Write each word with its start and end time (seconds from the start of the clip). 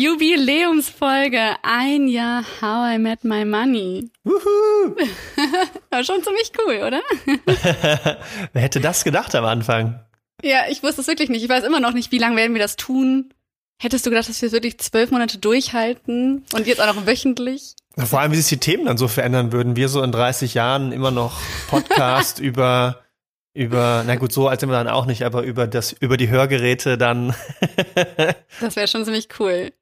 Jubiläumsfolge, 0.00 1.56
ein 1.62 2.08
Jahr 2.08 2.42
How 2.62 2.94
I 2.94 2.98
Met 2.98 3.22
My 3.22 3.44
Money. 3.44 4.10
Wuhu. 4.24 4.96
War 5.90 6.04
schon 6.04 6.24
ziemlich 6.24 6.52
cool, 6.58 6.76
oder? 6.86 7.02
Wer 8.54 8.62
hätte 8.62 8.80
das 8.80 9.04
gedacht 9.04 9.34
am 9.34 9.44
Anfang? 9.44 10.02
Ja, 10.42 10.60
ich 10.70 10.82
wusste 10.82 11.02
es 11.02 11.06
wirklich 11.06 11.28
nicht. 11.28 11.42
Ich 11.42 11.50
weiß 11.50 11.64
immer 11.64 11.80
noch 11.80 11.92
nicht, 11.92 12.12
wie 12.12 12.18
lange 12.18 12.36
werden 12.36 12.54
wir 12.54 12.62
das 12.62 12.76
tun. 12.76 13.34
Hättest 13.78 14.06
du 14.06 14.10
gedacht, 14.10 14.26
dass 14.30 14.40
wir 14.40 14.46
es 14.46 14.54
wirklich 14.54 14.78
zwölf 14.78 15.10
Monate 15.10 15.36
durchhalten 15.36 16.46
und 16.54 16.66
jetzt 16.66 16.80
auch 16.80 16.94
noch 16.94 17.06
wöchentlich? 17.06 17.74
Vor 17.98 18.20
allem, 18.20 18.32
wie 18.32 18.36
sich 18.36 18.48
die 18.48 18.56
Themen 18.56 18.86
dann 18.86 18.96
so 18.96 19.06
verändern 19.06 19.52
würden. 19.52 19.76
Wir 19.76 19.90
so 19.90 20.02
in 20.02 20.12
30 20.12 20.54
Jahren 20.54 20.92
immer 20.92 21.10
noch 21.10 21.38
Podcast 21.68 22.38
über 22.40 23.02
über, 23.52 24.04
na 24.06 24.14
gut, 24.14 24.32
so 24.32 24.48
alt 24.48 24.60
sind 24.60 24.70
wir 24.70 24.76
dann 24.76 24.88
auch 24.88 25.06
nicht, 25.06 25.24
aber 25.24 25.42
über 25.42 25.66
das, 25.66 25.92
über 25.92 26.16
die 26.16 26.30
Hörgeräte 26.30 26.96
dann. 26.96 27.34
das 28.60 28.76
wäre 28.76 28.86
schon 28.86 29.04
ziemlich 29.04 29.28
cool. 29.40 29.72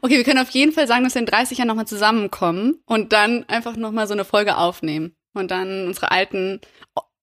Okay, 0.00 0.16
wir 0.16 0.24
können 0.24 0.38
auf 0.38 0.50
jeden 0.50 0.72
Fall 0.72 0.86
sagen, 0.86 1.04
dass 1.04 1.14
wir 1.14 1.20
in 1.20 1.26
30 1.26 1.58
Jahren 1.58 1.68
nochmal 1.68 1.86
zusammenkommen 1.86 2.82
und 2.86 3.12
dann 3.12 3.44
einfach 3.48 3.76
nochmal 3.76 4.06
so 4.06 4.12
eine 4.12 4.24
Folge 4.24 4.56
aufnehmen. 4.56 5.14
Und 5.34 5.50
dann 5.50 5.86
unsere 5.86 6.10
alten, 6.10 6.60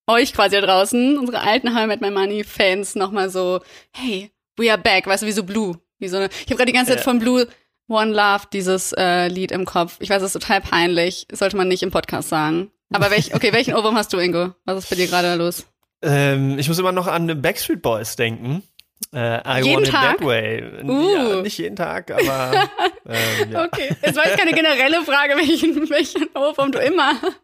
euch 0.08 0.34
quasi 0.34 0.60
da 0.60 0.66
draußen, 0.66 1.18
unsere 1.18 1.42
alten 1.42 1.76
How 1.76 1.84
I 1.84 1.88
Met 1.88 2.02
My 2.02 2.12
Money 2.12 2.44
Fans 2.44 2.96
nochmal 2.96 3.30
so, 3.30 3.60
hey, 3.92 4.32
we 4.58 4.72
are 4.72 4.82
back, 4.82 5.08
weißt 5.08 5.24
du, 5.24 5.28
wie 5.28 5.32
so 5.32 5.44
Blue. 5.44 5.80
Wie 6.00 6.08
so 6.08 6.18
eine, 6.18 6.28
ich 6.28 6.48
habe 6.48 6.56
gerade 6.56 6.72
die 6.72 6.78
ganze 6.78 6.94
Zeit 6.94 7.04
von 7.04 7.20
Blue 7.20 7.48
One 7.90 8.12
Love 8.14 8.48
dieses 8.54 8.94
äh, 8.94 9.28
Lied 9.28 9.52
im 9.52 9.66
Kopf. 9.66 9.98
Ich 10.00 10.10
weiß, 10.10 10.22
es 10.22 10.36
ist 10.36 10.42
total 10.42 10.62
peinlich. 10.62 11.28
sollte 11.32 11.58
man 11.58 11.68
nicht 11.68 11.84
im 11.84 11.92
Podcast 11.92 12.30
sagen. 12.30 12.72
Aber 12.92 13.12
welch, 13.12 13.34
okay, 13.36 13.52
welchen 13.54 13.74
Ohrwurm 13.74 13.96
hast 13.96 14.14
du, 14.14 14.18
Ingo? 14.18 14.54
Was 14.66 14.84
ist 14.84 14.90
bei 14.90 14.96
dir 14.96 15.08
gerade 15.08 15.36
los? 15.36 15.66
Ähm, 16.02 16.58
ich 16.58 16.68
muss 16.68 16.80
immer 16.80 16.92
noch 16.92 17.08
an 17.08 17.42
Backstreet 17.42 17.82
Boys 17.82 18.16
denken. 18.16 18.64
Äh, 19.14 19.60
I 19.60 19.64
jeden 19.64 19.76
want 19.76 19.88
Tag? 19.88 20.14
it 20.14 20.20
that 20.20 20.28
way. 20.28 20.64
Uh. 20.84 21.16
Ja, 21.16 21.42
nicht 21.42 21.58
jeden 21.58 21.76
Tag, 21.76 22.12
aber. 22.12 22.52
ähm, 23.08 23.52
ja. 23.52 23.66
Okay, 23.66 23.90
es 24.02 24.16
war 24.16 24.26
jetzt 24.26 24.38
keine 24.38 24.54
generelle 24.54 25.02
Frage, 25.02 25.36
welchen, 25.36 25.90
welchen 25.90 26.28
Ohrwurm 26.36 26.72
du 26.72 26.80
immer 26.80 27.20
hast. 27.22 27.40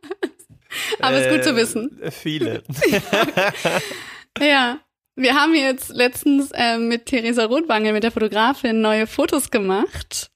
Aber 1.00 1.16
es 1.16 1.26
ist 1.26 1.32
gut 1.34 1.44
zu 1.44 1.56
wissen. 1.56 2.02
Äh, 2.02 2.12
viele. 2.12 2.64
ja. 4.40 4.80
Wir 5.18 5.34
haben 5.34 5.56
jetzt 5.56 5.90
letztens 5.94 6.52
äh, 6.52 6.78
mit 6.78 7.06
Theresa 7.06 7.46
Rothwangel, 7.46 7.94
mit 7.94 8.04
der 8.04 8.12
Fotografin, 8.12 8.82
neue 8.82 9.08
Fotos 9.08 9.50
gemacht. 9.50 10.30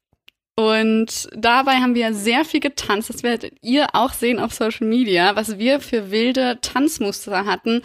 Und 0.55 1.29
dabei 1.35 1.75
haben 1.75 1.95
wir 1.95 2.13
sehr 2.13 2.45
viel 2.45 2.61
getanzt. 2.61 3.09
Das 3.09 3.23
werdet 3.23 3.53
ihr 3.61 3.87
auch 3.93 4.13
sehen 4.13 4.39
auf 4.39 4.53
Social 4.53 4.87
Media, 4.87 5.35
was 5.35 5.57
wir 5.57 5.81
für 5.81 6.11
wilde 6.11 6.59
Tanzmuster 6.61 7.45
hatten. 7.45 7.81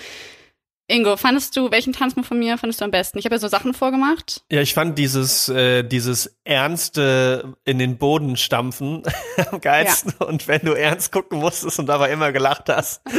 Ingo, 0.95 1.17
fandest 1.17 1.57
du, 1.57 1.73
welchen 1.73 1.93
Tanzmove 1.93 2.25
von 2.25 2.39
mir 2.39 2.57
fandest 2.57 2.81
du 2.81 2.85
am 2.85 2.93
besten? 2.93 3.19
Ich 3.19 3.25
habe 3.25 3.35
ja 3.35 3.41
so 3.41 3.49
Sachen 3.49 3.75
vorgemacht. 3.75 4.45
Ja, 4.49 4.61
ich 4.61 4.75
fand 4.75 4.97
dieses, 4.97 5.49
äh, 5.49 5.83
dieses 5.83 6.39
ernste 6.45 7.55
in 7.65 7.81
den 7.81 7.99
Boden 7.99 8.37
stampfen 8.37 9.03
am 9.51 9.61
geilsten. 9.61 10.15
Ja. 10.21 10.27
Und 10.27 10.47
wenn 10.47 10.61
du 10.61 10.73
ernst 10.73 11.11
gucken 11.11 11.41
musstest 11.41 11.81
und 11.81 11.87
dabei 11.87 12.13
immer 12.13 12.31
gelacht 12.33 12.69
hast. 12.69 13.03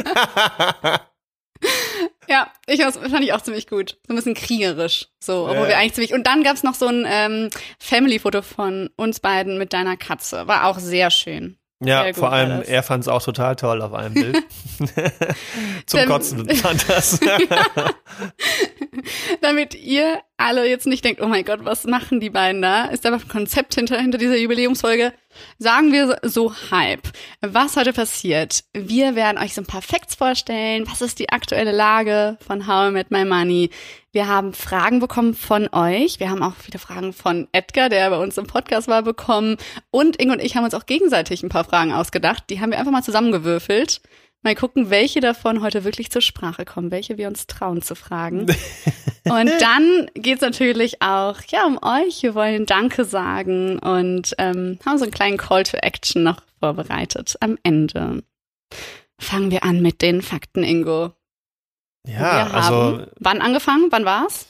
Ja, 2.27 2.51
ich 2.65 2.81
fand 2.81 3.23
ich 3.23 3.33
auch 3.33 3.41
ziemlich 3.41 3.67
gut. 3.67 3.99
So 4.07 4.13
ein 4.13 4.15
bisschen 4.15 4.33
kriegerisch. 4.33 5.09
So, 5.19 5.43
obwohl 5.43 5.65
ja. 5.65 5.67
wir 5.67 5.77
eigentlich 5.77 5.93
ziemlich. 5.93 6.13
Und 6.15 6.25
dann 6.25 6.43
gab's 6.43 6.63
noch 6.63 6.73
so 6.73 6.87
ein 6.87 7.05
ähm, 7.07 7.49
Family-Foto 7.77 8.41
von 8.41 8.89
uns 8.95 9.19
beiden 9.19 9.59
mit 9.59 9.73
deiner 9.73 9.95
Katze. 9.95 10.47
War 10.47 10.65
auch 10.65 10.79
sehr 10.79 11.11
schön. 11.11 11.59
Ja, 11.83 12.13
vor 12.13 12.31
allem, 12.31 12.51
alles. 12.51 12.69
er 12.69 12.83
fand 12.83 13.03
es 13.03 13.09
auch 13.09 13.21
total 13.21 13.57
toll 13.57 13.81
auf 13.81 13.93
einem 13.93 14.13
Bild. 14.13 14.37
Zum 15.85 15.99
Dann, 15.99 16.09
Kotzen 16.09 16.49
fand 16.55 16.89
das. 16.89 17.19
Damit 19.41 19.75
ihr 19.75 20.21
alle 20.37 20.67
jetzt 20.67 20.87
nicht 20.87 21.03
denkt, 21.03 21.21
oh 21.21 21.27
mein 21.27 21.43
Gott, 21.43 21.59
was 21.63 21.85
machen 21.85 22.21
die 22.21 22.29
beiden 22.29 22.61
da? 22.61 22.85
Ist 22.85 23.05
einfach 23.05 23.25
ein 23.25 23.29
Konzept 23.29 23.75
hinter, 23.75 23.99
hinter 23.99 24.17
dieser 24.17 24.37
Jubiläumsfolge. 24.37 25.11
Sagen 25.57 25.91
wir 25.91 26.17
so 26.23 26.53
Hype. 26.71 27.07
Was 27.41 27.75
heute 27.75 27.93
passiert? 27.93 28.63
Wir 28.73 29.15
werden 29.15 29.37
euch 29.37 29.53
so 29.53 29.61
ein 29.61 29.65
paar 29.65 29.81
Facts 29.81 30.15
vorstellen. 30.15 30.85
Was 30.89 31.01
ist 31.01 31.19
die 31.19 31.29
aktuelle 31.29 31.71
Lage 31.71 32.37
von 32.45 32.67
How 32.67 32.89
I 32.89 32.91
Met 32.91 33.11
My 33.11 33.25
Money? 33.25 33.69
Wir 34.11 34.27
haben 34.27 34.53
Fragen 34.53 34.99
bekommen 34.99 35.33
von 35.33 35.67
euch. 35.73 36.19
Wir 36.21 36.29
haben 36.29 36.41
auch 36.41 36.55
viele 36.55 36.79
Fragen 36.79 37.11
von 37.11 37.49
Edgar, 37.51 37.89
der 37.89 38.09
bei 38.09 38.17
uns 38.17 38.37
im 38.37 38.47
Podcast 38.47 38.87
war, 38.87 39.01
bekommen. 39.01 39.57
Und 39.91 40.15
Inge 40.15 40.33
und 40.33 40.41
ich 40.41 40.55
haben 40.55 40.63
uns 40.63 40.73
auch 40.73 40.85
gegenseitig 40.85 41.43
ein 41.43 41.49
paar 41.49 41.65
Fragen 41.65 41.91
ausgedacht. 41.91 42.45
Die 42.49 42.61
haben 42.61 42.71
wir 42.71 42.79
einfach 42.79 42.93
mal 42.93 43.03
zusammengewürfelt. 43.03 44.01
Mal 44.45 44.53
gucken, 44.53 44.91
welche 44.91 45.21
davon 45.21 45.63
heute 45.63 45.85
wirklich 45.85 46.11
zur 46.11 46.21
Sprache 46.21 46.65
kommen, 46.65 46.91
welche 46.91 47.17
wir 47.17 47.27
uns 47.27 47.47
trauen 47.47 47.81
zu 47.81 47.95
fragen. 47.95 48.41
und 49.23 49.51
dann 49.59 50.07
geht's 50.13 50.43
natürlich 50.43 51.01
auch 51.01 51.41
ja 51.47 51.65
um 51.65 51.79
euch. 51.81 52.21
Wir 52.21 52.35
wollen 52.35 52.67
Danke 52.67 53.05
sagen 53.05 53.79
und 53.79 54.35
ähm, 54.37 54.77
haben 54.85 54.99
so 54.99 55.05
einen 55.05 55.11
kleinen 55.11 55.37
Call 55.37 55.63
to 55.63 55.77
Action 55.77 56.21
noch 56.21 56.43
vorbereitet 56.59 57.35
am 57.39 57.57
Ende. 57.63 58.21
Fangen 59.17 59.49
wir 59.49 59.63
an 59.63 59.81
mit 59.81 60.03
den 60.03 60.21
Fakten, 60.21 60.63
Ingo. 60.63 61.13
Ja, 62.05 62.45
also. 62.51 63.07
Wann 63.19 63.41
angefangen? 63.41 63.87
Wann 63.89 64.05
war's? 64.05 64.45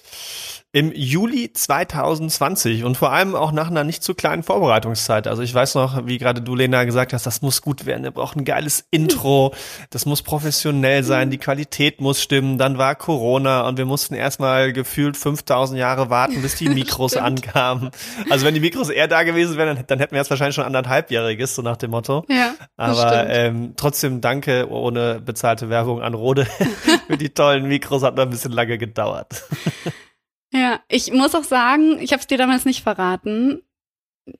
Im 0.75 0.91
Juli 0.93 1.53
2020 1.53 2.83
und 2.83 2.97
vor 2.97 3.13
allem 3.13 3.33
auch 3.33 3.53
nach 3.53 3.69
einer 3.69 3.85
nicht 3.85 4.03
zu 4.03 4.13
kleinen 4.13 4.43
Vorbereitungszeit. 4.43 5.25
Also 5.25 5.41
ich 5.41 5.53
weiß 5.53 5.75
noch, 5.75 6.05
wie 6.05 6.17
gerade 6.17 6.41
du, 6.41 6.53
Lena, 6.53 6.83
gesagt 6.83 7.13
hast, 7.13 7.25
das 7.25 7.41
muss 7.41 7.61
gut 7.61 7.85
werden. 7.85 8.03
Wir 8.03 8.11
brauchen 8.11 8.41
ein 8.41 8.43
geiles 8.43 8.85
Intro. 8.91 9.53
Das 9.91 10.05
muss 10.05 10.21
professionell 10.21 11.05
sein. 11.05 11.29
Die 11.29 11.37
Qualität 11.37 12.01
muss 12.01 12.21
stimmen. 12.21 12.57
Dann 12.57 12.77
war 12.77 12.95
Corona 12.95 13.65
und 13.69 13.77
wir 13.77 13.85
mussten 13.85 14.15
erstmal 14.15 14.73
gefühlt 14.73 15.15
5000 15.15 15.79
Jahre 15.79 16.09
warten, 16.09 16.41
bis 16.41 16.55
die 16.55 16.67
Mikros 16.75 17.15
ankamen. 17.15 17.91
Also 18.29 18.45
wenn 18.45 18.53
die 18.53 18.59
Mikros 18.59 18.89
eher 18.89 19.07
da 19.07 19.23
gewesen 19.23 19.55
wären, 19.55 19.77
dann, 19.77 19.87
dann 19.87 19.99
hätten 19.99 20.11
wir 20.11 20.19
jetzt 20.19 20.29
wahrscheinlich 20.29 20.55
schon 20.55 20.65
anderthalbjähriges, 20.65 21.55
so 21.55 21.61
nach 21.61 21.77
dem 21.77 21.91
Motto. 21.91 22.25
Ja. 22.27 22.53
Aber 22.75 23.29
ähm, 23.29 23.75
trotzdem 23.77 24.19
danke 24.19 24.69
ohne 24.69 25.21
bezahlte 25.21 25.69
Werbung 25.69 26.01
an 26.01 26.13
Rode 26.15 26.45
für 27.07 27.15
die 27.15 27.29
tollen 27.29 27.65
Mikros. 27.65 28.03
Hat 28.03 28.17
noch 28.17 28.23
ein 28.23 28.29
bisschen 28.29 28.51
lange 28.51 28.77
gedauert. 28.77 29.45
Ja, 30.53 30.79
ich 30.87 31.11
muss 31.11 31.35
auch 31.35 31.43
sagen, 31.43 31.99
ich 31.99 32.11
habe 32.11 32.21
es 32.21 32.27
dir 32.27 32.37
damals 32.37 32.65
nicht 32.65 32.83
verraten. 32.83 33.61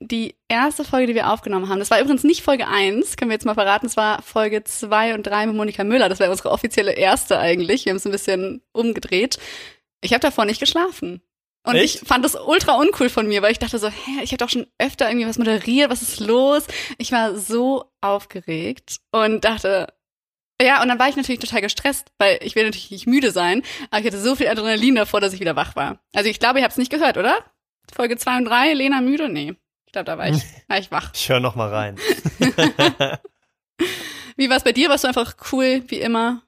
Die 0.00 0.34
erste 0.48 0.82
Folge, 0.84 1.06
die 1.06 1.14
wir 1.14 1.30
aufgenommen 1.30 1.68
haben, 1.68 1.78
das 1.78 1.90
war 1.90 2.00
übrigens 2.00 2.24
nicht 2.24 2.42
Folge 2.42 2.66
1, 2.66 3.16
können 3.16 3.30
wir 3.30 3.36
jetzt 3.36 3.46
mal 3.46 3.54
verraten, 3.54 3.86
es 3.86 3.96
war 3.96 4.20
Folge 4.22 4.64
2 4.64 5.14
und 5.14 5.22
3 5.24 5.46
mit 5.46 5.56
Monika 5.56 5.84
Müller. 5.84 6.08
Das 6.08 6.18
wäre 6.18 6.30
unsere 6.30 6.50
offizielle 6.50 6.92
erste 6.92 7.38
eigentlich. 7.38 7.84
Wir 7.84 7.90
haben 7.90 7.98
es 7.98 8.06
ein 8.06 8.12
bisschen 8.12 8.62
umgedreht. 8.72 9.38
Ich 10.00 10.12
habe 10.12 10.20
davor 10.20 10.44
nicht 10.44 10.60
geschlafen. 10.60 11.22
Und 11.66 11.74
Echt? 11.74 12.02
ich 12.02 12.08
fand 12.08 12.24
das 12.24 12.36
ultra 12.36 12.76
uncool 12.78 13.08
von 13.08 13.26
mir, 13.26 13.42
weil 13.42 13.50
ich 13.50 13.58
dachte 13.58 13.78
so, 13.78 13.88
hä, 13.88 14.22
ich 14.22 14.30
habe 14.30 14.38
doch 14.38 14.48
schon 14.48 14.66
öfter 14.78 15.08
irgendwie 15.08 15.26
was 15.26 15.38
moderiert, 15.38 15.90
was 15.90 16.00
ist 16.00 16.20
los? 16.20 16.64
Ich 16.96 17.10
war 17.10 17.36
so 17.36 17.84
aufgeregt 18.00 18.98
und 19.10 19.44
dachte, 19.44 19.88
ja, 20.60 20.80
und 20.82 20.88
dann 20.88 20.98
war 20.98 21.08
ich 21.08 21.16
natürlich 21.16 21.40
total 21.40 21.60
gestresst, 21.60 22.10
weil 22.18 22.38
ich 22.40 22.54
will 22.54 22.64
natürlich 22.64 22.90
nicht 22.90 23.06
müde 23.06 23.30
sein, 23.30 23.62
aber 23.90 24.00
ich 24.00 24.06
hatte 24.06 24.20
so 24.20 24.34
viel 24.36 24.48
Adrenalin 24.48 24.94
davor, 24.94 25.20
dass 25.20 25.34
ich 25.34 25.40
wieder 25.40 25.56
wach 25.56 25.76
war. 25.76 26.00
Also 26.14 26.30
ich 26.30 26.40
glaube, 26.40 26.58
ihr 26.60 26.64
habt 26.64 26.72
es 26.72 26.78
nicht 26.78 26.90
gehört, 26.90 27.18
oder? 27.18 27.36
Folge 27.94 28.16
2 28.16 28.38
und 28.38 28.46
3, 28.46 28.72
Lena 28.74 29.00
müde? 29.00 29.28
Nee. 29.28 29.54
Ich 29.86 29.92
glaube, 29.92 30.06
da 30.06 30.18
war 30.18 30.28
ich, 30.28 30.42
war 30.68 30.78
ich 30.78 30.90
wach. 30.90 31.10
Ich 31.14 31.28
höre 31.28 31.40
noch 31.40 31.56
mal 31.56 31.68
rein. 31.68 31.96
wie 34.36 34.48
war 34.48 34.56
es 34.56 34.64
bei 34.64 34.72
dir? 34.72 34.88
Warst 34.88 35.04
du 35.04 35.08
einfach 35.08 35.36
cool, 35.52 35.82
wie 35.88 36.00
immer? 36.00 36.42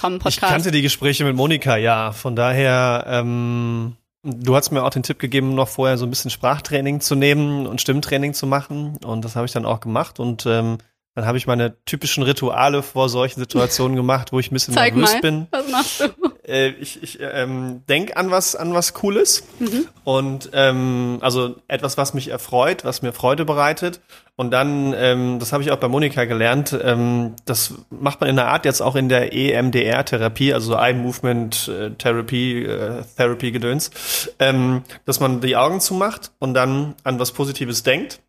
Komm, 0.00 0.18
Podcast. 0.18 0.36
Ich 0.36 0.40
kannte 0.40 0.70
die 0.70 0.82
Gespräche 0.82 1.24
mit 1.24 1.36
Monika, 1.36 1.76
ja. 1.76 2.12
Von 2.12 2.34
daher, 2.34 3.04
ähm, 3.06 3.96
du 4.22 4.56
hast 4.56 4.70
mir 4.70 4.82
auch 4.82 4.90
den 4.90 5.02
Tipp 5.02 5.18
gegeben, 5.18 5.54
noch 5.54 5.68
vorher 5.68 5.98
so 5.98 6.06
ein 6.06 6.10
bisschen 6.10 6.30
Sprachtraining 6.30 7.00
zu 7.00 7.14
nehmen 7.14 7.66
und 7.66 7.82
Stimmtraining 7.82 8.32
zu 8.32 8.46
machen. 8.46 8.96
Und 9.04 9.24
das 9.24 9.36
habe 9.36 9.46
ich 9.46 9.52
dann 9.52 9.66
auch 9.66 9.80
gemacht. 9.80 10.18
Und 10.18 10.46
ähm, 10.46 10.78
dann 11.14 11.26
habe 11.26 11.38
ich 11.38 11.46
meine 11.46 11.74
typischen 11.84 12.22
Rituale 12.22 12.82
vor 12.82 13.08
solchen 13.08 13.40
Situationen 13.40 13.96
gemacht, 13.96 14.32
wo 14.32 14.38
ich 14.38 14.50
ein 14.50 14.54
bisschen 14.54 14.74
Zeig 14.74 14.94
nervös 14.94 15.14
mal. 15.14 15.20
bin. 15.20 15.46
Was 15.50 15.68
machst 15.68 16.00
du? 16.00 16.30
Äh, 16.46 16.70
ich 16.80 17.02
ich 17.02 17.18
ähm, 17.20 17.82
denk 17.88 18.16
an 18.16 18.30
was 18.30 18.56
an 18.56 18.72
was 18.74 18.94
Cooles 18.94 19.44
mhm. 19.58 19.88
und 20.04 20.50
ähm, 20.52 21.18
also 21.20 21.56
etwas, 21.68 21.96
was 21.96 22.14
mich 22.14 22.28
erfreut, 22.28 22.84
was 22.84 23.02
mir 23.02 23.12
Freude 23.12 23.44
bereitet. 23.44 24.00
Und 24.36 24.52
dann, 24.52 24.94
ähm, 24.96 25.38
das 25.38 25.52
habe 25.52 25.62
ich 25.62 25.70
auch 25.70 25.76
bei 25.76 25.88
Monika 25.88 26.24
gelernt, 26.24 26.74
ähm, 26.82 27.34
das 27.44 27.74
macht 27.90 28.22
man 28.22 28.30
in 28.30 28.36
der 28.36 28.48
Art 28.48 28.64
jetzt 28.64 28.80
auch 28.80 28.96
in 28.96 29.10
der 29.10 29.34
EMDR-Therapie, 29.34 30.54
also 30.54 30.76
Eye 30.76 30.94
Movement 30.94 31.68
äh, 31.68 31.90
Therapy, 31.90 32.64
äh, 32.64 33.02
Therapy 33.18 33.50
Gedöns, 33.50 33.90
ähm, 34.38 34.82
dass 35.04 35.20
man 35.20 35.42
die 35.42 35.56
Augen 35.56 35.80
zumacht 35.80 36.32
und 36.38 36.54
dann 36.54 36.94
an 37.04 37.18
was 37.18 37.32
Positives 37.32 37.82
denkt 37.82 38.20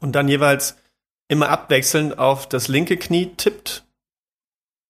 und 0.00 0.14
dann 0.14 0.28
jeweils 0.28 0.76
immer 1.30 1.48
abwechselnd 1.48 2.18
auf 2.18 2.48
das 2.48 2.68
linke 2.68 2.96
Knie 2.96 3.26
tippt 3.36 3.84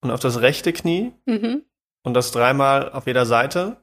und 0.03 0.11
auf 0.11 0.21
das 0.21 0.41
rechte 0.41 0.73
Knie 0.73 1.13
Mhm. 1.27 1.65
und 2.03 2.15
das 2.15 2.33
dreimal 2.33 2.91
auf 2.93 3.07
jeder 3.07 3.27
Seite. 3.27 3.77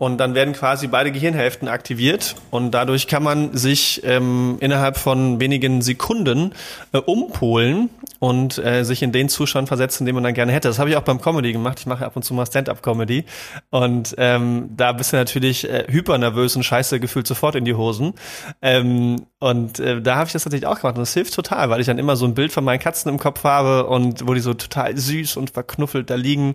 Und 0.00 0.18
dann 0.18 0.36
werden 0.36 0.54
quasi 0.54 0.86
beide 0.86 1.10
Gehirnhälften 1.10 1.66
aktiviert 1.66 2.36
und 2.52 2.70
dadurch 2.70 3.08
kann 3.08 3.24
man 3.24 3.56
sich 3.56 4.00
ähm, 4.04 4.56
innerhalb 4.60 4.96
von 4.96 5.40
wenigen 5.40 5.82
Sekunden 5.82 6.52
äh, 6.92 6.98
umpolen 6.98 7.90
und 8.20 8.58
äh, 8.58 8.84
sich 8.84 9.02
in 9.02 9.10
den 9.10 9.28
Zustand 9.28 9.66
versetzen, 9.66 10.06
den 10.06 10.14
man 10.14 10.22
dann 10.22 10.34
gerne 10.34 10.52
hätte. 10.52 10.68
Das 10.68 10.78
habe 10.78 10.88
ich 10.88 10.94
auch 10.94 11.02
beim 11.02 11.20
Comedy 11.20 11.52
gemacht. 11.52 11.80
Ich 11.80 11.86
mache 11.86 12.06
ab 12.06 12.14
und 12.14 12.22
zu 12.22 12.32
mal 12.32 12.46
Stand-up-Comedy 12.46 13.24
und 13.70 14.14
ähm, 14.18 14.70
da 14.76 14.92
bist 14.92 15.12
du 15.12 15.16
natürlich 15.16 15.68
äh, 15.68 15.86
hypernervös 15.88 16.54
und 16.54 16.62
scheiße 16.62 17.00
gefühlt 17.00 17.26
sofort 17.26 17.56
in 17.56 17.64
die 17.64 17.74
Hosen. 17.74 18.14
Ähm, 18.62 19.26
und 19.40 19.80
äh, 19.80 20.00
da 20.00 20.14
habe 20.14 20.28
ich 20.28 20.32
das 20.32 20.44
natürlich 20.44 20.66
auch 20.66 20.78
gemacht 20.80 20.94
und 20.94 21.02
das 21.02 21.14
hilft 21.14 21.34
total, 21.34 21.70
weil 21.70 21.80
ich 21.80 21.88
dann 21.88 21.98
immer 21.98 22.14
so 22.14 22.24
ein 22.24 22.34
Bild 22.34 22.52
von 22.52 22.62
meinen 22.62 22.78
Katzen 22.78 23.10
im 23.10 23.18
Kopf 23.18 23.42
habe 23.42 23.86
und 23.86 24.28
wo 24.28 24.34
die 24.34 24.40
so 24.40 24.54
total 24.54 24.96
süß 24.96 25.36
und 25.36 25.50
verknuffelt 25.50 26.08
da 26.08 26.14
liegen 26.14 26.54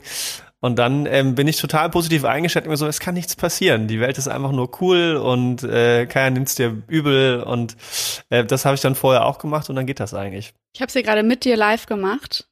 und 0.64 0.80
dann 0.80 1.06
ähm, 1.08 1.36
bin 1.36 1.46
ich 1.50 1.58
total 1.58 1.90
positiv 1.90 2.24
eingestellt, 2.24 2.66
immer 2.68 2.78
so, 2.78 2.88
es 2.88 3.02
kann 3.02 3.16
nichts 3.16 3.36
passieren. 3.36 3.90
Die 3.90 4.00
Welt 4.00 4.18
ist 4.18 4.30
einfach 4.30 4.54
nur 4.54 4.72
cool 4.80 5.18
und 5.18 5.62
äh, 5.62 6.06
keiner 6.06 6.30
nimmt's 6.30 6.56
dir 6.56 6.82
übel. 6.88 7.44
Und 7.44 7.76
äh, 8.30 8.46
das 8.46 8.64
habe 8.64 8.74
ich 8.74 8.80
dann 8.80 8.96
vorher 8.96 9.26
auch 9.26 9.40
gemacht 9.40 9.70
und 9.70 9.76
dann 9.76 9.86
geht 9.86 10.00
das 10.00 10.14
eigentlich. 10.14 10.54
Ich 10.74 10.80
habe 10.80 10.88
es 10.88 10.94
hier 10.94 11.04
gerade 11.04 11.22
mit 11.22 11.44
dir 11.44 11.58
live 11.58 11.86
gemacht. 11.86 12.48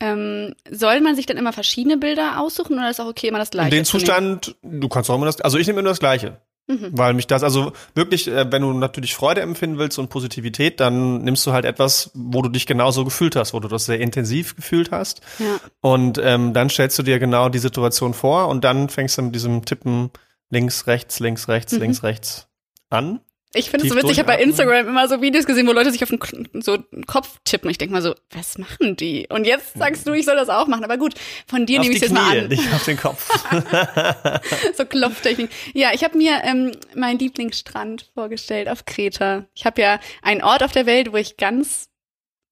Ähm, 0.00 0.56
soll 0.68 1.00
man 1.02 1.14
sich 1.14 1.26
dann 1.26 1.36
immer 1.36 1.52
verschiedene 1.52 1.98
Bilder 1.98 2.40
aussuchen 2.40 2.78
oder 2.78 2.90
ist 2.90 3.00
auch 3.00 3.06
okay, 3.06 3.28
immer 3.28 3.38
das 3.38 3.50
gleiche? 3.52 3.68
In 3.68 3.82
den? 3.82 3.84
Zustand, 3.84 4.56
du 4.62 4.88
kannst 4.88 5.08
auch 5.08 5.14
immer 5.14 5.26
das, 5.26 5.40
also 5.40 5.56
ich 5.56 5.68
nehme 5.68 5.78
immer 5.78 5.90
das 5.90 6.00
Gleiche. 6.00 6.40
Mhm. 6.72 6.90
Weil 6.92 7.14
mich 7.14 7.26
das, 7.26 7.42
also 7.42 7.72
wirklich, 7.94 8.28
äh, 8.28 8.50
wenn 8.50 8.62
du 8.62 8.72
natürlich 8.72 9.14
Freude 9.14 9.40
empfinden 9.40 9.78
willst 9.78 9.98
und 9.98 10.08
Positivität, 10.08 10.80
dann 10.80 11.22
nimmst 11.22 11.46
du 11.46 11.52
halt 11.52 11.64
etwas, 11.64 12.10
wo 12.14 12.42
du 12.42 12.48
dich 12.48 12.66
genauso 12.66 13.04
gefühlt 13.04 13.36
hast, 13.36 13.52
wo 13.52 13.60
du 13.60 13.68
das 13.68 13.84
sehr 13.86 14.00
intensiv 14.00 14.56
gefühlt 14.56 14.90
hast. 14.90 15.20
Ja. 15.38 15.60
Und 15.80 16.18
ähm, 16.22 16.52
dann 16.54 16.70
stellst 16.70 16.98
du 16.98 17.02
dir 17.02 17.18
genau 17.18 17.48
die 17.48 17.58
Situation 17.58 18.14
vor 18.14 18.48
und 18.48 18.64
dann 18.64 18.88
fängst 18.88 19.18
du 19.18 19.22
mit 19.22 19.34
diesem 19.34 19.64
Tippen 19.64 20.10
links, 20.50 20.86
rechts, 20.86 21.20
links, 21.20 21.48
rechts, 21.48 21.72
Mhm. 21.72 21.80
links, 21.80 22.02
rechts 22.02 22.48
an. 22.90 23.20
Ich 23.54 23.68
finde 23.70 23.86
es 23.86 23.92
so 23.92 23.98
witzig, 23.98 24.12
ich 24.12 24.18
habe 24.18 24.28
bei. 24.28 24.42
Instagram 24.42 24.88
immer 24.88 25.08
so 25.08 25.20
Videos 25.20 25.44
gesehen, 25.44 25.66
wo 25.66 25.72
Leute 25.72 25.90
sich 25.90 26.02
auf 26.02 26.08
den, 26.08 26.18
K- 26.18 26.36
so 26.60 26.78
den 26.78 27.04
Kopf 27.06 27.38
tippen. 27.44 27.70
Ich 27.70 27.76
denke 27.78 27.92
mal 27.92 28.00
so, 28.02 28.14
was 28.30 28.56
machen 28.56 28.96
die? 28.96 29.26
Und 29.28 29.44
jetzt 29.46 29.74
sagst 29.74 30.06
du, 30.08 30.12
ich 30.14 30.24
soll 30.24 30.36
das 30.36 30.48
auch 30.48 30.66
machen. 30.68 30.84
Aber 30.84 30.96
gut, 30.96 31.14
von 31.46 31.66
dir 31.66 31.80
auf 31.80 31.84
nehme 31.84 31.94
ich 31.94 32.00
jetzt 32.02 32.12
mal 32.14 32.38
an. 32.38 32.48
nicht 32.48 32.72
auf 32.72 32.84
den 32.84 32.96
Kopf. 32.96 33.28
so 34.76 34.84
Klopftechnik. 34.86 35.50
Ja, 35.74 35.90
ich 35.92 36.02
habe 36.04 36.16
mir 36.16 36.40
ähm, 36.44 36.72
meinen 36.94 37.18
Lieblingsstrand 37.18 38.10
vorgestellt 38.14 38.68
auf 38.68 38.84
Kreta. 38.86 39.44
Ich 39.54 39.66
habe 39.66 39.80
ja 39.82 40.00
einen 40.22 40.42
Ort 40.42 40.62
auf 40.62 40.72
der 40.72 40.86
Welt, 40.86 41.12
wo 41.12 41.16
ich 41.16 41.36
ganz 41.36 41.88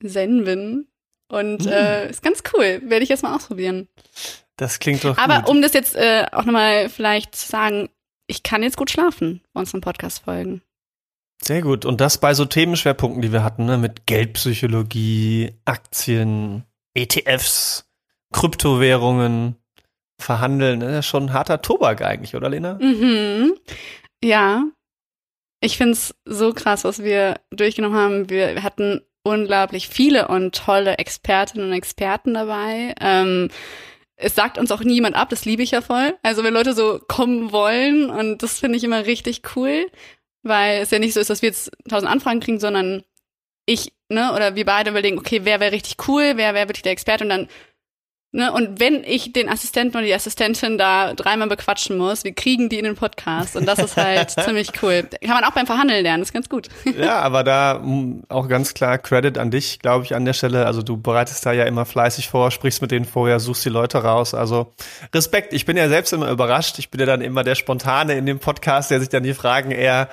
zen 0.06 0.44
bin. 0.44 0.86
Und 1.28 1.62
Hm. 1.64 1.72
äh, 1.72 2.10
ist 2.10 2.22
ganz 2.22 2.42
cool. 2.54 2.82
Werde 2.84 3.04
ich 3.04 3.08
jetzt 3.08 3.22
mal 3.22 3.34
ausprobieren. 3.34 3.88
Das 4.56 4.78
klingt 4.80 5.04
doch 5.04 5.16
Aber 5.16 5.38
gut. 5.42 5.48
um 5.48 5.62
das 5.62 5.72
jetzt 5.72 5.94
äh, 5.96 6.26
auch 6.32 6.44
nochmal 6.44 6.88
vielleicht 6.88 7.34
zu 7.36 7.48
sagen, 7.48 7.88
ich 8.26 8.42
kann 8.42 8.62
jetzt 8.62 8.76
gut 8.76 8.90
schlafen 8.90 9.40
bei 9.52 9.60
unseren 9.60 9.80
Podcast-Folgen. 9.80 10.60
Sehr 11.42 11.62
gut. 11.62 11.84
Und 11.84 12.00
das 12.00 12.18
bei 12.18 12.34
so 12.34 12.44
Themenschwerpunkten, 12.44 13.22
die 13.22 13.32
wir 13.32 13.42
hatten, 13.42 13.64
ne? 13.64 13.78
mit 13.78 14.06
Geldpsychologie, 14.06 15.52
Aktien, 15.64 16.64
ETFs, 16.94 17.86
Kryptowährungen, 18.32 19.56
Verhandeln. 20.18 20.82
Ja 20.82 21.02
schon 21.02 21.24
ein 21.24 21.32
harter 21.32 21.62
Tobak 21.62 22.02
eigentlich, 22.02 22.36
oder 22.36 22.48
Lena? 22.48 22.74
Mhm. 22.74 23.54
Ja. 24.22 24.64
Ich 25.62 25.76
find's 25.76 26.14
so 26.24 26.52
krass, 26.52 26.84
was 26.84 27.02
wir 27.02 27.40
durchgenommen 27.50 27.98
haben. 27.98 28.30
Wir, 28.30 28.54
wir 28.54 28.62
hatten 28.62 29.00
unglaublich 29.22 29.88
viele 29.88 30.28
und 30.28 30.54
tolle 30.54 30.98
Expertinnen 30.98 31.68
und 31.68 31.72
Experten 31.72 32.34
dabei. 32.34 32.94
Ähm, 33.00 33.48
es 34.16 34.34
sagt 34.34 34.58
uns 34.58 34.70
auch 34.70 34.80
niemand 34.80 35.16
ab, 35.16 35.30
das 35.30 35.44
liebe 35.44 35.62
ich 35.62 35.70
ja 35.70 35.80
voll. 35.80 36.14
Also 36.22 36.44
wenn 36.44 36.54
Leute 36.54 36.74
so 36.74 37.00
kommen 37.08 37.52
wollen 37.52 38.10
und 38.10 38.42
das 38.42 38.60
finde 38.60 38.76
ich 38.76 38.84
immer 38.84 39.06
richtig 39.06 39.42
cool, 39.56 39.86
weil 40.42 40.82
es 40.82 40.90
ja 40.90 40.98
nicht 40.98 41.14
so 41.14 41.20
ist, 41.20 41.30
dass 41.30 41.42
wir 41.42 41.48
jetzt 41.48 41.70
tausend 41.88 42.10
Anfragen 42.10 42.40
kriegen, 42.40 42.60
sondern 42.60 43.02
ich, 43.66 43.92
ne, 44.08 44.32
oder 44.34 44.54
wir 44.56 44.64
beide 44.64 44.90
überlegen, 44.90 45.18
okay, 45.18 45.40
wer 45.44 45.60
wäre 45.60 45.72
richtig 45.72 46.08
cool, 46.08 46.32
wer 46.36 46.54
wäre 46.54 46.68
wirklich 46.68 46.82
der 46.82 46.92
Experte? 46.92 47.24
Und 47.24 47.30
dann 47.30 47.48
Ne, 48.32 48.52
und 48.52 48.78
wenn 48.78 49.02
ich 49.02 49.32
den 49.32 49.48
Assistenten 49.48 49.96
oder 49.96 50.06
die 50.06 50.14
Assistentin 50.14 50.78
da 50.78 51.14
dreimal 51.14 51.48
bequatschen 51.48 51.98
muss, 51.98 52.22
wir 52.22 52.32
kriegen 52.32 52.68
die 52.68 52.78
in 52.78 52.84
den 52.84 52.94
Podcast. 52.94 53.56
Und 53.56 53.66
das 53.66 53.80
ist 53.80 53.96
halt 53.96 54.30
ziemlich 54.44 54.70
cool. 54.82 55.02
Kann 55.20 55.30
man 55.34 55.42
auch 55.42 55.50
beim 55.50 55.66
Verhandeln 55.66 56.04
lernen, 56.04 56.22
ist 56.22 56.32
ganz 56.32 56.48
gut. 56.48 56.68
Ja, 56.96 57.18
aber 57.22 57.42
da 57.42 57.80
mh, 57.82 58.22
auch 58.28 58.46
ganz 58.46 58.72
klar 58.72 58.98
Credit 58.98 59.36
an 59.36 59.50
dich, 59.50 59.80
glaube 59.80 60.04
ich, 60.04 60.14
an 60.14 60.24
der 60.24 60.32
Stelle. 60.34 60.66
Also 60.66 60.82
du 60.82 60.96
bereitest 60.96 61.44
da 61.44 61.50
ja 61.50 61.64
immer 61.64 61.84
fleißig 61.84 62.28
vor, 62.28 62.52
sprichst 62.52 62.80
mit 62.82 62.92
denen 62.92 63.04
vorher, 63.04 63.40
suchst 63.40 63.64
die 63.64 63.68
Leute 63.68 63.98
raus. 63.98 64.32
Also 64.32 64.72
Respekt. 65.12 65.52
Ich 65.52 65.66
bin 65.66 65.76
ja 65.76 65.88
selbst 65.88 66.12
immer 66.12 66.30
überrascht. 66.30 66.78
Ich 66.78 66.88
bin 66.88 67.00
ja 67.00 67.06
dann 67.06 67.22
immer 67.22 67.42
der 67.42 67.56
Spontane 67.56 68.14
in 68.14 68.26
dem 68.26 68.38
Podcast, 68.38 68.92
der 68.92 69.00
sich 69.00 69.08
dann 69.08 69.24
die 69.24 69.34
Fragen 69.34 69.72
eher 69.72 70.08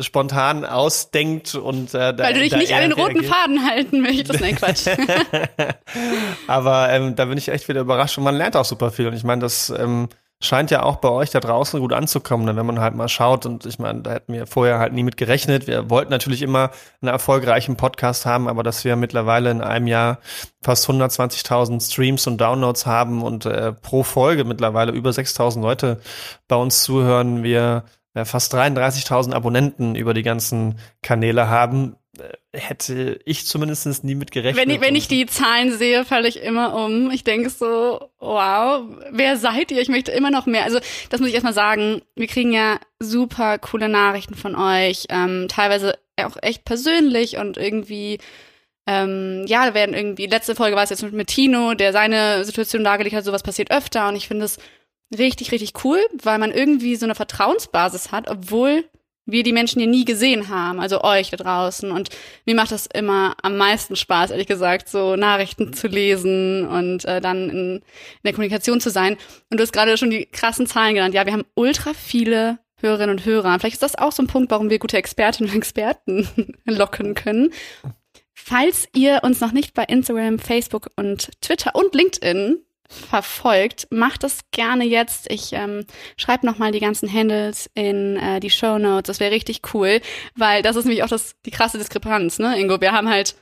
spontan 0.00 0.64
ausdenkt 0.64 1.54
und 1.54 1.94
äh, 1.94 2.12
da, 2.14 2.24
Weil 2.24 2.34
du 2.34 2.40
dich 2.40 2.56
nicht 2.56 2.74
an 2.74 2.80
den 2.80 2.92
roten 2.92 3.20
reagiert. 3.20 3.32
Faden 3.32 3.70
halten 3.70 4.00
möchtest. 4.00 4.40
Nein, 4.40 4.56
Quatsch. 4.56 4.86
Aber 6.48 6.90
ähm, 6.90 7.14
da 7.14 7.26
bin 7.26 7.38
ich 7.38 7.48
echt 7.48 7.59
wieder 7.68 7.80
überrascht 7.80 8.18
und 8.18 8.24
man 8.24 8.36
lernt 8.36 8.56
auch 8.56 8.64
super 8.64 8.90
viel. 8.90 9.06
Und 9.06 9.14
ich 9.14 9.24
meine, 9.24 9.42
das 9.42 9.70
ähm, 9.70 10.08
scheint 10.42 10.70
ja 10.70 10.82
auch 10.82 10.96
bei 10.96 11.10
euch 11.10 11.30
da 11.30 11.40
draußen 11.40 11.80
gut 11.80 11.92
anzukommen, 11.92 12.46
ne, 12.46 12.56
wenn 12.56 12.64
man 12.64 12.80
halt 12.80 12.94
mal 12.94 13.08
schaut. 13.08 13.44
Und 13.44 13.66
ich 13.66 13.78
meine, 13.78 14.00
da 14.00 14.12
hätten 14.12 14.32
wir 14.32 14.46
vorher 14.46 14.78
halt 14.78 14.92
nie 14.94 15.02
mit 15.02 15.16
gerechnet. 15.16 15.66
Wir 15.66 15.90
wollten 15.90 16.10
natürlich 16.10 16.42
immer 16.42 16.70
einen 17.02 17.12
erfolgreichen 17.12 17.76
Podcast 17.76 18.24
haben, 18.24 18.48
aber 18.48 18.62
dass 18.62 18.84
wir 18.84 18.96
mittlerweile 18.96 19.50
in 19.50 19.60
einem 19.60 19.86
Jahr 19.86 20.18
fast 20.62 20.88
120.000 20.88 21.92
Streams 21.92 22.26
und 22.26 22.40
Downloads 22.40 22.86
haben 22.86 23.22
und 23.22 23.44
äh, 23.44 23.72
pro 23.72 24.02
Folge 24.02 24.44
mittlerweile 24.44 24.92
über 24.92 25.10
6.000 25.10 25.60
Leute 25.60 26.00
bei 26.48 26.56
uns 26.56 26.82
zuhören, 26.82 27.42
wir 27.42 27.84
fast 28.24 28.54
33.000 28.54 29.34
Abonnenten 29.34 29.94
über 29.94 30.14
die 30.14 30.24
ganzen 30.24 30.78
Kanäle 31.00 31.48
haben, 31.48 31.96
hätte 32.52 33.20
ich 33.24 33.46
zumindest 33.46 34.04
nie 34.04 34.14
mit 34.14 34.30
gerechnet. 34.30 34.56
wenn, 34.56 34.74
ich, 34.74 34.80
wenn 34.80 34.96
ich 34.96 35.08
die 35.08 35.26
Zahlen 35.26 35.76
sehe, 35.76 36.04
falle 36.04 36.28
ich 36.28 36.42
immer 36.42 36.74
um. 36.74 37.10
Ich 37.10 37.24
denke 37.24 37.50
so, 37.50 38.10
wow, 38.18 38.84
wer 39.10 39.36
seid 39.36 39.70
ihr? 39.70 39.80
Ich 39.80 39.88
möchte 39.88 40.12
immer 40.12 40.30
noch 40.30 40.46
mehr. 40.46 40.64
Also 40.64 40.80
das 41.08 41.20
muss 41.20 41.28
ich 41.28 41.34
erstmal 41.34 41.54
sagen. 41.54 42.02
Wir 42.16 42.26
kriegen 42.26 42.52
ja 42.52 42.80
super 42.98 43.58
coole 43.58 43.88
Nachrichten 43.88 44.34
von 44.34 44.56
euch. 44.56 45.06
Ähm, 45.08 45.46
teilweise 45.48 45.98
auch 46.16 46.36
echt 46.42 46.64
persönlich 46.64 47.36
und 47.36 47.56
irgendwie 47.56 48.18
ähm, 48.86 49.44
ja, 49.46 49.66
da 49.66 49.74
werden 49.74 49.94
irgendwie, 49.94 50.26
letzte 50.26 50.56
Folge 50.56 50.74
war 50.74 50.82
es 50.82 50.90
jetzt 50.90 51.02
mit 51.02 51.28
Tino, 51.28 51.74
der 51.74 51.92
seine 51.92 52.44
Situation 52.44 52.82
dargelegt 52.82 53.14
hat, 53.14 53.24
sowas 53.24 53.42
passiert 53.42 53.70
öfter 53.70 54.08
und 54.08 54.16
ich 54.16 54.26
finde 54.26 54.46
es 54.46 54.58
richtig, 55.16 55.52
richtig 55.52 55.84
cool, 55.84 56.00
weil 56.22 56.38
man 56.38 56.50
irgendwie 56.50 56.96
so 56.96 57.06
eine 57.06 57.14
Vertrauensbasis 57.14 58.10
hat, 58.10 58.28
obwohl 58.28 58.84
wir 59.26 59.42
die 59.42 59.52
Menschen 59.52 59.80
hier 59.80 59.88
nie 59.88 60.04
gesehen 60.04 60.48
haben, 60.48 60.80
also 60.80 61.02
euch 61.02 61.30
da 61.30 61.36
draußen. 61.36 61.90
Und 61.90 62.08
mir 62.46 62.54
macht 62.54 62.72
das 62.72 62.86
immer 62.86 63.36
am 63.42 63.56
meisten 63.56 63.96
Spaß, 63.96 64.30
ehrlich 64.30 64.46
gesagt, 64.46 64.88
so 64.88 65.16
Nachrichten 65.16 65.72
zu 65.72 65.88
lesen 65.88 66.66
und 66.66 67.04
äh, 67.04 67.20
dann 67.20 67.50
in, 67.50 67.76
in 67.76 67.82
der 68.24 68.32
Kommunikation 68.32 68.80
zu 68.80 68.90
sein. 68.90 69.16
Und 69.50 69.58
du 69.58 69.62
hast 69.62 69.72
gerade 69.72 69.96
schon 69.96 70.10
die 70.10 70.26
krassen 70.26 70.66
Zahlen 70.66 70.94
genannt. 70.94 71.14
Ja, 71.14 71.26
wir 71.26 71.32
haben 71.32 71.46
ultra 71.54 71.92
viele 71.94 72.58
Hörerinnen 72.76 73.16
und 73.16 73.24
Hörer. 73.24 73.58
Vielleicht 73.58 73.74
ist 73.74 73.82
das 73.82 73.96
auch 73.96 74.12
so 74.12 74.22
ein 74.22 74.26
Punkt, 74.26 74.50
warum 74.50 74.70
wir 74.70 74.78
gute 74.78 74.96
Expertinnen 74.96 75.50
und 75.50 75.56
Experten 75.56 76.28
locken 76.64 77.14
können. 77.14 77.52
Falls 78.32 78.88
ihr 78.94 79.20
uns 79.22 79.40
noch 79.40 79.52
nicht 79.52 79.74
bei 79.74 79.84
Instagram, 79.84 80.38
Facebook 80.38 80.90
und 80.96 81.30
Twitter 81.42 81.74
und 81.74 81.94
LinkedIn 81.94 82.64
verfolgt, 82.90 83.86
macht 83.90 84.22
das 84.24 84.40
gerne 84.50 84.84
jetzt. 84.84 85.30
Ich 85.30 85.52
ähm, 85.52 85.84
schreibe 86.16 86.44
nochmal 86.46 86.72
die 86.72 86.80
ganzen 86.80 87.12
Handles 87.12 87.70
in 87.74 88.16
äh, 88.16 88.40
die 88.40 88.50
Show 88.50 88.78
Notes. 88.78 89.06
Das 89.06 89.20
wäre 89.20 89.32
richtig 89.32 89.62
cool, 89.74 90.00
weil 90.36 90.62
das 90.62 90.76
ist 90.76 90.84
nämlich 90.84 91.02
auch 91.04 91.08
das, 91.08 91.36
die 91.46 91.50
krasse 91.50 91.78
Diskrepanz, 91.78 92.38
ne, 92.38 92.58
Ingo? 92.58 92.80
Wir 92.80 92.92
haben 92.92 93.08
halt 93.08 93.34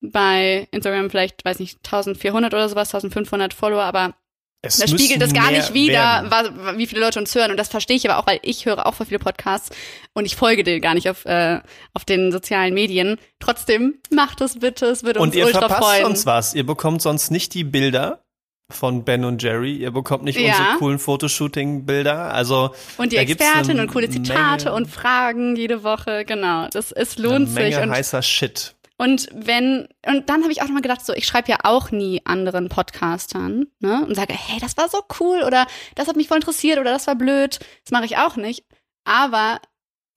bei 0.00 0.68
Instagram 0.70 1.10
vielleicht, 1.10 1.44
weiß 1.44 1.58
nicht, 1.58 1.78
1400 1.84 2.52
oder 2.54 2.68
sowas, 2.68 2.94
1500 2.94 3.52
Follower, 3.52 3.82
aber 3.82 4.14
Es 4.62 4.76
das 4.78 4.90
spiegelt 4.90 5.20
das 5.20 5.32
gar 5.32 5.50
nicht 5.50 5.74
wider, 5.74 5.92
werden. 6.28 6.30
wa- 6.30 6.76
wie 6.76 6.86
viele 6.86 7.00
Leute 7.00 7.18
uns 7.18 7.34
hören. 7.34 7.50
Und 7.50 7.56
das 7.56 7.68
verstehe 7.68 7.96
ich 7.96 8.08
aber 8.08 8.18
auch, 8.20 8.26
weil 8.26 8.38
ich 8.42 8.66
höre 8.66 8.86
auch 8.86 8.94
voll 8.94 9.06
viele 9.06 9.18
Podcasts 9.18 9.70
und 10.14 10.24
ich 10.24 10.36
folge 10.36 10.62
denen 10.62 10.80
gar 10.80 10.94
nicht 10.94 11.08
auf, 11.10 11.24
äh, 11.24 11.60
auf 11.94 12.04
den 12.04 12.30
sozialen 12.30 12.74
Medien. 12.74 13.18
Trotzdem, 13.40 13.98
macht 14.10 14.40
es 14.40 14.58
bitte, 14.60 14.86
es 14.86 15.02
würde 15.02 15.18
uns 15.20 15.34
Und 15.34 15.38
ihr 15.38 15.46
ultra 15.46 15.60
verpasst 15.68 15.82
freuen. 15.82 16.04
uns 16.06 16.26
was. 16.26 16.54
Ihr 16.54 16.64
bekommt 16.66 17.02
sonst 17.02 17.30
nicht 17.30 17.54
die 17.54 17.64
Bilder 17.64 18.24
von 18.70 19.04
Ben 19.04 19.24
und 19.24 19.42
Jerry. 19.42 19.76
Ihr 19.76 19.90
bekommt 19.90 20.24
nicht 20.24 20.38
Ja. 20.38 20.48
unsere 20.50 20.76
coolen 20.78 20.98
Fotoshooting-Bilder. 20.98 22.32
Also 22.34 22.74
Und 22.98 23.12
die 23.12 23.16
Expertin 23.16 23.72
eine 23.72 23.82
und 23.82 23.92
coole 23.92 24.10
Zitate 24.10 24.66
Menge- 24.66 24.76
und 24.76 24.86
Fragen 24.86 25.56
jede 25.56 25.82
Woche, 25.82 26.24
genau. 26.24 26.68
Das 26.70 26.92
es 26.92 27.16
eine 27.16 27.26
lohnt 27.28 27.48
sich. 27.48 27.56
Menge 27.56 27.82
Und, 27.82 27.90
heißer 27.90 28.20
Shit. 28.22 28.74
und 28.98 29.28
wenn, 29.34 29.88
und 30.06 30.28
dann 30.28 30.42
habe 30.42 30.52
ich 30.52 30.60
auch 30.60 30.66
nochmal 30.66 30.82
gedacht, 30.82 31.04
so, 31.04 31.14
ich 31.14 31.26
schreibe 31.26 31.48
ja 31.50 31.58
auch 31.64 31.90
nie 31.90 32.20
anderen 32.24 32.68
Podcastern, 32.68 33.66
ne? 33.80 34.04
Und 34.06 34.14
sage, 34.14 34.34
hey, 34.34 34.58
das 34.60 34.76
war 34.76 34.88
so 34.90 35.00
cool 35.20 35.42
oder 35.46 35.66
das 35.94 36.06
hat 36.08 36.16
mich 36.16 36.28
voll 36.28 36.36
interessiert 36.38 36.78
oder 36.78 36.90
das 36.92 37.06
war 37.06 37.14
blöd. 37.14 37.58
Das 37.84 37.90
mache 37.92 38.04
ich 38.04 38.18
auch 38.18 38.36
nicht. 38.36 38.64
Aber 39.04 39.60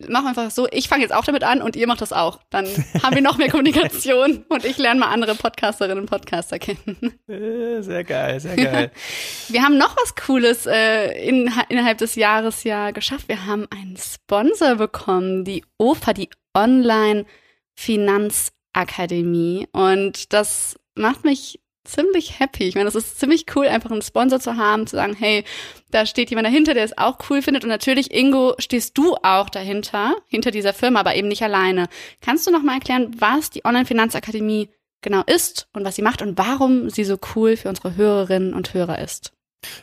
machen 0.09 0.25
wir 0.25 0.29
einfach 0.29 0.51
so, 0.51 0.67
ich 0.71 0.87
fange 0.87 1.03
jetzt 1.03 1.13
auch 1.13 1.23
damit 1.25 1.43
an 1.43 1.61
und 1.61 1.75
ihr 1.75 1.87
macht 1.87 2.01
das 2.01 2.13
auch. 2.13 2.39
Dann 2.49 2.65
haben 3.03 3.15
wir 3.15 3.21
noch 3.21 3.37
mehr 3.37 3.49
Kommunikation 3.49 4.45
und 4.49 4.65
ich 4.65 4.77
lerne 4.77 4.99
mal 4.99 5.07
andere 5.07 5.35
Podcasterinnen 5.35 5.99
und 5.99 6.09
Podcaster 6.09 6.59
kennen. 6.59 7.19
Äh, 7.27 7.81
Sehr 7.81 8.03
geil, 8.03 8.39
sehr 8.39 8.55
geil. 8.55 8.91
Wir 9.49 9.63
haben 9.63 9.77
noch 9.77 9.95
was 9.97 10.15
Cooles 10.15 10.65
äh, 10.65 11.11
in, 11.27 11.51
innerhalb 11.69 11.97
des 11.97 12.15
Jahres 12.15 12.63
ja 12.63 12.91
geschafft. 12.91 13.27
Wir 13.27 13.45
haben 13.45 13.67
einen 13.69 13.97
Sponsor 13.97 14.75
bekommen, 14.75 15.43
die 15.43 15.63
OFA, 15.77 16.13
die 16.13 16.29
Online 16.55 17.25
Finanzakademie. 17.75 19.67
Und 19.71 20.33
das 20.33 20.77
macht 20.95 21.23
mich 21.25 21.59
ziemlich 21.83 22.39
happy. 22.39 22.67
Ich 22.67 22.75
meine, 22.75 22.85
das 22.85 22.95
ist 22.95 23.19
ziemlich 23.19 23.45
cool, 23.55 23.67
einfach 23.67 23.91
einen 23.91 24.01
Sponsor 24.01 24.39
zu 24.39 24.57
haben, 24.57 24.87
zu 24.87 24.95
sagen, 24.95 25.15
hey, 25.17 25.43
da 25.89 26.05
steht 26.05 26.29
jemand 26.29 26.47
dahinter, 26.47 26.73
der 26.73 26.83
es 26.83 26.97
auch 26.97 27.17
cool 27.29 27.41
findet. 27.41 27.63
Und 27.63 27.69
natürlich, 27.69 28.13
Ingo, 28.13 28.55
stehst 28.59 28.97
du 28.97 29.15
auch 29.23 29.49
dahinter, 29.49 30.15
hinter 30.27 30.51
dieser 30.51 30.73
Firma, 30.73 30.99
aber 30.99 31.15
eben 31.15 31.27
nicht 31.27 31.43
alleine. 31.43 31.87
Kannst 32.21 32.47
du 32.47 32.51
noch 32.51 32.63
mal 32.63 32.75
erklären, 32.75 33.15
was 33.17 33.49
die 33.49 33.65
Online-Finanzakademie 33.65 34.69
genau 35.01 35.23
ist 35.25 35.67
und 35.73 35.83
was 35.83 35.95
sie 35.95 36.03
macht 36.03 36.21
und 36.21 36.37
warum 36.37 36.89
sie 36.89 37.03
so 37.03 37.17
cool 37.35 37.57
für 37.57 37.69
unsere 37.69 37.95
Hörerinnen 37.95 38.53
und 38.53 38.73
Hörer 38.73 38.99
ist? 38.99 39.33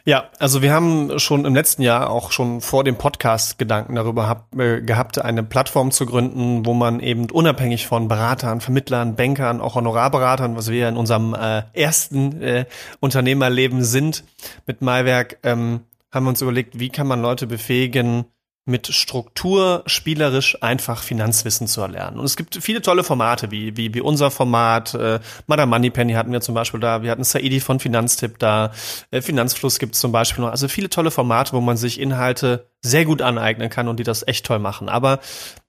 Ja, 0.04 0.30
also 0.38 0.62
wir 0.62 0.72
haben 0.72 1.18
schon 1.18 1.44
im 1.44 1.54
letzten 1.54 1.82
Jahr 1.82 2.10
auch 2.10 2.32
schon 2.32 2.60
vor 2.60 2.82
dem 2.82 2.96
Podcast 2.96 3.58
Gedanken 3.58 3.94
darüber 3.94 4.28
hab, 4.28 4.58
äh, 4.58 4.80
gehabt, 4.80 5.18
eine 5.20 5.42
Plattform 5.42 5.90
zu 5.90 6.06
gründen, 6.06 6.66
wo 6.66 6.74
man 6.74 7.00
eben 7.00 7.30
unabhängig 7.30 7.86
von 7.86 8.08
Beratern, 8.08 8.60
Vermittlern, 8.60 9.14
Bankern, 9.14 9.60
auch 9.60 9.74
Honorarberatern, 9.76 10.56
was 10.56 10.70
wir 10.70 10.88
in 10.88 10.96
unserem 10.96 11.34
äh, 11.34 11.62
ersten 11.74 12.42
äh, 12.42 12.64
Unternehmerleben 13.00 13.84
sind 13.84 14.24
mit 14.66 14.82
Maiwerk, 14.82 15.38
ähm, 15.42 15.80
haben 16.10 16.24
wir 16.24 16.30
uns 16.30 16.42
überlegt, 16.42 16.78
wie 16.78 16.88
kann 16.88 17.06
man 17.06 17.22
Leute 17.22 17.46
befähigen, 17.46 18.24
mit 18.68 18.86
Struktur 18.88 19.82
spielerisch 19.86 20.62
einfach 20.62 21.02
Finanzwissen 21.02 21.66
zu 21.66 21.80
erlernen. 21.80 22.18
Und 22.18 22.24
es 22.26 22.36
gibt 22.36 22.58
viele 22.60 22.82
tolle 22.82 23.02
Formate, 23.02 23.50
wie, 23.50 23.76
wie, 23.76 23.94
wie 23.94 24.00
unser 24.00 24.30
Format. 24.30 24.94
Äh, 24.94 25.20
Madame 25.46 25.70
Moneypenny 25.70 26.12
hatten 26.12 26.32
wir 26.32 26.40
zum 26.40 26.54
Beispiel 26.54 26.78
da, 26.78 27.02
wir 27.02 27.10
hatten 27.10 27.24
Saidi 27.24 27.60
von 27.60 27.80
Finanztipp 27.80 28.38
da, 28.38 28.72
äh, 29.10 29.22
Finanzfluss 29.22 29.78
gibt 29.78 29.94
es 29.94 30.00
zum 30.00 30.12
Beispiel 30.12 30.44
noch. 30.44 30.50
Also 30.50 30.68
viele 30.68 30.90
tolle 30.90 31.10
Formate, 31.10 31.54
wo 31.54 31.60
man 31.60 31.76
sich 31.76 31.98
Inhalte 31.98 32.66
sehr 32.80 33.04
gut 33.04 33.22
aneignen 33.22 33.70
kann 33.70 33.88
und 33.88 33.98
die 33.98 34.04
das 34.04 34.26
echt 34.26 34.46
toll 34.46 34.58
machen. 34.58 34.88
Aber 34.88 35.20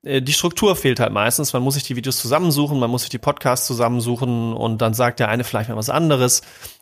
äh, 0.04 0.22
die 0.22 0.34
Struktur 0.34 0.76
fehlt 0.76 1.00
halt 1.00 1.12
meistens. 1.12 1.54
Man 1.54 1.64
muss 1.64 1.74
sich 1.74 1.84
die 1.84 1.96
Videos 1.96 2.18
zusammensuchen, 2.18 2.80
man 2.80 2.92
muss 2.92 3.02
sich 3.02 3.10
die 3.10 3.18
Podcasts 3.18 3.66
zusammensuchen 3.66 4.54
und 4.54 4.82
dann 4.82 4.94
sagt 4.94 5.20
der 5.20 5.30
eine 5.30 5.44
vielleicht 5.44 5.70
mal 5.70 5.76
was 5.76 5.90
anderes. 5.90 6.42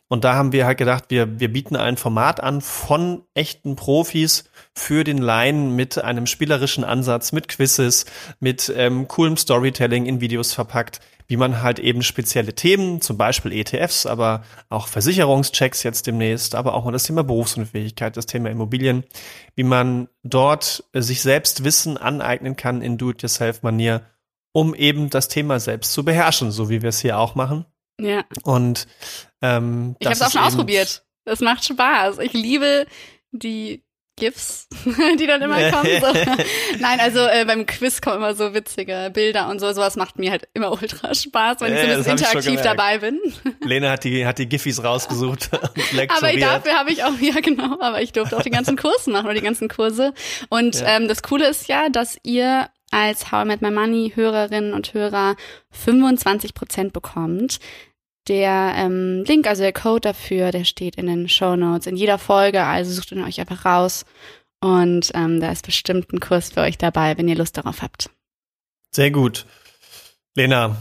Und 0.09 0.23
da 0.23 0.35
haben 0.35 0.53
wir 0.53 0.65
halt 0.65 0.77
gedacht, 0.77 1.05
wir, 1.09 1.39
wir 1.39 1.51
bieten 1.51 1.75
ein 1.75 1.97
Format 1.97 2.41
an 2.41 2.61
von 2.61 3.23
echten 3.33 3.75
Profis 3.75 4.45
für 4.73 5.03
den 5.03 5.17
Laien 5.17 5.75
mit 5.75 6.01
einem 6.01 6.27
spielerischen 6.27 6.85
Ansatz, 6.85 7.33
mit 7.33 7.49
Quizzes, 7.49 8.05
mit 8.39 8.71
ähm, 8.75 9.07
coolem 9.07 9.35
Storytelling 9.35 10.05
in 10.05 10.21
Videos 10.21 10.53
verpackt, 10.53 11.01
wie 11.27 11.35
man 11.35 11.61
halt 11.61 11.79
eben 11.79 12.03
spezielle 12.03 12.55
Themen, 12.55 13.01
zum 13.01 13.17
Beispiel 13.17 13.51
ETFs, 13.51 14.05
aber 14.05 14.43
auch 14.69 14.87
Versicherungschecks 14.87 15.83
jetzt 15.83 16.07
demnächst, 16.07 16.55
aber 16.55 16.73
auch 16.73 16.85
mal 16.85 16.91
das 16.91 17.03
Thema 17.03 17.23
Berufsunfähigkeit, 17.25 18.15
das 18.15 18.27
Thema 18.27 18.49
Immobilien, 18.49 19.03
wie 19.55 19.63
man 19.63 20.07
dort 20.23 20.85
äh, 20.93 21.01
sich 21.01 21.21
selbst 21.21 21.65
Wissen 21.65 21.97
aneignen 21.97 22.55
kann 22.55 22.81
in 22.81 22.97
Do-it-yourself-Manier, 22.97 24.03
um 24.53 24.73
eben 24.73 25.09
das 25.09 25.27
Thema 25.27 25.59
selbst 25.59 25.91
zu 25.91 26.05
beherrschen, 26.05 26.51
so 26.51 26.69
wie 26.69 26.81
wir 26.81 26.89
es 26.89 27.01
hier 27.01 27.19
auch 27.19 27.35
machen. 27.35 27.65
Ja. 27.99 28.23
Und 28.43 28.87
ähm, 29.41 29.95
Ich 29.99 30.05
habe 30.05 30.15
es 30.15 30.21
auch 30.21 30.31
schon 30.31 30.41
ausprobiert. 30.41 31.03
Das 31.25 31.41
macht 31.41 31.65
Spaß. 31.65 32.19
Ich 32.19 32.33
liebe 32.33 32.85
die 33.31 33.83
GIFs, 34.19 34.67
die 35.19 35.27
dann 35.27 35.41
immer 35.43 35.69
kommen. 35.69 36.01
So. 36.01 36.07
Nein, 36.79 36.99
also 36.99 37.19
äh, 37.19 37.45
beim 37.45 37.67
Quiz 37.67 38.01
kommen 38.01 38.15
immer 38.17 38.33
so 38.33 38.53
witzige 38.53 39.11
Bilder 39.13 39.47
und 39.47 39.59
so. 39.59 39.71
Sowas 39.73 39.95
macht 39.95 40.17
mir 40.17 40.31
halt 40.31 40.47
immer 40.55 40.71
ultra 40.71 41.13
Spaß, 41.13 41.57
wenn 41.59 41.73
ich 41.73 41.81
so 41.81 41.87
ein 41.87 41.97
bisschen 41.97 42.17
interaktiv 42.17 42.61
dabei 42.61 42.97
bin. 42.97 43.19
Lena 43.61 43.91
hat 43.91 44.03
die, 44.05 44.25
hat 44.25 44.39
die 44.39 44.49
Giffys 44.49 44.83
rausgesucht 44.83 45.49
und 45.75 45.91
lektoriert. 45.93 46.11
Aber 46.43 46.59
dafür 46.59 46.73
habe 46.79 46.91
ich 46.91 47.03
auch, 47.03 47.13
ja 47.19 47.39
genau, 47.41 47.79
aber 47.79 48.01
ich 48.01 48.11
durfte 48.11 48.35
auch 48.37 48.41
die 48.41 48.49
ganzen 48.49 48.75
Kurse 48.75 49.11
machen 49.11 49.25
oder 49.25 49.35
die 49.35 49.41
ganzen 49.41 49.67
Kurse. 49.67 50.13
Und 50.49 50.79
Ja. 50.79 50.95
ähm, 50.97 51.07
das 51.07 51.21
Coole 51.21 51.47
ist 51.47 51.67
ja, 51.67 51.89
dass 51.89 52.17
ihr 52.23 52.69
als 52.89 53.31
How 53.31 53.43
I 53.43 53.47
Met 53.49 53.61
My 53.61 53.69
Money 53.69 54.13
Hörerinnen 54.15 54.73
und 54.73 54.95
Hörer 54.95 55.35
25 55.71 56.55
Prozent 56.55 56.91
bekommt. 56.93 57.59
Der 58.27 58.73
ähm, 58.75 59.23
Link, 59.25 59.47
also 59.47 59.63
der 59.63 59.73
Code 59.73 60.01
dafür, 60.01 60.51
der 60.51 60.65
steht 60.65 60.95
in 60.95 61.07
den 61.07 61.29
Show 61.29 61.55
Notes 61.55 61.87
in 61.87 61.95
jeder 61.95 62.17
Folge, 62.17 62.63
also 62.63 62.91
sucht 62.91 63.11
ihn 63.11 63.23
euch 63.23 63.39
einfach 63.39 63.65
raus. 63.65 64.05
Und 64.59 65.11
ähm, 65.13 65.39
da 65.39 65.51
ist 65.51 65.65
bestimmt 65.65 66.11
ein 66.11 66.19
Kurs 66.19 66.49
für 66.49 66.61
euch 66.61 66.77
dabei, 66.77 67.17
wenn 67.17 67.27
ihr 67.27 67.35
Lust 67.35 67.57
darauf 67.57 67.81
habt. 67.81 68.09
Sehr 68.91 69.11
gut. 69.11 69.45
Lena, 70.35 70.77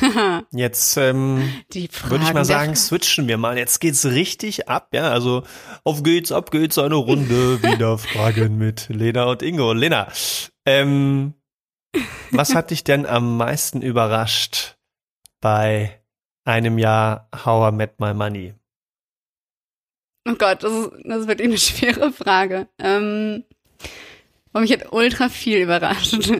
jetzt 0.52 0.96
ähm, 0.96 1.52
würde 1.72 2.24
ich 2.24 2.34
mal 2.34 2.44
sagen, 2.44 2.74
switchen 2.74 3.28
wir 3.28 3.38
mal. 3.38 3.58
Jetzt 3.58 3.80
geht's 3.80 4.04
richtig 4.04 4.68
ab, 4.68 4.88
ja. 4.92 5.10
Also 5.10 5.44
auf 5.84 6.02
geht's, 6.02 6.32
ab 6.32 6.50
geht's, 6.50 6.78
eine 6.78 6.94
Runde 6.94 7.62
wieder 7.62 7.98
Fragen 7.98 8.58
mit 8.58 8.88
Lena 8.88 9.24
und 9.24 9.42
Ingo. 9.42 9.72
Lena, 9.72 10.08
ähm, 10.66 11.34
was 12.30 12.54
hat 12.54 12.70
dich 12.70 12.84
denn 12.84 13.06
am 13.06 13.36
meisten 13.36 13.82
überrascht 13.82 14.76
bei 15.40 15.98
einem 16.48 16.78
Jahr 16.78 17.28
How 17.44 17.70
I 17.72 17.76
Met 17.76 18.00
My 18.00 18.14
Money? 18.14 18.54
Oh 20.28 20.34
Gott, 20.34 20.62
das 20.62 20.72
ist, 20.72 20.90
das 21.04 21.18
ist 21.20 21.28
wirklich 21.28 21.48
eine 21.48 21.58
schwere 21.58 22.12
Frage. 22.12 22.68
Ähm, 22.78 23.44
und 24.52 24.62
mich 24.62 24.72
hat 24.72 24.92
ultra 24.92 25.28
viel 25.28 25.58
überrascht. 25.58 26.30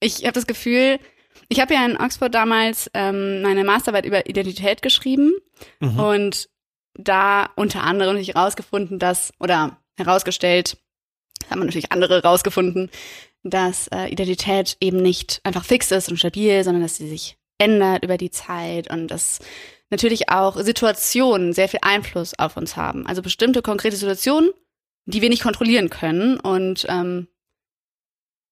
Ich 0.00 0.22
habe 0.22 0.32
das 0.32 0.46
Gefühl, 0.46 1.00
ich 1.48 1.60
habe 1.60 1.74
ja 1.74 1.84
in 1.84 1.96
Oxford 1.96 2.32
damals 2.32 2.88
ähm, 2.94 3.42
meine 3.42 3.64
Masterarbeit 3.64 4.06
über 4.06 4.26
Identität 4.28 4.82
geschrieben 4.82 5.32
Mhm. 5.80 5.98
und 5.98 6.48
da 6.94 7.50
unter 7.56 7.82
anderem 7.82 8.12
natürlich 8.12 8.36
herausgefunden, 8.36 9.00
dass, 9.00 9.32
oder 9.40 9.76
herausgestellt, 9.96 10.76
das 11.40 11.50
haben 11.50 11.58
natürlich 11.60 11.90
andere 11.90 12.22
herausgefunden, 12.22 12.90
dass 13.42 13.88
äh, 13.88 14.06
Identität 14.06 14.76
eben 14.80 15.02
nicht 15.02 15.40
einfach 15.42 15.64
fix 15.64 15.90
ist 15.90 16.08
und 16.10 16.16
stabil, 16.16 16.62
sondern 16.62 16.82
dass 16.82 16.96
sie 16.96 17.08
sich 17.08 17.37
ändert 17.58 18.04
über 18.04 18.16
die 18.16 18.30
Zeit 18.30 18.90
und 18.90 19.08
dass 19.08 19.40
natürlich 19.90 20.28
auch 20.28 20.56
Situationen 20.56 21.52
sehr 21.52 21.68
viel 21.68 21.80
Einfluss 21.82 22.38
auf 22.38 22.56
uns 22.56 22.76
haben. 22.76 23.06
Also 23.06 23.22
bestimmte 23.22 23.62
konkrete 23.62 23.96
Situationen, 23.96 24.50
die 25.06 25.22
wir 25.22 25.28
nicht 25.28 25.42
kontrollieren 25.42 25.90
können. 25.90 26.38
Und 26.38 26.86
ähm, 26.88 27.28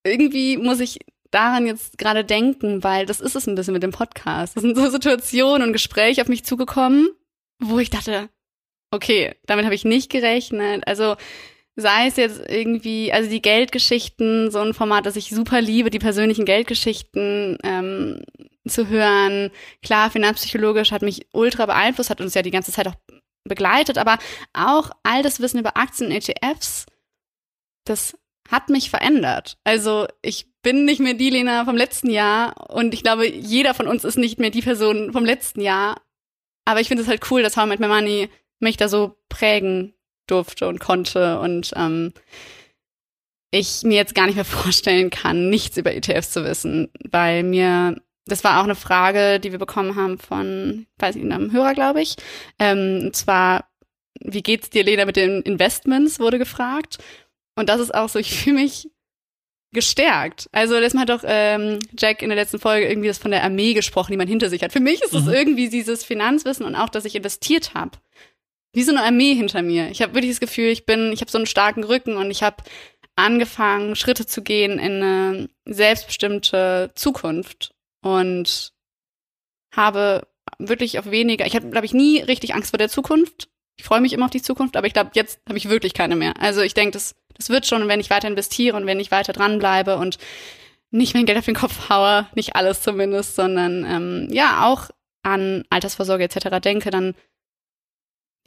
irgendwie 0.03 0.57
muss 0.57 0.79
ich 0.79 0.99
daran 1.31 1.67
jetzt 1.67 1.97
gerade 1.97 2.23
denken, 2.23 2.83
weil 2.83 3.05
das 3.05 3.21
ist 3.21 3.35
es 3.35 3.47
ein 3.47 3.55
bisschen 3.55 3.73
mit 3.73 3.83
dem 3.83 3.91
Podcast. 3.91 4.55
Das 4.55 4.63
sind 4.63 4.75
so 4.75 4.89
Situationen 4.89 5.67
und 5.67 5.73
Gespräche 5.73 6.21
auf 6.21 6.27
mich 6.27 6.45
zugekommen, 6.45 7.09
wo 7.59 7.79
ich 7.79 7.89
dachte, 7.89 8.29
okay, 8.91 9.35
damit 9.45 9.65
habe 9.65 9.75
ich 9.75 9.85
nicht 9.85 10.09
gerechnet. 10.09 10.87
Also 10.87 11.15
sei 11.75 12.07
es 12.07 12.15
jetzt 12.15 12.41
irgendwie, 12.49 13.13
also 13.13 13.29
die 13.29 13.41
Geldgeschichten, 13.41 14.49
so 14.49 14.59
ein 14.59 14.73
Format, 14.73 15.05
das 15.05 15.15
ich 15.15 15.29
super 15.29 15.61
liebe, 15.61 15.91
die 15.91 15.99
persönlichen 15.99 16.45
Geldgeschichten 16.45 17.57
ähm, 17.63 18.21
zu 18.69 18.87
hören. 18.87 19.51
Klar, 19.81 20.11
finanzpsychologisch 20.11 20.91
hat 20.91 21.01
mich 21.01 21.27
ultra 21.31 21.65
beeinflusst, 21.65 22.09
hat 22.09 22.21
uns 22.21 22.33
ja 22.33 22.41
die 22.41 22.51
ganze 22.51 22.71
Zeit 22.71 22.87
auch 22.87 22.95
begleitet, 23.47 23.97
aber 23.97 24.17
auch 24.53 24.91
all 25.03 25.23
das 25.23 25.39
Wissen 25.39 25.59
über 25.59 25.77
Aktien 25.77 26.11
und 26.11 26.15
ETFs, 26.15 26.85
das 27.85 28.17
hat 28.49 28.69
mich 28.69 28.89
verändert. 28.89 29.57
Also 29.63 30.07
ich 30.21 30.47
bin 30.61 30.85
nicht 30.85 30.99
mehr 30.99 31.13
die 31.13 31.29
Lena 31.29 31.65
vom 31.65 31.75
letzten 31.75 32.09
Jahr 32.09 32.69
und 32.69 32.93
ich 32.93 33.03
glaube, 33.03 33.27
jeder 33.27 33.73
von 33.73 33.87
uns 33.87 34.03
ist 34.03 34.17
nicht 34.17 34.39
mehr 34.39 34.49
die 34.49 34.61
Person 34.61 35.11
vom 35.13 35.25
letzten 35.25 35.61
Jahr. 35.61 36.01
Aber 36.65 36.81
ich 36.81 36.87
finde 36.87 37.03
es 37.03 37.09
halt 37.09 37.29
cool, 37.31 37.41
dass 37.41 37.57
How 37.57 37.65
I 37.65 37.69
Met 37.69 37.79
My 37.79 37.87
Money 37.87 38.29
mich 38.59 38.77
da 38.77 38.89
so 38.89 39.17
prägen 39.29 39.93
durfte 40.27 40.67
und 40.67 40.79
konnte 40.79 41.39
und 41.39 41.71
ähm, 41.75 42.13
ich 43.51 43.83
mir 43.83 43.95
jetzt 43.95 44.15
gar 44.15 44.25
nicht 44.25 44.35
mehr 44.35 44.45
vorstellen 44.45 45.09
kann, 45.09 45.49
nichts 45.49 45.77
über 45.77 45.93
ETFs 45.93 46.31
zu 46.31 46.43
wissen, 46.43 46.89
weil 47.09 47.43
mir 47.43 48.01
das 48.27 48.43
war 48.43 48.59
auch 48.59 48.63
eine 48.65 48.75
Frage, 48.75 49.39
die 49.39 49.51
wir 49.51 49.59
bekommen 49.59 49.95
haben 49.95 50.17
von, 50.19 50.85
weiß 50.99 51.15
ich, 51.15 51.23
einem 51.23 51.51
Hörer, 51.51 51.73
glaube 51.73 52.01
ich. 52.01 52.15
Ähm, 52.59 53.01
und 53.05 53.15
zwar, 53.15 53.69
wie 54.19 54.43
geht's 54.43 54.69
dir, 54.69 54.83
Lena, 54.83 55.05
mit 55.05 55.15
den 55.15 55.41
Investments, 55.41 56.19
wurde 56.19 56.37
gefragt. 56.37 56.97
Und 57.55 57.69
das 57.69 57.79
ist 57.81 57.93
auch 57.93 58.09
so, 58.09 58.19
ich 58.19 58.31
fühle 58.37 58.57
mich 58.57 58.89
gestärkt. 59.73 60.47
Also 60.53 60.79
das 60.79 60.95
hat 60.95 61.09
doch 61.09 61.23
ähm, 61.25 61.79
Jack 61.97 62.21
in 62.21 62.29
der 62.29 62.37
letzten 62.37 62.59
Folge 62.59 62.87
irgendwie 62.87 63.09
das 63.09 63.17
von 63.17 63.31
der 63.31 63.43
Armee 63.43 63.73
gesprochen, 63.73 64.11
die 64.13 64.17
man 64.17 64.27
hinter 64.27 64.49
sich 64.49 64.63
hat. 64.63 64.71
Für 64.71 64.79
mich 64.79 65.01
ist 65.03 65.13
es 65.13 65.25
Mhm. 65.25 65.33
irgendwie 65.33 65.69
dieses 65.69 66.03
Finanzwissen 66.05 66.65
und 66.65 66.75
auch, 66.75 66.89
dass 66.89 67.05
ich 67.05 67.15
investiert 67.15 67.73
habe. 67.73 67.91
Wie 68.73 68.83
so 68.83 68.91
eine 68.91 69.03
Armee 69.03 69.33
hinter 69.33 69.61
mir. 69.61 69.89
Ich 69.89 70.01
habe 70.01 70.13
wirklich 70.13 70.31
das 70.31 70.39
Gefühl, 70.39 70.67
ich 70.69 70.85
bin, 70.85 71.11
ich 71.11 71.21
habe 71.21 71.31
so 71.31 71.37
einen 71.37 71.47
starken 71.47 71.83
Rücken 71.83 72.15
und 72.15 72.31
ich 72.31 72.43
habe 72.43 72.57
angefangen, 73.15 73.95
Schritte 73.95 74.25
zu 74.25 74.41
gehen 74.41 74.79
in 74.79 75.03
eine 75.03 75.49
selbstbestimmte 75.65 76.91
Zukunft 76.95 77.73
und 78.07 78.73
habe 79.75 80.27
wirklich 80.59 80.97
auf 80.99 81.11
weniger, 81.11 81.45
ich 81.45 81.55
habe, 81.55 81.69
glaube 81.69 81.85
ich, 81.85 81.93
nie 81.93 82.19
richtig 82.21 82.55
Angst 82.55 82.71
vor 82.71 82.77
der 82.77 82.89
Zukunft. 82.89 83.49
Ich 83.75 83.85
freue 83.85 84.01
mich 84.01 84.13
immer 84.13 84.25
auf 84.25 84.31
die 84.31 84.41
Zukunft, 84.41 84.75
aber 84.75 84.87
ich 84.87 84.93
glaube, 84.93 85.11
jetzt 85.13 85.39
habe 85.47 85.57
ich 85.57 85.69
wirklich 85.69 85.93
keine 85.93 86.15
mehr. 86.15 86.33
Also 86.39 86.61
ich 86.61 86.73
denke, 86.73 86.91
das, 86.91 87.15
das 87.35 87.49
wird 87.49 87.65
schon, 87.67 87.87
wenn 87.87 87.99
ich 87.99 88.09
weiter 88.09 88.27
investiere 88.27 88.75
und 88.75 88.85
wenn 88.85 88.99
ich 88.99 89.11
weiter 89.11 89.33
dranbleibe 89.33 89.97
und 89.97 90.17
nicht 90.89 91.13
mein 91.13 91.25
Geld 91.25 91.37
auf 91.37 91.45
den 91.45 91.55
Kopf 91.55 91.89
haue, 91.89 92.27
nicht 92.33 92.55
alles 92.55 92.81
zumindest, 92.81 93.35
sondern 93.35 93.85
ähm, 93.85 94.27
ja, 94.31 94.65
auch 94.65 94.89
an 95.21 95.65
Altersvorsorge 95.69 96.23
etc. 96.23 96.59
denke, 96.61 96.89
dann 96.89 97.13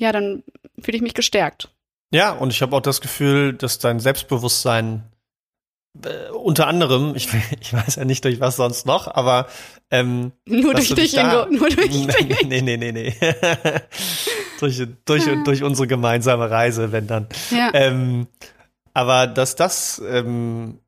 ja, 0.01 0.13
dann 0.13 0.43
fühle 0.81 0.97
ich 0.97 1.03
mich 1.03 1.15
gestärkt. 1.15 1.69
Ja, 2.13 2.33
und 2.33 2.51
ich 2.51 2.63
habe 2.63 2.75
auch 2.75 2.81
das 2.81 3.01
Gefühl, 3.01 3.53
dass 3.53 3.79
dein 3.79 4.01
Selbstbewusstsein 4.01 5.10
äh, 6.05 6.31
unter 6.31 6.67
anderem, 6.67 7.15
ich, 7.17 7.29
ich 7.61 7.73
weiß 7.73 7.97
ja 7.97 8.05
nicht 8.05 8.25
durch 8.25 8.41
was 8.41 8.57
sonst 8.57 8.87
noch, 8.87 9.09
aber 9.09 9.49
ähm, 9.91 10.33
nur 10.47 10.75
durch 10.75 10.95
dich, 10.95 11.17
Ingo, 11.17 11.47
nur 11.47 11.69
durch 11.69 11.91
dich. 12.09 12.45
Nee, 12.45 12.63
nee, 12.63 12.77
nee, 12.77 12.93
nee. 12.93 13.15
durch, 14.61 14.83
durch, 15.05 15.27
ja. 15.27 15.43
durch 15.45 15.63
unsere 15.63 15.87
gemeinsame 15.87 16.51
Reise, 16.51 16.93
wenn 16.93 17.07
dann. 17.07 17.27
Ja. 17.51 17.71
Ähm, 17.75 18.29
aber 18.95 19.27
dass 19.27 19.57
das 19.57 20.01
ähm, 20.05 20.81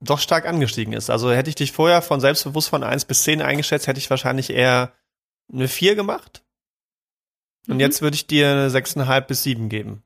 doch 0.00 0.20
stark 0.20 0.46
angestiegen 0.46 0.92
ist. 0.92 1.10
Also 1.10 1.30
hätte 1.32 1.48
ich 1.48 1.56
dich 1.56 1.72
vorher 1.72 2.02
von 2.02 2.20
selbstbewusst 2.20 2.68
von 2.68 2.82
1 2.82 3.06
bis 3.06 3.22
10 3.22 3.42
eingeschätzt, 3.42 3.86
hätte 3.86 3.98
ich 3.98 4.10
wahrscheinlich 4.10 4.50
eher 4.50 4.92
eine 5.52 5.68
4 5.68 5.94
gemacht. 5.94 6.44
Und 7.68 7.74
mhm. 7.74 7.80
jetzt 7.80 8.02
würde 8.02 8.14
ich 8.14 8.26
dir 8.26 8.50
eine 8.50 8.68
6,5 8.68 9.20
bis 9.22 9.42
7 9.42 9.68
geben. 9.68 10.02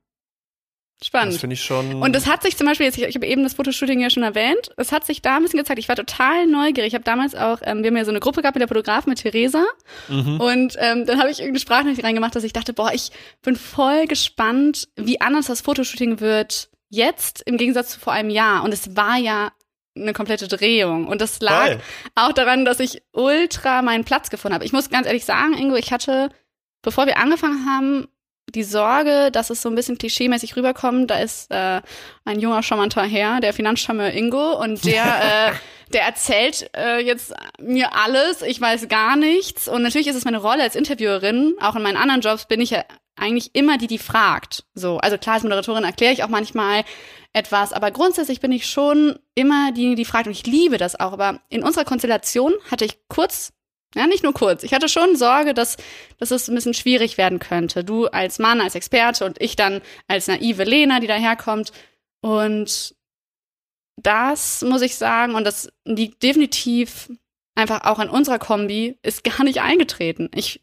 Spannend. 1.03 1.35
Das 1.35 1.41
finde 1.41 1.55
ich 1.55 1.63
schon. 1.63 2.03
Und 2.03 2.15
es 2.15 2.27
hat 2.27 2.43
sich 2.43 2.59
zum 2.59 2.67
Beispiel, 2.67 2.85
jetzt, 2.85 2.99
ich, 2.99 3.05
ich 3.05 3.15
habe 3.15 3.27
eben 3.27 3.43
das 3.43 3.55
Fotoshooting 3.55 4.01
ja 4.01 4.11
schon 4.11 4.23
erwähnt, 4.23 4.71
es 4.77 4.93
hat 4.93 5.07
sich 5.07 5.23
da 5.23 5.37
ein 5.37 5.43
bisschen 5.43 5.59
gezeigt. 5.59 5.79
Ich 5.79 5.89
war 5.89 5.97
total 5.97 6.47
neugierig. 6.47 6.89
Ich 6.89 6.95
habe 6.95 7.05
damals 7.05 7.35
auch, 7.35 7.61
ähm, 7.63 7.83
wir 7.83 7.89
haben 7.89 7.97
ja 7.97 8.05
so 8.05 8.11
eine 8.11 8.21
Gruppe 8.21 8.43
gehabt 8.43 8.55
mit 8.55 8.61
der 8.61 8.69
Fotografin, 8.69 9.11
mit 9.11 9.23
Theresa. 9.23 9.65
Mhm. 10.09 10.41
Und 10.41 10.77
ähm, 10.79 11.07
dann 11.07 11.19
habe 11.19 11.31
ich 11.31 11.39
irgendeine 11.39 11.61
Sprachnachricht 11.61 12.05
reingemacht, 12.05 12.37
dass 12.37 12.45
ich 12.45 12.53
dachte, 12.53 12.75
boah, 12.75 12.93
ich 12.93 13.11
bin 13.43 13.57
voll 13.57 14.07
gespannt, 14.07 14.89
wie 14.97 15.21
anders 15.23 15.47
das 15.47 15.63
Fotoshooting 15.63 16.21
wird 16.21 16.69
jetzt 16.91 17.43
im 17.47 17.57
Gegensatz 17.57 17.93
zu 17.93 18.01
vor 18.01 18.13
einem 18.13 18.29
Jahr. 18.29 18.63
Und 18.63 18.75
es 18.75 18.95
war 18.95 19.17
ja 19.17 19.53
eine 19.97 20.13
komplette 20.13 20.49
Drehung. 20.49 21.07
Und 21.07 21.23
das 21.23 21.41
lag 21.41 21.67
Geil. 21.67 21.81
auch 22.15 22.33
daran, 22.33 22.67
dass 22.67 22.79
ich 22.79 23.03
ultra 23.13 23.81
meinen 23.81 24.05
Platz 24.05 24.29
gefunden 24.29 24.55
habe. 24.55 24.67
Ich 24.67 24.73
muss 24.73 24.91
ganz 24.91 25.07
ehrlich 25.07 25.25
sagen, 25.25 25.55
Ingo, 25.55 25.77
ich 25.77 25.93
hatte, 25.93 26.29
bevor 26.83 27.07
wir 27.07 27.17
angefangen 27.17 27.67
haben, 27.67 28.09
die 28.55 28.63
Sorge, 28.63 29.31
dass 29.31 29.51
es 29.51 29.63
so 29.63 29.69
ein 29.69 29.75
bisschen 29.75 29.99
klischeemäßig 29.99 30.57
rüberkommt. 30.57 31.11
Da 31.11 31.19
ist 31.19 31.51
äh, 31.51 31.81
ein 32.25 32.41
junger, 32.41 32.63
charmanter 32.63 33.03
Herr, 33.03 33.41
der 33.41 33.53
Finanzstamme 33.53 34.15
Ingo, 34.15 34.61
und 34.61 34.85
der, 34.85 35.05
äh, 35.51 35.53
der 35.93 36.03
erzählt 36.03 36.71
äh, 36.77 36.99
jetzt 37.01 37.35
mir 37.61 37.95
alles. 37.95 38.43
Ich 38.43 38.61
weiß 38.61 38.89
gar 38.89 39.17
nichts. 39.17 39.69
Und 39.69 39.83
natürlich 39.83 40.09
ist 40.09 40.17
es 40.17 40.25
meine 40.25 40.39
Rolle 40.39 40.63
als 40.63 40.77
Interviewerin. 40.77 41.55
Auch 41.61 41.77
in 41.77 41.83
meinen 41.83 41.97
anderen 41.97 42.21
Jobs 42.21 42.47
bin 42.47 42.61
ich 42.61 42.71
ja 42.71 42.85
eigentlich 43.17 43.55
immer 43.55 43.79
die, 43.79 43.87
die 43.87 43.99
fragt. 43.99 44.65
So, 44.75 44.99
also 44.99 45.19
klar 45.19 45.35
als 45.35 45.43
Moderatorin 45.43 45.85
erkläre 45.85 46.13
ich 46.13 46.25
auch 46.25 46.29
manchmal 46.29 46.85
etwas, 47.33 47.73
aber 47.73 47.91
grundsätzlich 47.91 48.41
bin 48.41 48.51
ich 48.51 48.67
schon 48.67 49.19
immer 49.35 49.73
die, 49.73 49.95
die 49.95 50.05
fragt 50.05 50.27
und 50.27 50.33
ich 50.33 50.47
liebe 50.47 50.79
das 50.79 50.99
auch. 50.99 51.13
Aber 51.13 51.41
in 51.49 51.63
unserer 51.63 51.85
Konstellation 51.85 52.53
hatte 52.71 52.85
ich 52.85 52.99
kurz 53.09 53.53
ja, 53.95 54.07
nicht 54.07 54.23
nur 54.23 54.33
kurz. 54.33 54.63
Ich 54.63 54.73
hatte 54.73 54.89
schon 54.89 55.17
Sorge, 55.17 55.53
dass, 55.53 55.77
dass 56.19 56.31
es 56.31 56.49
ein 56.49 56.55
bisschen 56.55 56.75
schwierig 56.75 57.19
werden 57.19 57.41
könnte. 57.41 57.83
Du 57.83 58.07
als 58.07 58.39
Mann, 58.39 58.61
als 58.61 58.77
Experte 58.77 59.25
und 59.25 59.41
ich 59.41 59.57
dann 59.57 59.81
als 60.07 60.29
naive 60.29 60.65
Lena, 60.65 61.01
die 61.01 61.09
daherkommt. 61.09 61.73
Und 62.21 62.95
das 63.97 64.63
muss 64.63 64.83
ich 64.83 64.97
sagen, 64.97 65.35
und 65.35 65.45
das 65.45 65.73
liegt 65.85 66.23
definitiv 66.23 67.11
einfach 67.57 67.85
auch 67.85 67.99
an 67.99 68.09
unserer 68.09 68.39
Kombi, 68.39 68.97
ist 69.03 69.25
gar 69.25 69.43
nicht 69.43 69.61
eingetreten. 69.61 70.31
Ich 70.35 70.61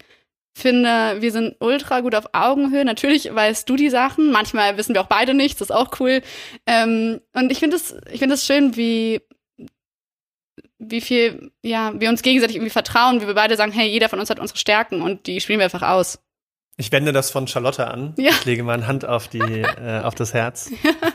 finde, 0.57 1.17
wir 1.19 1.31
sind 1.31 1.55
ultra 1.59 1.99
gut 1.99 2.15
auf 2.15 2.29
Augenhöhe. 2.33 2.83
Natürlich 2.83 3.33
weißt 3.33 3.69
du 3.69 3.75
die 3.75 3.89
Sachen. 3.89 4.31
Manchmal 4.31 4.77
wissen 4.77 4.95
wir 4.95 5.01
auch 5.01 5.07
beide 5.07 5.33
nichts. 5.33 5.59
Das 5.59 5.69
ist 5.69 5.75
auch 5.75 5.99
cool. 5.99 6.21
Ähm, 6.65 7.21
und 7.33 7.51
ich 7.51 7.59
finde 7.59 7.75
es, 7.75 7.95
ich 8.11 8.19
finde 8.19 8.35
es 8.35 8.45
schön, 8.45 8.75
wie 8.75 9.21
wie 10.79 11.01
viel, 11.01 11.51
ja, 11.63 11.91
wir 11.99 12.09
uns 12.09 12.21
gegenseitig 12.21 12.55
irgendwie 12.55 12.71
vertrauen, 12.71 13.21
wie 13.21 13.27
wir 13.27 13.33
beide 13.33 13.55
sagen, 13.55 13.71
hey, 13.71 13.87
jeder 13.87 14.09
von 14.09 14.19
uns 14.19 14.29
hat 14.29 14.39
unsere 14.39 14.59
Stärken 14.59 15.01
und 15.01 15.27
die 15.27 15.41
spielen 15.41 15.59
wir 15.59 15.65
einfach 15.65 15.81
aus. 15.81 16.19
Ich 16.79 16.91
wende 16.91 17.11
das 17.11 17.31
von 17.31 17.47
Charlotte 17.47 17.87
an. 17.87 18.13
Ja. 18.17 18.29
Ich 18.29 18.45
lege 18.45 18.63
meine 18.63 18.85
Hand 18.85 19.03
auf 19.03 19.27
die, 19.27 19.39
äh, 19.39 20.01
auf 20.03 20.13
das 20.13 20.35
Herz. 20.35 20.69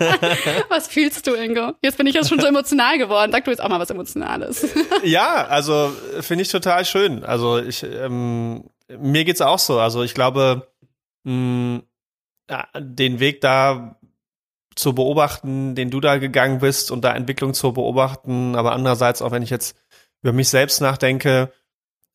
was 0.68 0.88
fühlst 0.88 1.25
du, 1.29 1.35
Ingo? 1.35 1.75
Jetzt 1.83 1.98
bin 1.98 2.09
ich 2.09 2.14
jetzt 2.14 2.29
schon 2.29 2.40
so 2.40 2.48
emotional 2.48 2.98
geworden. 2.98 3.31
Sag 3.31 3.44
du 3.44 3.53
jetzt 3.53 3.61
auch 3.61 3.68
mal 3.68 3.79
was 3.79 3.90
Emotionales. 3.90 4.75
ja, 5.05 5.46
also 5.46 5.92
finde 6.20 6.42
ich 6.42 6.48
total 6.48 6.85
schön. 6.85 7.22
Also 7.22 7.59
ich, 7.59 7.85
ähm, 7.85 8.64
mir 8.88 9.25
geht's 9.25 9.40
auch 9.40 9.61
so. 9.61 9.79
Also 9.79 10.03
ich 10.03 10.14
glaube, 10.14 10.66
mh, 11.22 11.83
den 12.77 13.20
Weg 13.20 13.40
da 13.40 13.96
zu 14.74 14.94
beobachten, 14.94 15.74
den 15.74 15.90
du 15.90 16.00
da 16.00 16.18
gegangen 16.18 16.58
bist 16.58 16.90
und 16.90 17.02
da 17.02 17.14
Entwicklung 17.14 17.54
zu 17.54 17.72
beobachten. 17.72 18.56
Aber 18.56 18.72
andererseits, 18.72 19.22
auch 19.22 19.30
wenn 19.30 19.42
ich 19.42 19.50
jetzt 19.50 19.76
über 20.22 20.32
mich 20.32 20.48
selbst 20.48 20.80
nachdenke, 20.80 21.52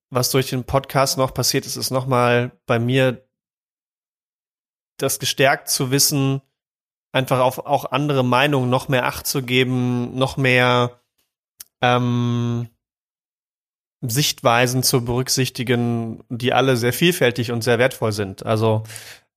was 0.10 0.32
durch 0.32 0.50
den 0.50 0.64
Podcast 0.64 1.18
noch 1.18 1.34
passiert 1.34 1.66
ist, 1.66 1.76
ist 1.76 1.92
nochmal 1.92 2.52
bei 2.66 2.80
mir 2.80 3.28
das 4.98 5.20
gestärkt 5.20 5.70
zu 5.70 5.92
wissen, 5.92 6.42
einfach 7.12 7.40
auf 7.40 7.60
auch 7.60 7.92
andere 7.92 8.24
Meinungen 8.24 8.70
noch 8.70 8.88
mehr 8.88 9.06
Acht 9.06 9.28
zu 9.28 9.44
geben, 9.44 10.18
noch 10.18 10.38
mehr 10.38 11.00
ähm, 11.82 12.70
Sichtweisen 14.02 14.84
zu 14.84 15.04
berücksichtigen, 15.04 16.24
die 16.30 16.54
alle 16.54 16.78
sehr 16.78 16.94
vielfältig 16.94 17.52
und 17.52 17.64
sehr 17.64 17.80
wertvoll 17.80 18.12
sind. 18.12 18.46
Also 18.46 18.84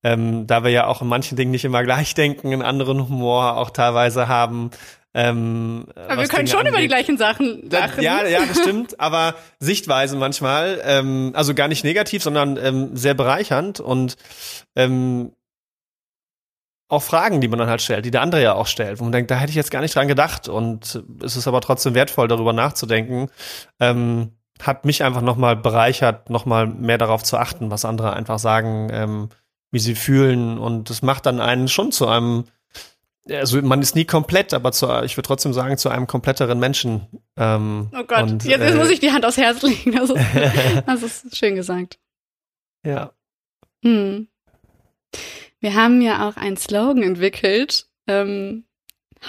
ähm, 0.03 0.47
da 0.47 0.63
wir 0.63 0.71
ja 0.71 0.87
auch 0.87 1.01
in 1.01 1.07
manchen 1.07 1.35
Dingen 1.35 1.51
nicht 1.51 1.65
immer 1.65 1.83
gleich 1.83 2.13
denken, 2.13 2.53
einen 2.53 2.61
anderen 2.61 3.07
Humor 3.07 3.57
auch 3.57 3.69
teilweise 3.69 4.27
haben. 4.27 4.71
Ähm, 5.13 5.87
aber 5.95 6.21
wir 6.21 6.27
können 6.27 6.45
Dinge 6.45 6.47
schon 6.47 6.59
angeht. 6.59 6.71
über 6.71 6.81
die 6.81 6.87
gleichen 6.87 7.17
Sachen 7.17 7.69
lachen. 7.69 8.01
Ja, 8.01 8.25
ja, 8.25 8.39
das 8.45 8.59
stimmt. 8.59 8.99
aber 8.99 9.35
Sichtweisen 9.59 10.19
manchmal, 10.19 10.81
ähm, 10.85 11.31
also 11.35 11.53
gar 11.53 11.67
nicht 11.67 11.83
negativ, 11.83 12.23
sondern 12.23 12.57
ähm, 12.57 12.95
sehr 12.95 13.13
bereichernd 13.13 13.81
und 13.81 14.15
ähm, 14.75 15.33
auch 16.87 17.03
Fragen, 17.03 17.41
die 17.41 17.47
man 17.47 17.59
dann 17.59 17.69
halt 17.69 17.81
stellt, 17.81 18.05
die 18.05 18.11
der 18.11 18.21
andere 18.21 18.41
ja 18.41 18.53
auch 18.53 18.67
stellt, 18.67 18.99
wo 18.99 19.03
man 19.03 19.13
denkt, 19.13 19.31
da 19.31 19.35
hätte 19.35 19.49
ich 19.49 19.55
jetzt 19.55 19.71
gar 19.71 19.81
nicht 19.81 19.95
dran 19.95 20.07
gedacht 20.07 20.47
und 20.47 21.03
es 21.23 21.35
ist 21.35 21.47
aber 21.47 21.61
trotzdem 21.61 21.93
wertvoll, 21.93 22.27
darüber 22.27 22.53
nachzudenken. 22.53 23.29
Ähm, 23.79 24.31
hat 24.61 24.85
mich 24.85 25.03
einfach 25.03 25.21
nochmal 25.21 25.55
bereichert, 25.55 26.29
nochmal 26.29 26.67
mehr 26.67 26.97
darauf 26.97 27.23
zu 27.23 27.37
achten, 27.37 27.71
was 27.71 27.85
andere 27.85 28.13
einfach 28.13 28.39
sagen, 28.39 28.89
ähm, 28.91 29.29
wie 29.71 29.79
sie 29.79 29.95
fühlen. 29.95 30.57
Und 30.57 30.89
das 30.89 31.01
macht 31.01 31.25
dann 31.25 31.39
einen 31.39 31.67
schon 31.67 31.91
zu 31.91 32.07
einem, 32.07 32.45
also 33.29 33.61
man 33.61 33.81
ist 33.81 33.95
nie 33.95 34.05
komplett, 34.05 34.53
aber 34.53 34.71
zu, 34.71 34.87
ich 35.03 35.17
würde 35.17 35.27
trotzdem 35.27 35.53
sagen, 35.53 35.77
zu 35.77 35.89
einem 35.89 36.07
kompletteren 36.07 36.59
Menschen. 36.59 37.07
Ähm, 37.37 37.89
oh 37.93 38.03
Gott, 38.03 38.23
und, 38.23 38.43
jetzt, 38.43 38.61
jetzt 38.61 38.73
äh, 38.73 38.77
muss 38.77 38.89
ich 38.89 38.99
die 38.99 39.11
Hand 39.11 39.25
aufs 39.25 39.37
Herz 39.37 39.61
legen. 39.61 39.93
Das 39.93 40.09
ist, 40.09 40.17
das 40.85 41.03
ist 41.03 41.37
schön 41.37 41.55
gesagt. 41.55 41.97
Ja. 42.85 43.13
Hm. 43.83 44.27
Wir 45.59 45.75
haben 45.75 46.01
ja 46.01 46.27
auch 46.27 46.37
einen 46.37 46.57
Slogan 46.57 47.03
entwickelt, 47.03 47.87
ähm, 48.07 48.65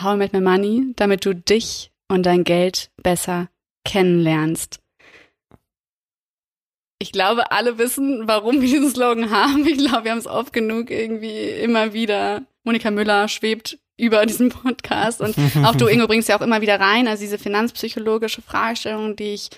How 0.00 0.14
I 0.14 0.16
Met 0.16 0.32
My 0.32 0.40
Money, 0.40 0.92
damit 0.96 1.24
du 1.26 1.34
dich 1.34 1.92
und 2.08 2.24
dein 2.24 2.44
Geld 2.44 2.90
besser 3.02 3.48
kennenlernst. 3.84 4.81
Ich 7.02 7.10
glaube, 7.10 7.50
alle 7.50 7.78
wissen, 7.78 8.28
warum 8.28 8.60
wir 8.60 8.68
diesen 8.68 8.88
Slogan 8.88 9.30
haben. 9.30 9.66
Ich 9.66 9.76
glaube, 9.76 10.04
wir 10.04 10.12
haben 10.12 10.18
es 10.18 10.28
oft 10.28 10.52
genug 10.52 10.88
irgendwie 10.88 11.48
immer 11.48 11.92
wieder. 11.92 12.42
Monika 12.62 12.92
Müller 12.92 13.26
schwebt 13.26 13.76
über 13.96 14.24
diesen 14.24 14.50
Podcast 14.50 15.20
und 15.20 15.34
auch 15.64 15.74
du, 15.74 15.88
Ingo, 15.88 16.06
bringst 16.06 16.28
ja 16.28 16.38
auch 16.38 16.42
immer 16.42 16.60
wieder 16.60 16.78
rein. 16.78 17.08
Also 17.08 17.22
diese 17.22 17.38
finanzpsychologische 17.38 18.40
Fragestellung, 18.40 19.16
die 19.16 19.34
ich 19.34 19.50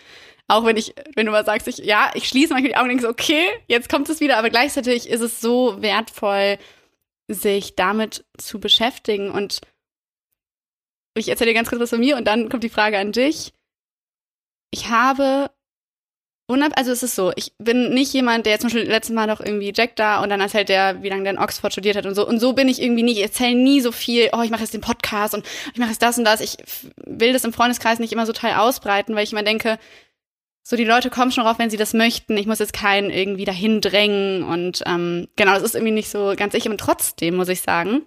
auch 0.48 0.64
wenn 0.64 0.78
ich, 0.78 0.94
wenn 1.16 1.26
du 1.26 1.32
mal 1.32 1.44
sagst, 1.44 1.68
ich, 1.68 1.78
ja, 1.78 2.10
ich 2.14 2.28
schließe 2.28 2.54
manchmal 2.54 2.70
die 2.70 2.76
Augen 2.76 2.84
und 2.84 2.88
denke 2.88 3.02
so, 3.02 3.10
okay, 3.10 3.44
jetzt 3.68 3.90
kommt 3.90 4.08
es 4.08 4.20
wieder, 4.20 4.38
aber 4.38 4.48
gleichzeitig 4.48 5.08
ist 5.10 5.20
es 5.20 5.42
so 5.42 5.82
wertvoll, 5.82 6.56
sich 7.28 7.76
damit 7.76 8.24
zu 8.38 8.58
beschäftigen. 8.58 9.30
Und 9.30 9.60
ich 11.14 11.28
erzähle 11.28 11.50
dir 11.50 11.56
ganz 11.56 11.68
kurz 11.68 11.82
was 11.82 11.90
von 11.90 12.00
mir 12.00 12.16
und 12.16 12.24
dann 12.24 12.48
kommt 12.48 12.64
die 12.64 12.70
Frage 12.70 12.98
an 12.98 13.12
dich. 13.12 13.52
Ich 14.70 14.88
habe 14.88 15.50
also 16.48 16.92
es 16.92 17.02
ist 17.02 17.14
so, 17.14 17.32
ich 17.36 17.52
bin 17.58 17.90
nicht 17.90 18.12
jemand, 18.12 18.44
der 18.44 18.52
jetzt 18.52 18.62
zum 18.62 18.70
Beispiel 18.70 18.90
letztes 18.90 19.14
Mal 19.14 19.26
noch 19.26 19.40
irgendwie 19.40 19.72
Jack 19.74 19.96
da 19.96 20.22
und 20.22 20.28
dann 20.28 20.40
erzählt 20.40 20.68
der, 20.68 21.02
wie 21.02 21.08
lange 21.08 21.22
der 21.22 21.32
in 21.32 21.38
Oxford 21.38 21.72
studiert 21.72 21.96
hat 21.96 22.06
und 22.06 22.14
so. 22.14 22.26
Und 22.26 22.38
so 22.38 22.52
bin 22.52 22.68
ich 22.68 22.82
irgendwie 22.82 23.02
nie. 23.02 23.12
Ich 23.12 23.22
erzähle 23.22 23.54
nie 23.54 23.80
so 23.80 23.92
viel, 23.92 24.28
oh, 24.32 24.42
ich 24.42 24.50
mache 24.50 24.60
jetzt 24.60 24.74
den 24.74 24.82
Podcast 24.82 25.34
und 25.34 25.46
ich 25.72 25.78
mache 25.78 25.90
jetzt 25.90 26.02
das 26.02 26.18
und 26.18 26.24
das. 26.24 26.40
Ich 26.40 26.56
will 27.06 27.32
das 27.32 27.44
im 27.44 27.52
Freundeskreis 27.52 27.98
nicht 27.98 28.12
immer 28.12 28.26
so 28.26 28.32
teil 28.32 28.54
ausbreiten, 28.54 29.14
weil 29.14 29.24
ich 29.24 29.32
immer 29.32 29.42
denke, 29.42 29.78
so 30.62 30.76
die 30.76 30.84
Leute 30.84 31.10
kommen 31.10 31.32
schon 31.32 31.44
drauf, 31.44 31.58
wenn 31.58 31.70
sie 31.70 31.76
das 31.76 31.94
möchten. 31.94 32.36
Ich 32.36 32.46
muss 32.46 32.58
jetzt 32.58 32.72
keinen 32.72 33.10
irgendwie 33.10 33.44
dahin 33.44 33.80
drängen 33.80 34.42
und 34.42 34.82
ähm, 34.86 35.28
genau, 35.36 35.52
das 35.54 35.62
ist 35.62 35.74
irgendwie 35.74 35.92
nicht 35.92 36.10
so 36.10 36.34
ganz 36.36 36.54
ich. 36.54 36.68
Und 36.68 36.78
trotzdem 36.78 37.36
muss 37.36 37.48
ich 37.48 37.60
sagen, 37.62 38.02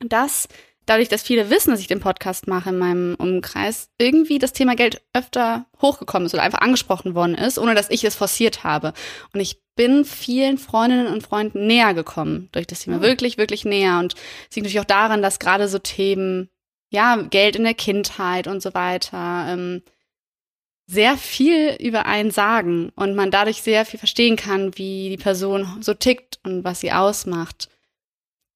dass 0.00 0.48
dadurch, 0.86 1.08
dass 1.08 1.22
viele 1.22 1.50
wissen, 1.50 1.70
dass 1.70 1.80
ich 1.80 1.86
den 1.86 2.00
Podcast 2.00 2.46
mache 2.46 2.70
in 2.70 2.78
meinem 2.78 3.14
Umkreis, 3.16 3.88
irgendwie 3.98 4.38
das 4.38 4.52
Thema 4.52 4.74
Geld 4.74 5.02
öfter 5.12 5.66
hochgekommen 5.80 6.26
ist 6.26 6.34
oder 6.34 6.42
einfach 6.42 6.60
angesprochen 6.60 7.14
worden 7.14 7.34
ist, 7.34 7.58
ohne 7.58 7.74
dass 7.74 7.90
ich 7.90 8.04
es 8.04 8.14
forciert 8.14 8.64
habe. 8.64 8.92
Und 9.32 9.40
ich 9.40 9.60
bin 9.76 10.04
vielen 10.04 10.58
Freundinnen 10.58 11.08
und 11.08 11.22
Freunden 11.22 11.66
näher 11.66 11.94
gekommen 11.94 12.48
durch 12.52 12.66
das 12.66 12.80
Thema. 12.80 12.98
Mhm. 12.98 13.02
Wirklich, 13.02 13.38
wirklich 13.38 13.64
näher. 13.64 13.98
Und 13.98 14.14
es 14.14 14.56
liegt 14.56 14.64
natürlich 14.64 14.80
auch 14.80 14.84
daran, 14.84 15.22
dass 15.22 15.38
gerade 15.38 15.68
so 15.68 15.78
Themen, 15.78 16.48
ja, 16.90 17.16
Geld 17.16 17.56
in 17.56 17.64
der 17.64 17.74
Kindheit 17.74 18.46
und 18.46 18.62
so 18.62 18.74
weiter, 18.74 19.46
ähm, 19.48 19.82
sehr 20.86 21.16
viel 21.16 21.76
über 21.80 22.06
einen 22.06 22.30
sagen 22.30 22.92
und 22.94 23.14
man 23.14 23.30
dadurch 23.30 23.62
sehr 23.62 23.86
viel 23.86 23.98
verstehen 23.98 24.36
kann, 24.36 24.76
wie 24.76 25.08
die 25.08 25.22
Person 25.22 25.78
so 25.80 25.94
tickt 25.94 26.38
und 26.44 26.62
was 26.62 26.80
sie 26.80 26.92
ausmacht. 26.92 27.68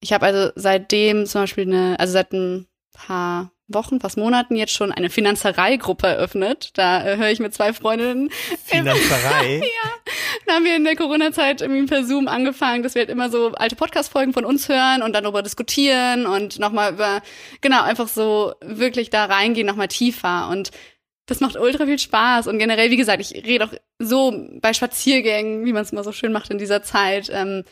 Ich 0.00 0.12
habe 0.12 0.26
also 0.26 0.52
seitdem 0.54 1.26
zum 1.26 1.42
Beispiel 1.42 1.64
eine, 1.64 1.98
also 1.98 2.12
seit 2.12 2.32
ein 2.32 2.66
paar 2.92 3.52
Wochen, 3.68 4.00
fast 4.00 4.16
Monaten 4.16 4.56
jetzt 4.56 4.72
schon 4.72 4.92
eine 4.92 5.11
Finanzerei-Gruppe 5.11 6.06
eröffnet. 6.06 6.70
Da 6.74 7.04
äh, 7.04 7.16
höre 7.18 7.30
ich 7.30 7.38
mit 7.38 7.52
zwei 7.52 7.74
Freundinnen. 7.74 8.30
Finanzerei? 8.64 9.56
ja. 9.62 9.90
Da 10.46 10.54
haben 10.54 10.64
wir 10.64 10.74
in 10.74 10.84
der 10.84 10.96
Corona-Zeit 10.96 11.61
irgendwie 11.61 11.84
per 11.84 12.04
Zoom 12.04 12.28
angefangen, 12.28 12.82
dass 12.82 12.94
wir 12.94 13.00
halt 13.00 13.11
immer 13.11 13.28
so 13.28 13.52
alte 13.52 13.76
Podcast-Folgen 13.76 14.32
von 14.32 14.46
uns 14.46 14.70
hören 14.70 15.02
und 15.02 15.12
dann 15.12 15.24
darüber 15.24 15.42
diskutieren 15.42 16.26
und 16.26 16.58
nochmal 16.58 16.94
über, 16.94 17.20
genau, 17.61 17.82
einfach 17.82 18.08
so 18.08 18.54
wirklich 18.62 19.11
da 19.11 19.26
reingehen, 19.26 19.66
nochmal 19.66 19.88
tiefer. 19.88 20.48
Und 20.48 20.70
das 21.26 21.40
macht 21.40 21.56
ultra 21.56 21.84
viel 21.84 21.98
Spaß. 21.98 22.46
Und 22.46 22.58
generell, 22.58 22.90
wie 22.90 22.96
gesagt, 22.96 23.20
ich 23.20 23.34
rede 23.44 23.66
auch 23.66 23.72
so 23.98 24.48
bei 24.62 24.72
Spaziergängen, 24.72 25.66
wie 25.66 25.74
man 25.74 25.82
es 25.82 25.92
immer 25.92 26.04
so 26.04 26.12
schön 26.12 26.32
macht 26.32 26.50
in 26.50 26.56
dieser 26.56 26.82
Zeit, 26.82 27.28
ähm, 27.30 27.64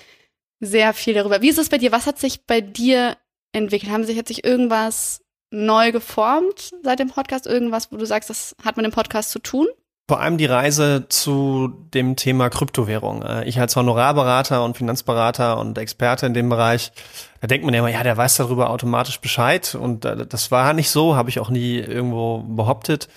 sehr 0.60 0.94
viel 0.94 1.14
darüber. 1.14 1.42
Wie 1.42 1.48
ist 1.48 1.58
es 1.58 1.68
bei 1.68 1.78
dir? 1.78 1.92
Was 1.92 2.06
hat 2.06 2.18
sich 2.18 2.46
bei 2.46 2.60
dir 2.60 3.16
entwickelt? 3.52 3.92
Haben 3.92 4.04
sich, 4.04 4.18
hat 4.18 4.28
sich 4.28 4.44
irgendwas 4.44 5.22
neu 5.50 5.92
geformt 5.92 6.72
seit 6.82 6.98
dem 6.98 7.08
Podcast? 7.08 7.46
Irgendwas, 7.46 7.92
wo 7.92 7.96
du 7.96 8.06
sagst, 8.06 8.30
das 8.30 8.56
hat 8.64 8.76
mit 8.76 8.86
dem 8.86 8.92
Podcast 8.92 9.30
zu 9.30 9.38
tun? 9.38 9.66
Vor 10.08 10.20
allem 10.20 10.38
die 10.38 10.46
Reise 10.46 11.06
zu 11.08 11.68
dem 11.92 12.14
Thema 12.14 12.48
Kryptowährung. 12.48 13.22
Äh, 13.22 13.44
ich 13.48 13.58
als 13.58 13.74
Honorarberater 13.74 14.64
und 14.64 14.76
Finanzberater 14.76 15.58
und 15.58 15.76
Experte 15.78 16.26
in 16.26 16.34
dem 16.34 16.48
Bereich, 16.48 16.92
da 17.40 17.48
denkt 17.48 17.64
man 17.64 17.74
ja 17.74 17.80
immer, 17.80 17.90
ja, 17.90 18.04
der 18.04 18.16
weiß 18.16 18.36
darüber 18.36 18.70
automatisch 18.70 19.20
Bescheid. 19.20 19.74
Und 19.74 20.04
äh, 20.04 20.24
das 20.24 20.52
war 20.52 20.72
nicht 20.74 20.90
so, 20.90 21.16
habe 21.16 21.28
ich 21.28 21.40
auch 21.40 21.50
nie 21.50 21.78
irgendwo 21.78 22.38
behauptet 22.38 23.08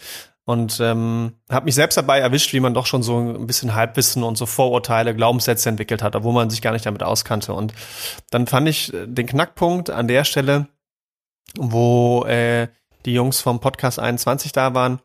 und 0.50 0.80
ähm, 0.80 1.34
habe 1.48 1.66
mich 1.66 1.76
selbst 1.76 1.96
dabei 1.96 2.18
erwischt, 2.18 2.54
wie 2.54 2.60
man 2.60 2.74
doch 2.74 2.88
schon 2.88 3.04
so 3.04 3.20
ein 3.20 3.46
bisschen 3.46 3.76
Halbwissen 3.76 4.24
und 4.24 4.36
so 4.36 4.48
Vorurteile, 4.48 5.14
Glaubenssätze 5.14 5.70
entwickelt 5.70 6.02
hat, 6.02 6.16
obwohl 6.16 6.34
man 6.34 6.50
sich 6.50 6.64
gar 6.64 6.72
nicht 6.72 6.88
damit 6.88 7.04
auskannte. 7.04 7.54
Und 7.54 7.72
dann 8.32 8.48
fand 8.48 8.68
ich 8.68 8.92
äh, 8.92 9.06
den 9.06 9.28
Knackpunkt 9.28 9.92
an 9.92 10.08
der 10.08 10.24
Stelle, 10.24 10.68
wo 11.56 12.26
äh, 12.26 12.68
die 13.06 13.14
Jungs 13.14 13.42
vom 13.42 13.60
Podcast 13.60 14.00
21 14.00 14.52
da 14.52 14.74
waren 14.74 15.00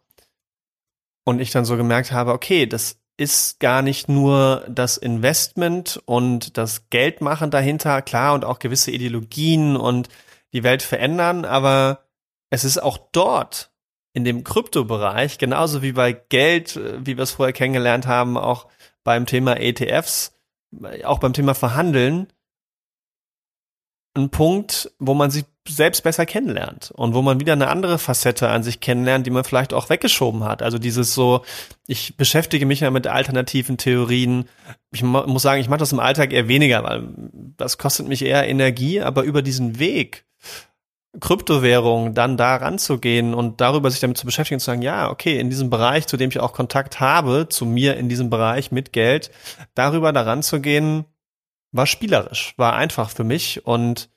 und 1.27 1.43
ich 1.43 1.51
dann 1.51 1.67
so 1.67 1.77
gemerkt 1.77 2.11
habe, 2.11 2.33
okay, 2.33 2.65
das 2.65 3.03
ist 3.19 3.61
gar 3.61 3.83
nicht 3.83 4.09
nur 4.09 4.65
das 4.67 4.97
Investment 4.97 6.01
und 6.07 6.57
das 6.57 6.89
Geldmachen 6.89 7.51
dahinter, 7.51 8.01
klar, 8.01 8.33
und 8.33 8.47
auch 8.47 8.61
gewisse 8.61 8.93
Ideologien 8.93 9.77
und 9.77 10.09
die 10.55 10.63
Welt 10.63 10.83
verändern, 10.83 11.45
aber 11.45 12.07
es 12.49 12.65
ist 12.65 12.79
auch 12.79 12.97
dort 13.13 13.74
in 14.15 14.25
dem 14.25 14.45
Kryptobereich, 14.45 15.39
genauso 15.39 15.83
wie 15.83 15.93
bei 15.93 16.13
Geld, 16.13 16.77
äh, 16.77 17.05
wie 17.05 17.17
wir 17.17 17.25
es 17.25 17.33
vorher 17.33 17.53
kennengelernt 17.53 18.07
haben, 18.07 18.39
auch 18.39 18.69
beim 19.03 19.27
Thema 19.27 19.61
ETFs, 19.61 20.33
auch 21.05 21.19
beim 21.19 21.35
Thema 21.35 21.55
Verhandeln, 21.55 22.33
ein 24.17 24.31
Punkt, 24.31 24.93
wo 24.99 25.13
man 25.13 25.31
sich 25.31 25.45
selbst 25.69 26.03
besser 26.03 26.25
kennenlernt 26.27 26.93
und 26.95 27.15
wo 27.15 27.23
man 27.23 27.41
wieder 27.41 27.55
eine 27.55 27.69
andere 27.69 27.99
Facette 27.99 28.49
an 28.49 28.63
sich 28.63 28.81
kennenlernt, 28.81 29.27
die 29.27 29.31
man 29.31 29.45
vielleicht 29.45 29.73
auch 29.73 29.91
weggeschoben 29.91 30.45
hat. 30.45 30.63
Also 30.63 30.79
dieses 30.79 31.15
so, 31.15 31.45
ich 31.87 32.17
beschäftige 32.17 32.67
mich 32.67 32.81
ja 32.81 32.91
mit 32.91 33.07
alternativen 33.07 33.77
Theorien. 33.77 34.49
Ich 34.93 35.03
muss 35.03 35.43
sagen, 35.43 35.61
ich 35.61 35.69
mache 35.69 35.81
das 35.81 35.93
im 35.93 36.01
Alltag 36.01 36.33
eher 36.33 36.49
weniger, 36.49 36.85
weil 36.85 37.09
das 37.57 37.79
kostet 37.79 38.07
mich 38.07 38.23
eher 38.23 38.47
Energie, 38.47 39.01
aber 39.01 39.23
über 39.23 39.43
diesen 39.43 39.79
Weg 39.79 40.25
Kryptowährung 41.21 42.15
dann 42.15 42.37
da 42.37 42.57
ranzugehen 42.57 43.35
und 43.35 43.61
darüber 43.61 43.91
sich 43.91 44.01
damit 44.01 44.19
zu 44.19 44.27
beschäftigen 44.27 44.57
und 44.57 44.61
zu 44.61 44.67
sagen, 44.67 44.83
ja, 44.83 45.11
okay, 45.11 45.39
in 45.39 45.51
diesem 45.51 45.71
Bereich, 45.71 46.07
zu 46.07 46.17
dem 46.17 46.31
ich 46.31 46.41
auch 46.41 46.53
Kontakt 46.53 47.01
habe, 47.01 47.49
zu 47.49 47.67
mir 47.67 47.97
in 47.97 48.09
diesem 48.09 48.31
Bereich 48.31 48.73
mit 48.73 48.93
Geld, 48.93 49.31
darüber 49.75 50.13
da 50.13 50.23
ranzugehen, 50.23 51.05
war 51.73 51.87
spielerisch, 51.87 52.55
war 52.57 52.75
einfach 52.75 53.11
für 53.11 53.25
mich 53.25 53.67
und 53.67 54.11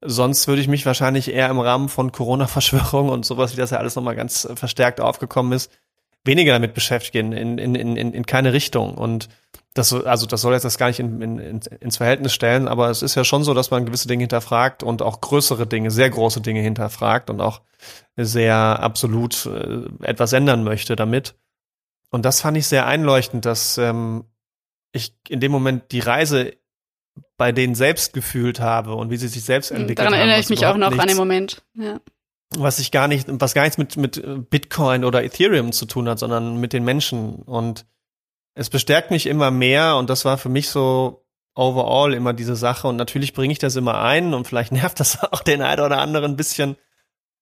sonst 0.00 0.48
würde 0.48 0.60
ich 0.60 0.68
mich 0.68 0.84
wahrscheinlich 0.84 1.32
eher 1.32 1.48
im 1.48 1.60
Rahmen 1.60 1.88
von 1.88 2.12
Corona-Verschwörung 2.12 3.08
und 3.08 3.24
sowas, 3.24 3.52
wie 3.52 3.60
das 3.60 3.70
ja 3.70 3.78
alles 3.78 3.94
nochmal 3.94 4.16
ganz 4.16 4.48
verstärkt 4.54 5.00
aufgekommen 5.00 5.52
ist, 5.52 5.70
weniger 6.24 6.52
damit 6.52 6.74
beschäftigen, 6.74 7.32
in, 7.32 7.58
in, 7.58 7.74
in, 7.74 7.96
in 7.96 8.26
keine 8.26 8.52
Richtung 8.52 8.94
und 8.94 9.28
das, 9.74 9.92
also 9.92 10.26
das 10.26 10.42
soll 10.42 10.52
jetzt 10.52 10.64
das 10.64 10.76
gar 10.76 10.88
nicht 10.88 11.00
in, 11.00 11.22
in, 11.22 11.60
ins 11.80 11.96
Verhältnis 11.96 12.34
stellen, 12.34 12.68
aber 12.68 12.90
es 12.90 13.02
ist 13.02 13.14
ja 13.14 13.24
schon 13.24 13.42
so, 13.42 13.54
dass 13.54 13.70
man 13.70 13.86
gewisse 13.86 14.06
Dinge 14.06 14.22
hinterfragt 14.22 14.82
und 14.82 15.00
auch 15.00 15.20
größere 15.20 15.66
Dinge, 15.66 15.90
sehr 15.90 16.10
große 16.10 16.42
Dinge 16.42 16.60
hinterfragt 16.60 17.30
und 17.30 17.40
auch 17.40 17.62
sehr 18.16 18.54
absolut 18.54 19.46
äh, 19.46 19.84
etwas 20.02 20.34
ändern 20.34 20.62
möchte 20.62 20.94
damit. 20.94 21.34
Und 22.10 22.26
das 22.26 22.42
fand 22.42 22.58
ich 22.58 22.66
sehr 22.66 22.86
einleuchtend, 22.86 23.46
dass 23.46 23.78
ähm, 23.78 24.24
ich 24.92 25.14
in 25.28 25.40
dem 25.40 25.50
Moment 25.50 25.90
die 25.92 26.00
Reise 26.00 26.52
bei 27.38 27.52
denen 27.52 27.74
selbst 27.74 28.12
gefühlt 28.12 28.60
habe 28.60 28.94
und 28.94 29.10
wie 29.10 29.16
sie 29.16 29.28
sich 29.28 29.44
selbst 29.44 29.70
hm, 29.70 29.78
entwickelt 29.78 30.00
Daran 30.00 30.12
haben. 30.12 30.18
Daran 30.18 30.28
erinnere 30.28 30.42
ich 30.42 30.50
mich 30.50 30.66
auch 30.66 30.76
noch 30.76 30.90
nichts, 30.90 31.02
an 31.02 31.08
den 31.08 31.16
Moment. 31.16 31.62
Ja. 31.74 32.00
Was 32.58 32.76
sich 32.76 32.90
gar 32.90 33.08
nicht, 33.08 33.26
was 33.28 33.54
gar 33.54 33.62
nichts 33.62 33.78
mit, 33.78 33.96
mit 33.96 34.50
Bitcoin 34.50 35.04
oder 35.04 35.24
Ethereum 35.24 35.72
zu 35.72 35.86
tun 35.86 36.08
hat, 36.08 36.18
sondern 36.18 36.56
mit 36.56 36.72
den 36.72 36.84
Menschen. 36.84 37.36
Und 37.36 37.86
es 38.54 38.70
bestärkt 38.70 39.10
mich 39.10 39.26
immer 39.26 39.50
mehr 39.50 39.96
und 39.96 40.10
das 40.10 40.24
war 40.24 40.38
für 40.38 40.48
mich 40.48 40.68
so 40.68 41.24
overall 41.54 42.14
immer 42.14 42.32
diese 42.32 42.56
Sache 42.56 42.88
und 42.88 42.96
natürlich 42.96 43.34
bringe 43.34 43.52
ich 43.52 43.58
das 43.58 43.76
immer 43.76 44.00
ein 44.00 44.34
und 44.34 44.46
vielleicht 44.46 44.72
nervt 44.72 45.00
das 45.00 45.22
auch 45.22 45.40
den 45.40 45.62
einen 45.62 45.82
oder 45.82 45.98
anderen 45.98 46.32
ein 46.32 46.36
bisschen, 46.36 46.76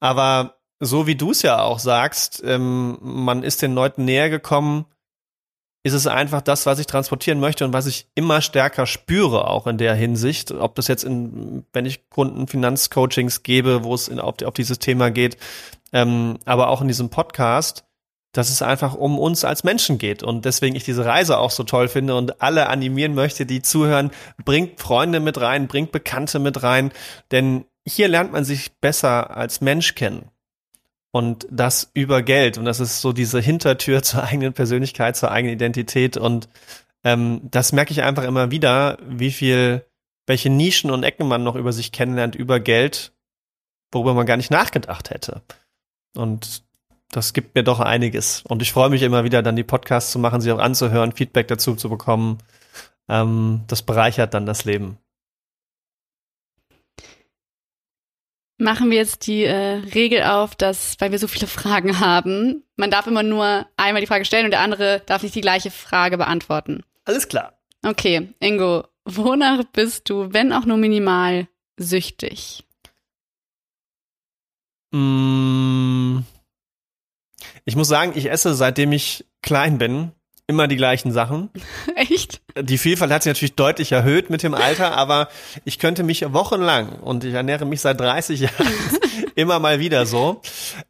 aber 0.01 0.57
so 0.81 1.07
wie 1.07 1.15
du 1.15 1.33
es 1.33 1.43
ja 1.43 1.63
auch 1.63 1.79
sagst, 1.79 2.43
ähm, 2.45 2.99
man 3.01 3.43
ist 3.43 3.63
den 3.63 3.75
Leuten 3.75 4.05
näher 4.05 4.31
gekommen, 4.31 4.87
ist 5.83 5.95
es 5.95 6.07
einfach 6.07 6.43
das, 6.43 6.67
was 6.67 6.79
ich 6.79 6.87
transportieren 6.87 7.41
möchte 7.41 7.65
und 7.65 7.73
was 7.73 7.87
ich 7.87 8.07
immer 8.15 8.43
stärker 8.43 8.87
spüre, 8.87 9.49
auch 9.49 9.67
in 9.67 9.79
der 9.79 9.95
Hinsicht. 9.95 10.53
Ob 10.53 10.75
das 10.75 10.89
jetzt 10.89 11.05
in, 11.05 11.65
wenn 11.73 11.87
ich 11.87 12.11
Kunden 12.11 12.47
Finanzcoachings 12.47 13.43
gebe, 13.43 13.83
wo 13.85 13.95
es 13.95 14.09
in, 14.09 14.21
auf, 14.21 14.43
auf 14.45 14.55
dieses 14.55 14.79
Thema 14.79 15.11
geht, 15.11 15.39
ähm, 15.93 16.39
aber 16.45 16.69
auch 16.69 16.83
in 16.83 16.89
diesem 16.89 17.09
Podcast, 17.09 17.85
dass 18.33 18.51
es 18.51 18.63
einfach 18.63 18.95
um 18.95 19.19
uns 19.19 19.45
als 19.45 19.65
Menschen 19.65 19.99
geht 19.99 20.23
und 20.23 20.45
deswegen 20.45 20.77
ich 20.77 20.85
diese 20.85 21.05
Reise 21.05 21.39
auch 21.39 21.51
so 21.51 21.65
toll 21.65 21.89
finde 21.89 22.15
und 22.15 22.41
alle 22.43 22.69
animieren 22.69 23.15
möchte, 23.15 23.45
die 23.45 23.61
zuhören, 23.63 24.11
bringt 24.45 24.81
Freunde 24.81 25.19
mit 25.19 25.41
rein, 25.41 25.67
bringt 25.67 25.91
Bekannte 25.91 26.39
mit 26.39 26.63
rein, 26.63 26.93
denn 27.33 27.65
hier 27.87 28.07
lernt 28.09 28.33
man 28.33 28.45
sich 28.45 28.73
besser 28.81 29.37
als 29.37 29.61
Mensch 29.61 29.95
kennen. 29.95 30.31
Und 31.13 31.47
das 31.51 31.91
über 31.93 32.23
Geld. 32.23 32.57
Und 32.57 32.65
das 32.65 32.79
ist 32.79 33.01
so 33.01 33.13
diese 33.13 33.41
Hintertür 33.41 34.03
zur 34.05 34.25
eigenen 34.25 34.53
Persönlichkeit, 34.53 35.17
zur 35.17 35.31
eigenen 35.31 35.55
Identität. 35.55 36.17
Und 36.17 36.49
ähm, 37.05 37.41
das 37.51 37.73
merke 37.73 37.93
ich 37.93 38.03
einfach 38.03 38.25
immer 38.25 38.51
wieder, 38.51 38.99
wie 39.07 39.31
viel, 39.31 39.85
welche 40.27 40.51
Nischen 40.51 40.91
und 40.91 41.03
Ecken 41.03 41.27
man 41.27 41.43
noch 41.43 41.57
über 41.57 41.73
sich 41.73 41.93
kennenlernt 41.93 42.35
über 42.37 42.61
Geld, 42.61 43.13
worüber 43.93 44.15
man 44.15 44.27
gar 44.27 44.37
nicht 44.37 44.51
nachgedacht 44.51 45.11
hätte. 45.11 45.43
Und 46.15 46.63
das 47.11 47.33
gibt 47.33 47.55
mir 47.55 47.65
doch 47.65 47.81
einiges. 47.81 48.43
Und 48.43 48.63
ich 48.63 48.73
freue 48.73 48.91
mich 48.91 49.03
immer 49.03 49.25
wieder, 49.25 49.43
dann 49.43 49.57
die 49.57 49.65
Podcasts 49.65 50.13
zu 50.13 50.19
machen, 50.19 50.41
sie 50.41 50.53
auch 50.53 50.59
anzuhören, 50.59 51.13
Feedback 51.13 51.49
dazu 51.49 51.75
zu 51.75 51.89
bekommen. 51.89 52.39
Ähm, 53.09 53.63
das 53.67 53.83
bereichert 53.83 54.35
dann 54.35 54.47
das 54.47 54.65
Leben. 54.65 54.99
Machen 58.61 58.91
wir 58.91 58.99
jetzt 58.99 59.27
die 59.27 59.45
äh, 59.45 59.83
Regel 59.95 60.23
auf, 60.23 60.55
dass, 60.55 60.97
weil 61.01 61.11
wir 61.11 61.19
so 61.19 61.29
viele 61.29 61.47
Fragen 61.59 61.99
haben, 61.99 62.63
man 62.77 62.91
darf 62.91 63.07
immer 63.07 63.23
nur 63.23 63.67
einmal 63.77 64.01
die 64.01 64.07
Frage 64.07 64.25
stellen 64.25 64.45
und 64.45 64.53
der 64.53 64.61
andere 64.61 65.03
darf 65.07 65.23
nicht 65.23 65.35
die 65.35 65.41
gleiche 65.41 65.71
Frage 65.71 66.17
beantworten. 66.19 66.83
Alles 67.05 67.29
klar. 67.29 67.59
Okay, 67.83 68.29
Ingo, 68.41 68.85
wonach 69.05 69.65
bist 69.73 70.11
du, 70.11 70.33
wenn 70.33 70.53
auch 70.53 70.67
nur 70.67 70.77
minimal, 70.77 71.49
süchtig? 71.77 72.65
Mmh 74.93 76.23
ich 77.65 77.77
muss 77.77 77.89
sagen, 77.89 78.13
ich 78.17 78.31
esse, 78.31 78.55
seitdem 78.55 78.93
ich 78.93 79.27
klein 79.43 79.79
bin, 79.79 80.13
immer 80.51 80.69
die 80.69 80.77
gleichen 80.77 81.13
Sachen. 81.13 81.49
Echt? 81.97 82.43
Die 82.61 82.77
Vielfalt 82.77 83.11
hat 83.11 83.23
sich 83.23 83.31
natürlich 83.31 83.55
deutlich 83.55 83.93
erhöht 83.93 84.29
mit 84.29 84.43
dem 84.43 84.55
Alter, 84.55 84.93
aber 84.97 85.29
ich 85.65 85.79
könnte 85.79 86.03
mich 86.03 86.31
wochenlang, 86.33 86.99
und 86.99 87.25
ich 87.25 87.33
ernähre 87.33 87.65
mich 87.65 87.81
seit 87.81 87.99
30 87.99 88.41
Jahren 88.41 88.69
immer 89.37 89.59
mal 89.59 89.79
wieder 89.79 90.05
so, 90.05 90.43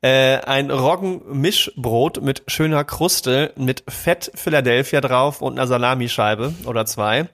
äh, 0.03 0.39
ein 0.39 0.71
Roggenmischbrot 0.71 2.23
mit 2.23 2.43
schöner 2.49 2.83
Kruste, 2.83 3.53
mit 3.57 3.85
Fett 3.87 4.33
Philadelphia 4.35 5.01
drauf 5.01 5.43
und 5.43 5.59
einer 5.59 5.69
Salamischeibe 5.69 6.55
oder 6.65 6.87
zwei 6.87 7.29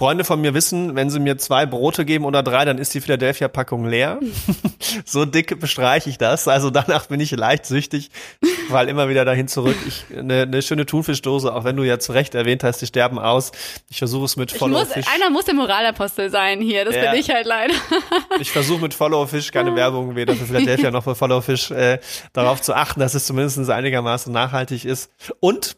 Freunde 0.00 0.24
von 0.24 0.40
mir 0.40 0.54
wissen, 0.54 0.96
wenn 0.96 1.10
sie 1.10 1.20
mir 1.20 1.36
zwei 1.36 1.66
Brote 1.66 2.06
geben 2.06 2.24
oder 2.24 2.42
drei, 2.42 2.64
dann 2.64 2.78
ist 2.78 2.94
die 2.94 3.02
Philadelphia-Packung 3.02 3.84
leer. 3.84 4.18
so 5.04 5.26
dick 5.26 5.60
bestreiche 5.60 6.08
ich 6.08 6.16
das. 6.16 6.48
Also 6.48 6.70
danach 6.70 7.04
bin 7.08 7.20
ich 7.20 7.32
leicht 7.32 7.66
süchtig, 7.66 8.08
weil 8.70 8.88
immer 8.88 9.10
wieder 9.10 9.26
dahin 9.26 9.46
zurück. 9.46 9.76
Ich, 9.86 10.06
eine, 10.16 10.44
eine 10.44 10.62
schöne 10.62 10.86
Thunfischdose, 10.86 11.54
auch 11.54 11.64
wenn 11.64 11.76
du 11.76 11.82
ja 11.82 11.98
zu 11.98 12.12
Recht 12.12 12.34
erwähnt 12.34 12.64
hast, 12.64 12.78
die 12.78 12.86
sterben 12.86 13.18
aus. 13.18 13.52
Ich 13.90 13.98
versuche 13.98 14.24
es 14.24 14.38
mit 14.38 14.52
Follow 14.52 14.86
Fish. 14.86 15.04
Einer 15.14 15.28
muss 15.28 15.44
der 15.44 15.52
Moralapostel 15.52 16.30
sein 16.30 16.62
hier, 16.62 16.86
das 16.86 16.94
Ja. 16.94 17.10
bin 17.10 17.20
ich 17.20 17.28
halt 17.28 17.44
leider. 17.44 17.74
Ich 18.40 18.50
versuche 18.52 18.80
mit 18.80 18.94
Follow 18.94 19.26
Fish 19.26 19.52
keine 19.52 19.76
Werbung 19.76 20.16
weder 20.16 20.34
für 20.34 20.46
Philadelphia 20.46 20.90
noch 20.90 21.04
für 21.04 21.14
Follow 21.14 21.42
Fish 21.42 21.70
äh, 21.72 21.98
darauf 22.32 22.62
zu 22.62 22.72
achten, 22.72 23.00
dass 23.00 23.12
es 23.12 23.26
zumindest 23.26 23.68
einigermaßen 23.68 24.32
nachhaltig 24.32 24.86
ist. 24.86 25.10
Und 25.40 25.76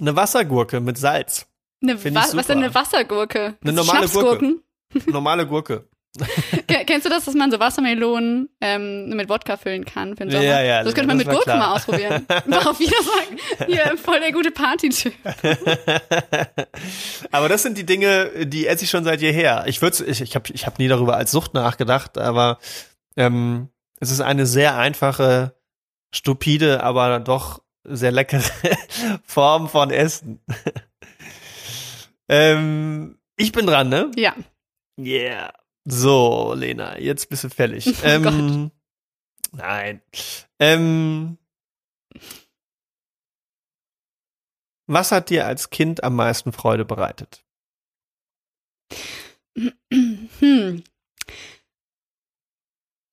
eine 0.00 0.14
Wassergurke 0.14 0.78
mit 0.78 0.98
Salz. 0.98 1.48
Eine 1.88 2.02
Wa 2.04 2.14
was 2.20 2.34
ist 2.34 2.48
denn 2.48 2.58
eine 2.58 2.74
Wassergurke? 2.74 3.54
Eine 3.62 3.72
normale 3.72 3.98
Schnapsgurken? 4.08 4.62
Normale 5.06 5.46
Gurke. 5.46 5.88
Ke- 6.68 6.84
Kennst 6.86 7.04
du 7.06 7.10
das, 7.10 7.24
dass 7.24 7.34
man 7.34 7.50
so 7.50 7.58
Wassermelonen 7.58 8.48
ähm, 8.60 9.08
mit 9.08 9.28
Wodka 9.28 9.56
füllen 9.56 9.84
kann 9.84 10.16
für 10.16 10.22
den 10.24 10.30
Sommer? 10.30 10.44
Ja, 10.44 10.62
ja, 10.62 10.84
das 10.84 10.94
könnte 10.94 11.08
man 11.08 11.18
das 11.18 11.26
mit 11.26 11.34
war 11.34 11.34
Gurke 11.34 11.50
klar. 11.50 11.58
mal 11.58 11.74
ausprobieren. 11.74 12.24
Auf 12.28 12.78
Wiedersagen. 12.78 13.38
Hier, 13.66 13.96
voll 14.02 14.20
der 14.20 14.30
gute 14.30 14.52
Party-Typ. 14.52 15.12
aber 17.32 17.48
das 17.48 17.62
sind 17.62 17.76
die 17.78 17.84
Dinge, 17.86 18.46
die 18.46 18.66
esse 18.66 18.84
ich 18.84 18.90
schon 18.90 19.02
seit 19.04 19.20
jeher. 19.20 19.64
Ich 19.66 19.82
würde, 19.82 20.04
ich, 20.04 20.20
ich 20.20 20.34
habe, 20.36 20.50
ich 20.52 20.66
hab 20.66 20.78
nie 20.78 20.86
darüber 20.88 21.16
als 21.16 21.32
Sucht 21.32 21.54
nachgedacht, 21.54 22.16
aber 22.18 22.58
ähm, 23.16 23.68
es 23.98 24.10
ist 24.12 24.20
eine 24.20 24.46
sehr 24.46 24.76
einfache, 24.76 25.54
stupide, 26.14 26.82
aber 26.82 27.20
doch 27.20 27.60
sehr 27.84 28.12
leckere 28.12 28.42
Form 29.24 29.68
von 29.68 29.90
Essen. 29.90 30.40
Ähm, 32.28 33.18
ich 33.36 33.52
bin 33.52 33.66
dran, 33.66 33.88
ne? 33.88 34.10
Ja. 34.16 34.34
Yeah. 34.98 35.52
So, 35.84 36.54
Lena, 36.56 36.98
jetzt 36.98 37.28
bist 37.28 37.44
du 37.44 37.50
fällig. 37.50 37.86
Oh 38.02 38.06
ähm, 38.06 38.70
nein. 39.52 40.02
Ähm, 40.58 41.38
was 44.86 45.12
hat 45.12 45.30
dir 45.30 45.46
als 45.46 45.70
Kind 45.70 46.02
am 46.04 46.16
meisten 46.16 46.52
Freude 46.52 46.84
bereitet? 46.84 47.44
Hm. 49.92 50.82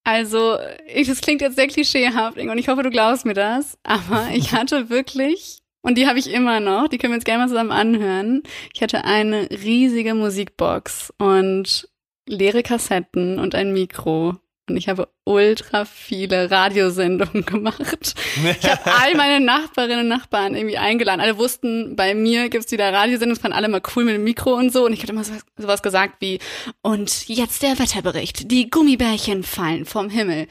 Also, 0.03 0.57
ich, 0.87 1.07
das 1.07 1.21
klingt 1.21 1.41
jetzt 1.41 1.55
sehr 1.55 1.67
klischeehaft 1.67 2.37
und 2.37 2.57
ich 2.57 2.67
hoffe, 2.67 2.83
du 2.83 2.89
glaubst 2.89 3.25
mir 3.25 3.35
das, 3.35 3.77
aber 3.83 4.29
ich 4.33 4.51
hatte 4.51 4.89
wirklich, 4.89 5.60
und 5.81 5.97
die 5.97 6.07
habe 6.07 6.19
ich 6.19 6.31
immer 6.31 6.59
noch, 6.59 6.87
die 6.87 6.97
können 6.97 7.13
wir 7.13 7.17
uns 7.17 7.25
gerne 7.25 7.43
mal 7.43 7.49
zusammen 7.49 7.71
anhören, 7.71 8.43
ich 8.73 8.81
hatte 8.81 9.05
eine 9.05 9.49
riesige 9.49 10.13
Musikbox 10.13 11.13
und 11.17 11.87
leere 12.27 12.63
Kassetten 12.63 13.39
und 13.39 13.55
ein 13.55 13.73
Mikro. 13.73 14.37
Und 14.69 14.77
ich 14.77 14.87
habe 14.87 15.09
ultra 15.25 15.85
viele 15.85 16.49
Radiosendungen 16.49 17.45
gemacht. 17.45 18.13
Ich 18.61 18.69
habe 18.69 18.81
all 18.85 19.15
meine 19.15 19.43
Nachbarinnen 19.43 20.01
und 20.01 20.07
Nachbarn 20.07 20.55
irgendwie 20.55 20.77
eingeladen. 20.77 21.19
Alle 21.19 21.37
wussten, 21.37 21.95
bei 21.95 22.13
mir 22.13 22.47
gibt's 22.47 22.71
wieder 22.71 22.93
Radiosendungen, 22.93 23.37
es 23.37 23.43
waren 23.43 23.53
alle 23.53 23.67
mal 23.67 23.81
cool 23.95 24.05
mit 24.05 24.15
dem 24.15 24.23
Mikro 24.23 24.53
und 24.53 24.71
so. 24.71 24.85
Und 24.85 24.93
ich 24.93 25.01
hatte 25.01 25.11
immer 25.11 25.25
so, 25.25 25.33
sowas 25.57 25.81
gesagt 25.81 26.17
wie, 26.19 26.39
und 26.81 27.27
jetzt 27.27 27.63
der 27.63 27.79
Wetterbericht. 27.79 28.49
Die 28.49 28.69
Gummibärchen 28.69 29.43
fallen 29.43 29.85
vom 29.85 30.09
Himmel. 30.09 30.47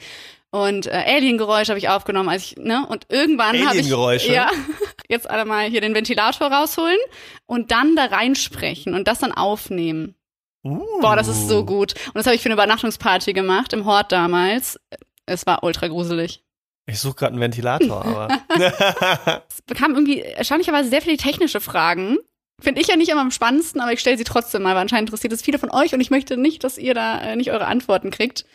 Und 0.51 0.87
äh, 0.87 1.03
Aliengeräusche 1.07 1.71
habe 1.71 1.79
ich 1.79 1.87
aufgenommen, 1.87 2.27
als 2.27 2.43
ich, 2.43 2.57
ne? 2.57 2.85
Und 2.87 3.05
irgendwann 3.09 3.47
habe 3.47 3.57
ich. 3.57 3.67
Aliengeräusche? 3.67 4.33
Ja. 4.33 4.49
Jetzt 5.07 5.29
alle 5.29 5.45
mal 5.45 5.69
hier 5.69 5.81
den 5.81 5.95
Ventilator 5.95 6.51
rausholen 6.51 6.99
und 7.45 7.71
dann 7.71 7.95
da 7.95 8.05
reinsprechen 8.05 8.93
und 8.93 9.07
das 9.07 9.19
dann 9.19 9.31
aufnehmen. 9.31 10.15
Boah, 10.63 11.15
das 11.15 11.27
ist 11.27 11.47
so 11.47 11.65
gut. 11.65 11.93
Und 12.07 12.15
das 12.15 12.25
habe 12.27 12.35
ich 12.35 12.41
für 12.41 12.47
eine 12.47 12.53
Übernachtungsparty 12.53 13.33
gemacht 13.33 13.73
im 13.73 13.85
Hort 13.85 14.11
damals. 14.11 14.79
Es 15.25 15.45
war 15.47 15.63
ultra 15.63 15.87
gruselig. 15.87 16.43
Ich 16.85 16.99
suche 16.99 17.15
gerade 17.15 17.33
einen 17.33 17.41
Ventilator, 17.41 18.05
aber. 18.05 18.27
Es 19.49 19.61
bekam 19.63 19.93
irgendwie 19.93 20.21
erstaunlicherweise 20.21 20.89
sehr 20.89 21.01
viele 21.01 21.17
technische 21.17 21.61
Fragen. 21.61 22.17
Finde 22.59 22.81
ich 22.81 22.87
ja 22.87 22.95
nicht 22.95 23.09
immer 23.09 23.21
am 23.21 23.31
spannendsten, 23.31 23.81
aber 23.81 23.93
ich 23.93 23.99
stelle 24.01 24.17
sie 24.17 24.23
trotzdem 24.23 24.61
mal, 24.61 24.75
weil 24.75 24.83
anscheinend 24.83 25.09
interessiert 25.09 25.33
es 25.33 25.41
viele 25.41 25.57
von 25.57 25.71
euch 25.71 25.93
und 25.93 26.01
ich 26.01 26.11
möchte 26.11 26.37
nicht, 26.37 26.63
dass 26.63 26.77
ihr 26.77 26.93
da 26.93 27.19
äh, 27.21 27.35
nicht 27.35 27.51
eure 27.51 27.65
Antworten 27.65 28.11
kriegt. 28.11 28.45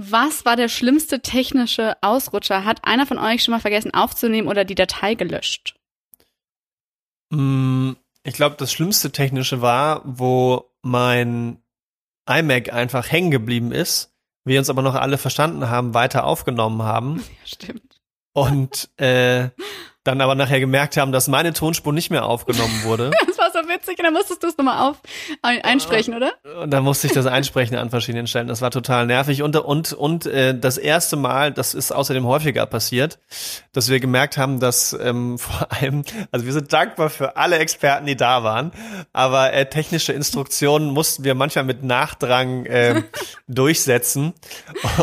Was 0.00 0.44
war 0.44 0.54
der 0.54 0.68
schlimmste 0.68 1.20
technische 1.20 1.96
Ausrutscher? 2.02 2.64
Hat 2.64 2.84
einer 2.84 3.04
von 3.04 3.18
euch 3.18 3.42
schon 3.42 3.52
mal 3.52 3.60
vergessen 3.60 3.92
aufzunehmen 3.92 4.46
oder 4.46 4.64
die 4.64 4.76
Datei 4.76 5.14
gelöscht? 5.14 5.74
Mm, 7.30 7.92
ich 8.22 8.34
glaube, 8.34 8.54
das 8.56 8.72
schlimmste 8.72 9.10
technische 9.10 9.60
war, 9.60 10.02
wo 10.04 10.70
mein 10.82 11.58
iMac 12.30 12.72
einfach 12.72 13.10
hängen 13.10 13.32
geblieben 13.32 13.72
ist, 13.72 14.14
wir 14.44 14.60
uns 14.60 14.70
aber 14.70 14.82
noch 14.82 14.94
alle 14.94 15.18
verstanden 15.18 15.68
haben, 15.68 15.94
weiter 15.94 16.24
aufgenommen 16.24 16.82
haben 16.82 17.16
Ja, 17.40 17.46
stimmt. 17.46 18.00
und 18.32 18.88
äh, 19.00 19.48
dann 20.04 20.20
aber 20.20 20.36
nachher 20.36 20.60
gemerkt 20.60 20.96
haben, 20.96 21.10
dass 21.10 21.26
meine 21.28 21.52
Tonspur 21.52 21.92
nicht 21.92 22.10
mehr 22.10 22.24
aufgenommen 22.24 22.84
wurde. 22.84 23.10
Das 23.26 23.36
war 23.36 23.47
so 23.62 23.68
witzig 23.68 23.98
und 23.98 24.04
dann 24.04 24.12
musstest 24.14 24.42
du 24.42 24.46
es 24.48 24.56
nochmal 24.56 24.88
auf 24.90 24.96
ein- 25.42 25.62
einsprechen, 25.62 26.14
oder? 26.14 26.32
Und 26.62 26.70
dann 26.70 26.84
musste 26.84 27.06
ich 27.06 27.12
das 27.12 27.26
einsprechen 27.26 27.76
an 27.76 27.90
verschiedenen 27.90 28.26
Stellen. 28.26 28.48
Das 28.48 28.60
war 28.62 28.70
total 28.70 29.06
nervig. 29.06 29.42
Und, 29.42 29.56
und, 29.56 29.92
und 29.92 30.26
äh, 30.26 30.58
das 30.58 30.78
erste 30.78 31.16
Mal, 31.16 31.52
das 31.52 31.74
ist 31.74 31.92
außerdem 31.92 32.24
häufiger 32.26 32.66
passiert, 32.66 33.18
dass 33.72 33.88
wir 33.88 34.00
gemerkt 34.00 34.36
haben, 34.38 34.60
dass 34.60 34.92
ähm, 35.00 35.38
vor 35.38 35.68
allem, 35.72 36.04
also 36.30 36.46
wir 36.46 36.52
sind 36.52 36.72
dankbar 36.72 37.10
für 37.10 37.36
alle 37.36 37.58
Experten, 37.58 38.06
die 38.06 38.16
da 38.16 38.42
waren, 38.44 38.72
aber 39.12 39.52
äh, 39.52 39.68
technische 39.68 40.12
Instruktionen 40.12 40.90
mussten 40.90 41.24
wir 41.24 41.34
manchmal 41.34 41.64
mit 41.64 41.82
Nachdrang 41.82 42.66
äh, 42.66 43.02
durchsetzen. 43.48 44.34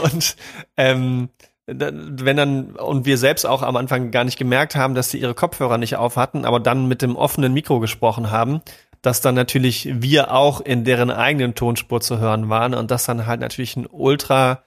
Und 0.03 0.35
ähm, 0.77 1.29
wenn 1.67 2.38
dann 2.38 2.75
und 2.75 3.06
wir 3.06 3.17
selbst 3.17 3.45
auch 3.45 3.63
am 3.63 3.75
Anfang 3.75 4.12
gar 4.12 4.23
nicht 4.23 4.38
gemerkt 4.38 4.75
haben, 4.75 4.93
dass 4.93 5.10
sie 5.10 5.19
ihre 5.19 5.34
Kopfhörer 5.34 5.78
nicht 5.78 5.95
auf 5.95 6.15
hatten, 6.15 6.45
aber 6.45 6.60
dann 6.60 6.88
mit 6.88 7.01
dem 7.01 7.15
offenen 7.15 7.54
Mikro 7.54 7.80
gesprochen 7.80 8.30
haben, 8.30 8.62
dass 9.01 9.21
dann 9.21 9.36
natürlich 9.36 9.89
wir 9.91 10.32
auch 10.32 10.62
in 10.62 10.84
deren 10.84 11.10
eigenen 11.10 11.56
Tonspur 11.56 12.01
zu 12.01 12.19
hören 12.19 12.49
waren 12.49 12.73
und 12.73 12.91
das 12.91 13.06
dann 13.06 13.25
halt 13.25 13.39
natürlich 13.39 13.75
ein 13.75 13.88
ultra 13.88 14.63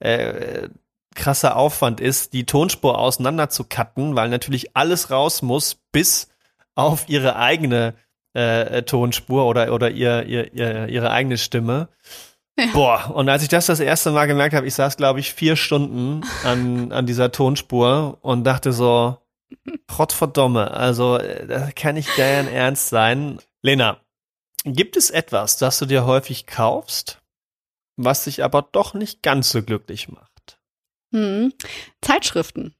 äh, 0.00 0.68
krasser 1.14 1.56
Aufwand 1.56 2.00
ist, 2.00 2.32
die 2.32 2.46
Tonspur 2.46 2.98
auseinander 2.98 3.48
zu 3.48 3.64
cutten, 3.64 4.16
weil 4.16 4.28
natürlich 4.28 4.76
alles 4.76 5.10
raus 5.10 5.42
muss 5.42 5.76
bis 5.92 6.28
auf 6.74 7.08
ihre 7.08 7.36
eigene 7.36 7.94
äh, 8.32 8.82
Tonspur 8.82 9.46
oder 9.46 9.72
oder 9.72 9.90
ihr, 9.90 10.24
ihr, 10.24 10.52
ihr 10.54 10.88
ihre 10.88 11.10
eigene 11.10 11.36
Stimme. 11.36 11.88
Boah, 12.72 13.10
und 13.14 13.28
als 13.28 13.42
ich 13.42 13.48
das 13.48 13.66
das 13.66 13.80
erste 13.80 14.10
Mal 14.10 14.26
gemerkt 14.26 14.54
habe, 14.54 14.66
ich 14.66 14.74
saß, 14.74 14.96
glaube 14.96 15.20
ich, 15.20 15.32
vier 15.32 15.56
Stunden 15.56 16.22
an, 16.44 16.92
an 16.92 17.06
dieser 17.06 17.32
Tonspur 17.32 18.18
und 18.22 18.44
dachte 18.44 18.72
so, 18.72 19.18
Trottverdome, 19.86 20.70
also 20.70 21.16
äh, 21.16 21.46
das 21.46 21.74
kann 21.74 21.94
nicht 21.94 22.16
deren 22.16 22.48
Ernst 22.48 22.88
sein. 22.88 23.40
Lena, 23.62 24.00
gibt 24.64 24.96
es 24.96 25.10
etwas, 25.10 25.58
das 25.58 25.78
du 25.78 25.86
dir 25.86 26.04
häufig 26.06 26.46
kaufst, 26.46 27.20
was 27.96 28.24
dich 28.24 28.44
aber 28.44 28.62
doch 28.62 28.94
nicht 28.94 29.22
ganz 29.22 29.50
so 29.50 29.62
glücklich 29.62 30.08
macht? 30.08 30.60
Hm. 31.12 31.52
Zeitschriften. 32.00 32.74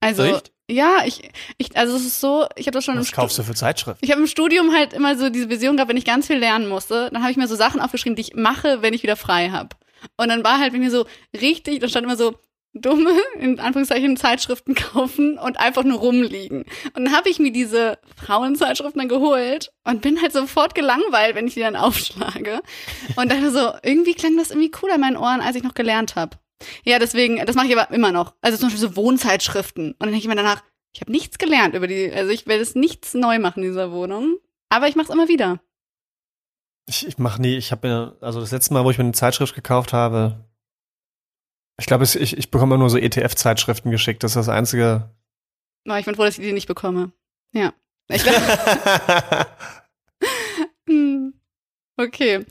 Also, 0.00 0.24
Echt? 0.24 0.52
Ja, 0.70 0.98
ich, 1.06 1.30
ich, 1.56 1.76
also 1.76 1.96
es 1.96 2.04
ist 2.04 2.20
so, 2.20 2.46
ich 2.56 2.66
habe 2.66 2.74
das 2.74 2.84
schon 2.84 2.94
im 2.94 3.00
Was 3.00 3.08
Stu- 3.08 3.16
kaufst 3.16 3.38
du 3.38 3.42
für 3.42 3.54
Zeitschriften? 3.54 4.04
Ich 4.04 4.10
habe 4.10 4.20
im 4.20 4.26
Studium 4.26 4.72
halt 4.74 4.92
immer 4.92 5.16
so 5.16 5.30
diese 5.30 5.48
Vision 5.50 5.76
gehabt, 5.76 5.88
wenn 5.90 5.96
ich 5.96 6.04
ganz 6.04 6.26
viel 6.26 6.36
lernen 6.38 6.68
musste, 6.68 7.08
dann 7.12 7.22
habe 7.22 7.30
ich 7.30 7.36
mir 7.38 7.48
so 7.48 7.56
Sachen 7.56 7.80
aufgeschrieben, 7.80 8.16
die 8.16 8.22
ich 8.22 8.34
mache, 8.34 8.82
wenn 8.82 8.94
ich 8.94 9.02
wieder 9.02 9.16
frei 9.16 9.50
habe. 9.50 9.70
Und 10.16 10.28
dann 10.28 10.44
war 10.44 10.58
halt 10.58 10.72
bei 10.72 10.78
mir 10.78 10.90
so 10.90 11.06
richtig, 11.40 11.80
da 11.80 11.88
stand 11.88 12.04
immer 12.04 12.16
so 12.16 12.34
dumme, 12.74 13.10
in 13.40 13.58
Anführungszeichen, 13.58 14.16
Zeitschriften 14.16 14.74
kaufen 14.76 15.38
und 15.38 15.58
einfach 15.58 15.82
nur 15.84 15.98
rumliegen. 15.98 16.64
Und 16.94 17.04
dann 17.06 17.16
habe 17.16 17.28
ich 17.30 17.38
mir 17.40 17.50
diese 17.50 17.98
Frauenzeitschriften 18.24 18.98
dann 19.00 19.08
geholt 19.08 19.72
und 19.84 20.02
bin 20.02 20.20
halt 20.20 20.32
sofort 20.32 20.74
gelangweilt, 20.74 21.34
wenn 21.34 21.46
ich 21.48 21.54
die 21.54 21.60
dann 21.60 21.74
aufschlage. 21.76 22.60
Und 23.16 23.32
dachte 23.32 23.50
so, 23.50 23.72
irgendwie 23.82 24.14
klang 24.14 24.36
das 24.36 24.50
irgendwie 24.50 24.70
cooler 24.70 24.96
in 24.96 25.00
meinen 25.00 25.16
Ohren, 25.16 25.40
als 25.40 25.56
ich 25.56 25.62
noch 25.64 25.74
gelernt 25.74 26.14
habe. 26.14 26.36
Ja, 26.84 26.98
deswegen, 26.98 27.44
das 27.46 27.56
mache 27.56 27.66
ich 27.68 27.76
aber 27.78 27.92
immer 27.94 28.12
noch. 28.12 28.34
Also 28.40 28.58
zum 28.58 28.68
Beispiel 28.68 28.88
so 28.88 28.96
Wohnzeitschriften. 28.96 29.92
Und 29.92 30.00
dann 30.00 30.08
denke 30.10 30.22
ich 30.22 30.28
mir 30.28 30.34
danach, 30.36 30.62
ich 30.92 31.00
habe 31.00 31.12
nichts 31.12 31.38
gelernt 31.38 31.74
über 31.74 31.86
die, 31.86 32.10
also 32.12 32.30
ich 32.30 32.46
werde 32.46 32.62
es 32.62 32.74
nichts 32.74 33.14
neu 33.14 33.38
machen 33.38 33.62
in 33.62 33.70
dieser 33.70 33.92
Wohnung. 33.92 34.38
Aber 34.68 34.88
ich 34.88 34.96
mache 34.96 35.08
es 35.08 35.14
immer 35.14 35.28
wieder. 35.28 35.60
Ich, 36.86 37.06
ich 37.06 37.18
mache 37.18 37.40
nie, 37.40 37.56
ich 37.56 37.70
habe 37.70 37.88
mir, 37.88 38.16
also 38.20 38.40
das 38.40 38.50
letzte 38.50 38.74
Mal, 38.74 38.84
wo 38.84 38.90
ich 38.90 38.98
mir 38.98 39.04
eine 39.04 39.12
Zeitschrift 39.12 39.54
gekauft 39.54 39.92
habe, 39.92 40.44
ich 41.80 41.86
glaube, 41.86 42.02
ich, 42.04 42.16
ich 42.36 42.50
bekomme 42.50 42.76
nur 42.76 42.90
so 42.90 42.98
ETF-Zeitschriften 42.98 43.92
geschickt. 43.92 44.24
Das 44.24 44.32
ist 44.32 44.36
das 44.36 44.48
einzige. 44.48 45.10
Aber 45.86 45.98
ich 46.00 46.06
bin 46.06 46.16
froh, 46.16 46.24
dass 46.24 46.36
ich 46.38 46.44
die 46.44 46.52
nicht 46.52 46.66
bekomme. 46.66 47.12
Ja. 47.52 47.72
Ich 48.08 48.24
Hm. 50.88 51.34
okay. 51.96 52.44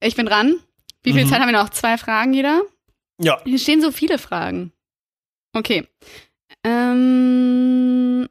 Ich 0.00 0.14
bin 0.14 0.26
dran. 0.26 0.60
Wie 1.02 1.12
viel 1.12 1.24
Mhm. 1.24 1.28
Zeit 1.30 1.40
haben 1.40 1.52
wir 1.52 1.58
noch? 1.60 1.70
Zwei 1.70 1.98
Fragen 1.98 2.32
jeder? 2.32 2.62
Ja. 3.20 3.40
Hier 3.44 3.58
stehen 3.58 3.80
so 3.80 3.92
viele 3.92 4.18
Fragen. 4.18 4.72
Okay. 5.52 5.88
Ähm, 6.64 8.28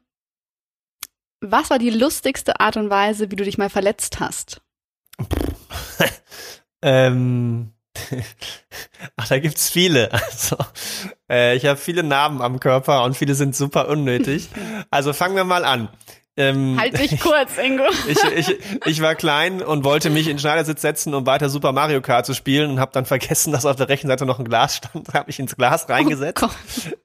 was 1.40 1.70
war 1.70 1.78
die 1.78 1.90
lustigste 1.90 2.60
Art 2.60 2.76
und 2.76 2.90
Weise, 2.90 3.30
wie 3.30 3.36
du 3.36 3.44
dich 3.44 3.58
mal 3.58 3.70
verletzt 3.70 4.20
hast? 4.20 4.60
ähm, 6.82 7.74
ach, 9.16 9.28
da 9.28 9.38
gibt's 9.38 9.70
viele. 9.70 10.12
Also, 10.12 10.56
äh, 11.30 11.56
ich 11.56 11.66
habe 11.66 11.78
viele 11.78 12.02
Narben 12.02 12.42
am 12.42 12.60
Körper 12.60 13.04
und 13.04 13.16
viele 13.16 13.34
sind 13.34 13.56
super 13.56 13.88
unnötig. 13.88 14.48
Also 14.90 15.12
fangen 15.12 15.34
wir 15.34 15.44
mal 15.44 15.64
an. 15.64 15.88
Ähm, 16.36 16.76
halt 16.80 16.98
dich 16.98 17.20
kurz, 17.20 17.58
Ingo. 17.58 17.84
ich, 18.08 18.22
ich, 18.24 18.58
ich 18.86 19.00
war 19.00 19.14
klein 19.14 19.62
und 19.62 19.84
wollte 19.84 20.10
mich 20.10 20.26
in 20.26 20.34
den 20.34 20.38
Schneidersitz 20.40 20.82
setzen, 20.82 21.14
um 21.14 21.26
weiter 21.26 21.48
Super 21.48 21.70
Mario 21.70 22.00
Kart 22.00 22.26
zu 22.26 22.34
spielen 22.34 22.70
und 22.70 22.80
habe 22.80 22.90
dann 22.92 23.06
vergessen, 23.06 23.52
dass 23.52 23.64
auf 23.66 23.76
der 23.76 23.88
rechten 23.88 24.08
Seite 24.08 24.26
noch 24.26 24.40
ein 24.40 24.44
Glas 24.44 24.76
stand. 24.76 25.14
habe 25.14 25.26
mich 25.26 25.38
ins 25.38 25.56
Glas 25.56 25.88
reingesetzt. 25.88 26.42
Oh 26.42 26.48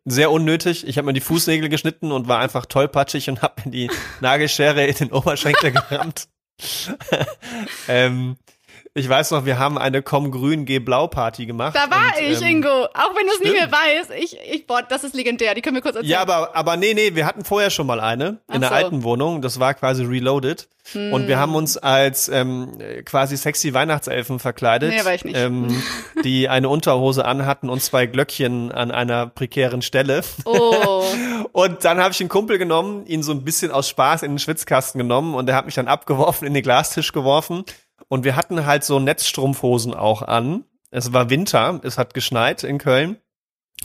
Sehr 0.06 0.32
unnötig. 0.32 0.88
Ich 0.88 0.98
habe 0.98 1.06
mir 1.06 1.14
die 1.14 1.22
Fußnägel 1.22 1.70
geschnitten 1.70 2.12
und 2.12 2.28
war 2.28 2.40
einfach 2.40 2.66
tollpatschig 2.66 3.30
und 3.30 3.44
habe 3.44 3.62
mir 3.66 3.72
die 3.72 3.92
Nagelschere 4.20 4.86
in 4.86 4.96
den 4.96 5.12
Oberschenkel 5.12 5.72
gerammt. 5.90 6.28
ähm, 7.88 8.36
ich 8.94 9.08
weiß 9.08 9.32
noch, 9.32 9.46
wir 9.46 9.60
haben 9.60 9.78
eine 9.78 10.02
Komm 10.02 10.32
Grün, 10.32 10.66
Geh 10.66 10.80
Blau 10.80 11.08
Party 11.08 11.46
gemacht. 11.46 11.76
Da 11.76 11.90
war 11.90 12.14
und, 12.18 12.24
ich, 12.24 12.42
ähm, 12.42 12.48
Ingo. 12.48 12.70
Auch 12.70 13.16
wenn 13.16 13.28
du 13.28 13.34
es 13.34 13.40
nicht 13.40 13.54
mehr 13.54 13.72
weißt. 13.72 14.12
Ich, 14.20 14.38
ich, 14.52 14.68
boah, 14.68 14.82
das 14.82 15.04
ist 15.04 15.16
legendär. 15.16 15.54
Die 15.54 15.62
können 15.62 15.76
wir 15.76 15.82
kurz 15.82 15.96
erzählen. 15.96 16.12
Ja, 16.12 16.22
aber, 16.22 16.56
aber 16.56 16.76
nee, 16.76 16.94
nee, 16.94 17.16
wir 17.16 17.26
hatten 17.26 17.46
vorher 17.46 17.70
schon 17.70 17.88
mal 17.88 18.00
eine 18.00 18.40
in 18.52 18.62
der 18.62 18.72
alten 18.72 19.04
Wohnung. 19.04 19.42
Das 19.42 19.60
war 19.60 19.74
quasi 19.74 20.04
reloaded. 20.04 20.68
Hm. 20.94 21.14
Und 21.14 21.28
wir 21.28 21.38
haben 21.38 21.56
uns 21.56 21.78
als 21.78 22.30
ähm, 22.30 22.78
quasi 23.06 23.38
sexy 23.38 23.74
Weihnachtselfen 23.74 24.40
verkleidet. 24.40 24.92
Nee, 24.92 25.06
war 25.06 25.14
ich 25.14 25.24
nicht. 25.24 25.38
Ähm, 25.38 25.84
die 26.24 26.50
eine 26.50 26.68
Unterhose 26.70 27.26
anhatten 27.26 27.70
und 27.70 27.82
zwei 27.82 28.08
Glöckchen 28.08 28.72
an 28.72 28.92
einer 28.92 29.28
prekären 29.28 29.82
Stelle. 29.82 30.24
Oh. 30.46 31.04
und 31.52 31.86
dann 31.86 32.00
habe 32.00 32.14
ich 32.14 32.20
einen 32.20 32.30
Kumpel 32.30 32.58
genommen, 32.58 33.06
ihn 33.06 33.22
so 33.22 33.32
ein 33.32 33.44
bisschen 33.44 33.72
aus 33.72 33.88
Spaß 33.88 34.24
in 34.24 34.32
den 34.32 34.40
Schwitzkasten 34.40 34.98
genommen 34.98 35.36
und 35.36 35.46
der 35.46 35.56
hat 35.56 35.66
mich 35.66 35.76
dann 35.76 35.88
abgeworfen, 35.88 36.48
in 36.48 36.54
den 36.54 36.64
Glastisch 36.64 37.12
geworfen. 37.12 37.66
Und 38.10 38.26
wir 38.26 38.36
hatten 38.36 38.66
halt 38.66 38.84
so 38.84 39.00
Netzstrumpfhosen 39.00 39.94
auch 39.94 40.22
an. 40.22 40.66
Es 40.92 41.14
war 41.14 41.30
Winter, 41.30 41.80
es 41.84 41.98
hat 41.98 42.14
geschneit 42.14 42.64
in 42.64 42.80
Köln. 42.80 43.18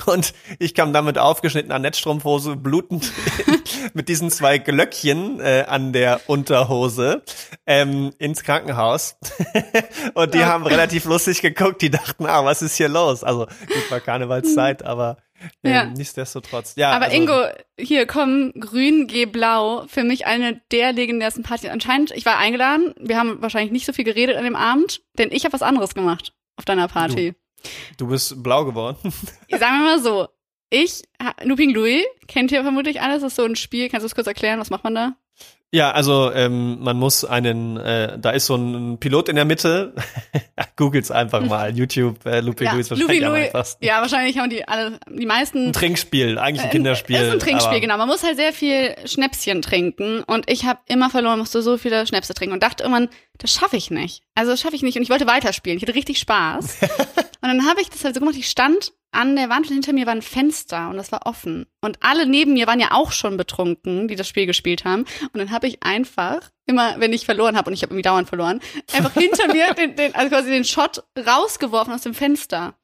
Und 0.07 0.35
ich 0.59 0.75
kam 0.75 0.93
damit 0.93 1.19
aufgeschnittener 1.19 1.79
Netzstrumpfhose, 1.79 2.57
blutend 2.57 3.13
mit 3.95 4.09
diesen 4.09 4.31
zwei 4.31 4.59
Glöckchen 4.59 5.39
äh, 5.39 5.67
an 5.69 5.93
der 5.93 6.23
Unterhose 6.27 7.23
ähm, 7.65 8.13
ins 8.19 8.43
Krankenhaus. 8.43 9.17
und 10.15 10.35
die 10.35 10.45
haben 10.45 10.67
relativ 10.67 11.05
lustig 11.05 11.43
geguckt, 11.43 11.81
die 11.81 11.91
dachten, 11.91 12.27
ah, 12.27 12.45
was 12.45 12.61
ist 12.61 12.77
hier 12.77 12.89
los? 12.89 13.23
Also 13.23 13.47
gut, 13.47 13.91
war 13.91 14.01
Karnevalszeit, 14.01 14.85
aber 14.85 15.19
ähm, 15.63 15.73
ja. 15.73 15.85
nichtsdestotrotz. 15.87 16.75
Ja, 16.77 16.93
aber 16.93 17.07
also, 17.07 17.17
Ingo, 17.17 17.47
hier 17.79 18.07
komm, 18.07 18.53
grün, 18.59 19.07
geh 19.07 19.27
blau, 19.27 19.85
für 19.89 20.05
mich 20.05 20.27
eine 20.27 20.61
der 20.71 20.93
legendärsten 20.93 21.43
Partys. 21.43 21.71
Anscheinend, 21.71 22.11
ich 22.13 22.25
war 22.27 22.39
eingeladen, 22.39 22.95
wir 22.99 23.19
haben 23.19 23.43
wahrscheinlich 23.43 23.73
nicht 23.73 23.87
so 23.87 23.93
viel 23.93 24.05
geredet 24.05 24.37
an 24.37 24.45
dem 24.45 24.57
Abend, 24.57 25.03
denn 25.19 25.31
ich 25.33 25.45
habe 25.45 25.53
was 25.53 25.63
anderes 25.63 25.95
gemacht 25.95 26.33
auf 26.57 26.65
deiner 26.65 26.89
Party. 26.89 27.33
Du. 27.33 27.39
Du 27.97 28.07
bist 28.09 28.43
blau 28.43 28.65
geworden. 28.65 28.99
Sagen 29.51 29.79
wir 29.79 29.85
mal 29.85 30.01
so. 30.01 30.29
Ich, 30.71 31.03
Looping 31.43 31.71
Louis, 31.71 32.05
kennt 32.27 32.53
ihr 32.53 32.63
vermutlich 32.63 33.01
alles, 33.01 33.23
das 33.23 33.33
ist 33.33 33.37
so 33.37 33.45
ein 33.45 33.57
Spiel. 33.57 33.89
Kannst 33.89 34.03
du 34.03 34.07
es 34.07 34.15
kurz 34.15 34.27
erklären? 34.27 34.59
Was 34.59 34.71
macht 34.71 34.85
man 34.85 34.95
da? 34.95 35.17
Ja, 35.75 35.91
also 35.91 36.31
ähm, 36.33 36.79
man 36.85 36.97
muss 36.97 37.25
einen, 37.25 37.77
äh, 37.79 38.17
da 38.17 38.31
ist 38.31 38.47
so 38.47 38.55
ein 38.55 38.99
Pilot 38.99 39.29
in 39.29 39.35
der 39.35 39.45
Mitte. 39.45 39.93
Googles 40.77 41.11
einfach 41.11 41.41
mal. 41.47 41.77
YouTube, 41.77 42.25
äh, 42.25 42.39
Looping 42.39 42.69
ja, 42.69 42.75
Louis 42.75 42.91
wahrscheinlich 42.91 43.21
Looping 43.21 43.25
am 43.25 43.35
einfachsten. 43.35 43.85
Ja, 43.85 44.01
wahrscheinlich 44.01 44.39
haben 44.39 44.51
die 44.51 44.69
alle, 44.69 45.01
die 45.11 45.27
meisten. 45.27 45.71
Ein 45.71 45.73
Trinkspiel, 45.73 46.39
eigentlich 46.39 46.63
ein 46.63 46.69
äh, 46.69 46.73
Kinderspiel. 46.73 47.17
Ist 47.17 47.33
ein 47.33 47.41
Trinkspiel, 47.41 47.81
genau. 47.81 47.97
Man 47.97 48.07
muss 48.07 48.23
halt 48.23 48.37
sehr 48.37 48.53
viel 48.53 48.95
Schnäpschen 49.05 49.63
trinken 49.63 50.23
und 50.23 50.49
ich 50.49 50.65
habe 50.65 50.79
immer 50.87 51.11
verloren, 51.11 51.41
musste 51.41 51.61
so 51.61 51.77
viele 51.77 52.07
Schnäpse 52.07 52.35
trinken 52.35 52.55
und 52.55 52.63
dachte 52.63 52.85
irgendwann, 52.85 53.09
das 53.39 53.53
schaffe 53.53 53.77
ich 53.77 53.91
nicht. 53.91 54.23
Also 54.37 54.53
das 54.53 54.61
schaffe 54.61 54.77
ich 54.77 54.83
nicht 54.83 54.97
und 54.97 55.03
ich 55.03 55.11
wollte 55.11 55.27
weiterspielen. 55.27 55.77
Ich 55.77 55.83
hatte 55.83 55.97
richtig 55.97 56.21
Spaß. 56.21 56.83
und 56.83 57.49
dann 57.49 57.69
habe 57.69 57.81
ich 57.81 57.91
das 57.91 58.05
halt 58.05 58.15
so 58.15 58.21
gemacht, 58.21 58.37
ich 58.39 58.49
stand 58.49 58.93
an 59.15 59.37
der 59.37 59.49
Wand 59.49 59.67
hinter 59.67 59.93
mir 59.93 60.07
war 60.07 60.15
ein 60.15 60.23
Fenster 60.23 60.91
und 60.91 60.97
das 60.97 61.13
war 61.13 61.27
offen. 61.27 61.67
Und 61.81 61.99
alle 62.01 62.27
neben 62.27 62.55
mir 62.55 62.67
waren 62.67 62.81
ja 62.81 62.93
auch 62.93 63.13
schon 63.13 63.37
betrunken, 63.37 64.09
die 64.09 64.17
das 64.17 64.29
Spiel 64.29 64.47
gespielt 64.47 64.85
haben. 64.85 65.05
Und 65.33 65.39
dann 65.39 65.51
habe 65.51 65.67
ich 65.67 65.83
einfach, 65.83 66.51
immer 66.67 67.01
wenn 67.01 67.13
ich 67.13 67.25
verloren 67.25 67.57
habe, 67.57 67.71
und 67.71 67.75
ich 67.75 67.83
habe 67.83 67.93
irgendwie 67.93 68.03
dauernd 68.03 68.29
verloren, 68.29 68.61
einfach 68.93 69.13
hinter 69.15 69.53
mir 69.53 69.73
den, 69.75 69.97
den, 69.97 70.15
also 70.15 70.29
quasi 70.29 70.51
den 70.51 70.65
Shot 70.65 71.05
rausgeworfen 71.19 71.93
aus 71.93 72.03
dem 72.03 72.15
Fenster. 72.15 72.75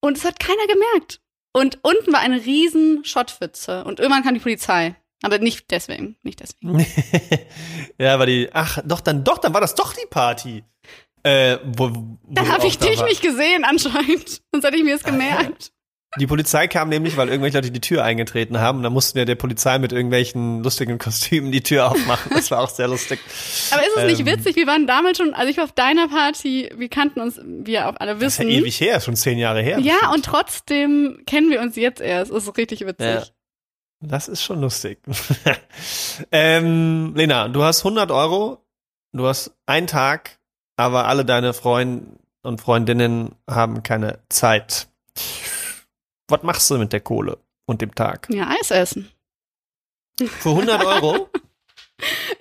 Und 0.00 0.16
es 0.16 0.24
hat 0.24 0.40
keiner 0.40 0.66
gemerkt. 0.66 1.20
Und 1.52 1.78
unten 1.82 2.12
war 2.12 2.20
eine 2.20 2.44
riesen 2.44 3.04
Schottpfütze. 3.04 3.84
Und 3.84 4.00
irgendwann 4.00 4.24
kam 4.24 4.34
die 4.34 4.40
Polizei. 4.40 4.96
Aber 5.22 5.38
nicht 5.38 5.70
deswegen, 5.70 6.16
nicht 6.22 6.40
deswegen. 6.40 6.78
ja, 7.98 8.18
war 8.18 8.26
die, 8.26 8.48
ach, 8.52 8.78
doch, 8.84 9.00
dann, 9.00 9.22
doch, 9.22 9.38
dann 9.38 9.54
war 9.54 9.60
das 9.60 9.74
doch 9.74 9.94
die 9.94 10.06
Party. 10.10 10.64
Äh, 11.22 11.58
wo, 11.64 12.18
wo 12.32 12.42
da 12.42 12.48
habe 12.48 12.66
ich 12.66 12.78
dich 12.78 12.98
war. 12.98 13.06
nicht 13.06 13.22
gesehen 13.22 13.64
anscheinend. 13.64 14.42
Sonst 14.52 14.64
hätte 14.64 14.76
ich 14.76 14.84
mir 14.84 14.94
es 14.94 15.04
gemerkt. 15.04 15.72
Die 16.18 16.26
Polizei 16.26 16.66
kam 16.66 16.90
nämlich, 16.90 17.16
weil 17.16 17.28
irgendwelche 17.28 17.56
Leute 17.58 17.70
die 17.70 17.80
Tür 17.80 18.04
eingetreten 18.04 18.58
haben. 18.58 18.78
Und 18.78 18.84
dann 18.84 18.92
mussten 18.92 19.16
wir 19.16 19.24
der 19.24 19.34
Polizei 19.34 19.78
mit 19.78 19.92
irgendwelchen 19.92 20.62
lustigen 20.62 20.98
Kostümen 20.98 21.52
die 21.52 21.62
Tür 21.62 21.90
aufmachen. 21.90 22.32
Das 22.34 22.50
war 22.50 22.60
auch 22.60 22.68
sehr 22.68 22.88
lustig. 22.88 23.18
Aber 23.70 23.82
ist 23.82 23.96
es 23.96 24.02
ähm, 24.02 24.06
nicht 24.08 24.26
witzig? 24.26 24.56
Wir 24.56 24.66
waren 24.66 24.86
damals 24.86 25.18
schon, 25.18 25.32
also 25.32 25.50
ich 25.50 25.56
war 25.56 25.64
auf 25.64 25.72
deiner 25.72 26.08
Party, 26.08 26.70
wir 26.74 26.88
kannten 26.88 27.20
uns, 27.20 27.40
wie 27.44 27.72
ihr 27.72 27.88
auch 27.88 27.96
alle 27.96 28.20
wissen. 28.20 28.42
Das 28.42 28.50
ist 28.50 28.54
ja 28.54 28.60
ewig 28.60 28.80
her, 28.80 29.00
schon 29.00 29.16
zehn 29.16 29.38
Jahre 29.38 29.62
her. 29.62 29.78
Ja, 29.78 29.94
bestimmt. 29.94 30.14
und 30.14 30.24
trotzdem 30.24 31.22
kennen 31.26 31.50
wir 31.50 31.60
uns 31.60 31.76
jetzt 31.76 32.00
erst. 32.00 32.30
Das 32.30 32.46
ist 32.46 32.56
richtig 32.58 32.80
witzig. 32.80 33.06
Ja. 33.06 33.24
Das 34.00 34.28
ist 34.28 34.42
schon 34.42 34.60
lustig. 34.60 34.98
ähm, 36.32 37.14
Lena, 37.14 37.48
du 37.48 37.62
hast 37.62 37.80
100 37.80 38.10
Euro, 38.10 38.58
du 39.12 39.26
hast 39.26 39.54
einen 39.64 39.86
Tag 39.86 40.38
aber 40.76 41.06
alle 41.06 41.24
deine 41.24 41.52
Freunde 41.52 42.18
und 42.42 42.60
Freundinnen 42.60 43.34
haben 43.48 43.82
keine 43.82 44.18
Zeit. 44.28 44.88
Was 46.28 46.42
machst 46.42 46.70
du 46.70 46.78
mit 46.78 46.92
der 46.92 47.00
Kohle 47.00 47.38
und 47.66 47.80
dem 47.80 47.94
Tag? 47.94 48.28
Ja, 48.30 48.48
Eis 48.48 48.70
essen. 48.70 49.10
Für 50.18 50.50
100 50.50 50.84
Euro? 50.84 51.28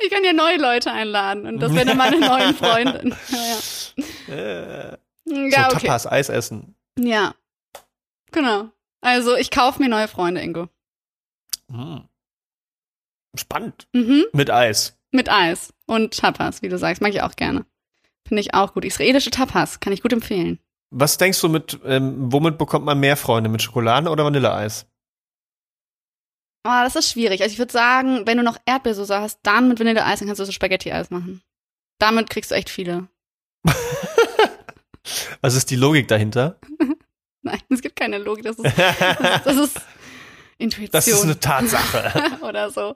Ich 0.03 0.09
kann 0.09 0.23
ja 0.23 0.33
neue 0.33 0.57
Leute 0.57 0.91
einladen 0.91 1.45
und 1.45 1.59
das 1.59 1.71
wäre 1.75 1.85
dann 1.85 1.97
meine 1.97 2.19
neuen 2.19 2.55
Freundin. 2.55 3.15
Ja, 4.27 4.33
äh, 4.33 4.97
ja 5.25 5.69
so 5.69 5.75
okay. 5.75 5.85
Tapas, 5.85 6.07
Eis 6.07 6.29
essen. 6.29 6.73
Ja, 6.97 7.35
genau. 8.31 8.71
Also 9.01 9.35
ich 9.35 9.51
kaufe 9.51 9.79
mir 9.79 9.89
neue 9.89 10.07
Freunde, 10.07 10.41
Ingo. 10.41 10.69
Hm. 11.69 12.07
Spannend. 13.35 13.87
Mhm. 13.93 14.25
Mit 14.33 14.49
Eis. 14.49 14.97
Mit 15.11 15.29
Eis 15.29 15.73
und 15.85 16.17
Tapas, 16.17 16.63
wie 16.63 16.69
du 16.69 16.79
sagst, 16.79 17.01
mag 17.01 17.13
ich 17.13 17.21
auch 17.21 17.35
gerne. 17.35 17.65
Finde 18.32 18.44
ich 18.44 18.54
auch 18.54 18.74
gut. 18.74 18.86
Israelische 18.86 19.30
Tapas, 19.30 19.82
kann 19.82 19.91
ich 19.91 20.02
gut 20.02 20.13
empfehlen. 20.13 20.58
Was 20.89 21.17
denkst 21.17 21.41
du 21.41 21.50
mit, 21.50 21.78
ähm, 21.84 22.32
womit 22.32 22.58
bekommt 22.58 22.86
man 22.86 22.98
mehr 22.98 23.17
Freunde? 23.17 23.50
Mit 23.50 23.62
Schokolade 23.62 24.10
oder 24.10 24.24
Vanilleeis? 24.24 24.86
Oh, 26.65 26.80
das 26.82 26.96
ist 26.96 27.12
schwierig. 27.12 27.41
Also 27.41 27.52
ich 27.52 27.60
würde 27.60 27.74
sagen, 27.74 28.26
wenn 28.26 28.38
du 28.38 28.44
noch 28.44 28.56
Erdbeersoße 28.65 29.20
hast, 29.20 29.41
dann 29.44 29.67
mit 29.67 29.82
Vanilleeis, 29.82 30.20
dann 30.20 30.30
kannst 30.30 30.39
du 30.39 30.46
so 30.46 30.54
Spaghetti-Eis 30.54 31.10
machen. 31.10 31.41
Damit 32.00 32.30
kriegst 32.30 32.52
du 32.52 32.56
echt 32.56 32.70
viele. 32.70 33.10
Was 35.41 35.54
ist 35.54 35.70
die 35.70 35.76
Logik 35.76 36.08
dahinter? 36.08 36.58
Nein, 37.41 37.60
es 37.67 37.82
gibt 37.82 37.98
keine 37.98 38.17
Logik. 38.17 38.46
Das 38.46 38.58
ist, 38.58 38.78
das 38.78 39.02
ist, 39.02 39.46
das 39.46 39.58
ist 39.58 39.82
Intuition. 40.58 40.91
Das 40.94 41.06
ist 41.06 41.22
eine 41.22 41.38
Tatsache. 41.38 42.46
Oder 42.48 42.72
so. 42.72 42.96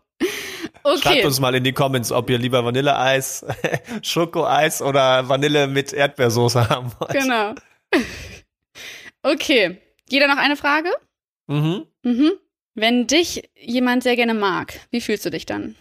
Okay. 0.83 1.01
Schreibt 1.01 1.25
uns 1.25 1.39
mal 1.39 1.55
in 1.55 1.63
die 1.63 1.73
Comments, 1.73 2.11
ob 2.11 2.29
ihr 2.29 2.37
lieber 2.37 2.63
Vanilleeis, 2.63 3.45
Schokoeis 4.01 4.81
oder 4.81 5.27
Vanille 5.27 5.67
mit 5.67 5.93
Erdbeersoße 5.93 6.69
haben 6.69 6.91
wollt. 6.99 7.11
Genau. 7.11 7.55
Okay. 9.23 9.81
Jeder 10.07 10.27
noch 10.27 10.37
eine 10.37 10.55
Frage? 10.55 10.91
Mhm. 11.47 11.87
Mhm. 12.03 12.33
Wenn 12.75 13.07
dich 13.07 13.49
jemand 13.55 14.03
sehr 14.03 14.15
gerne 14.15 14.35
mag, 14.35 14.79
wie 14.91 15.01
fühlst 15.01 15.25
du 15.25 15.31
dich 15.31 15.47
dann? 15.47 15.75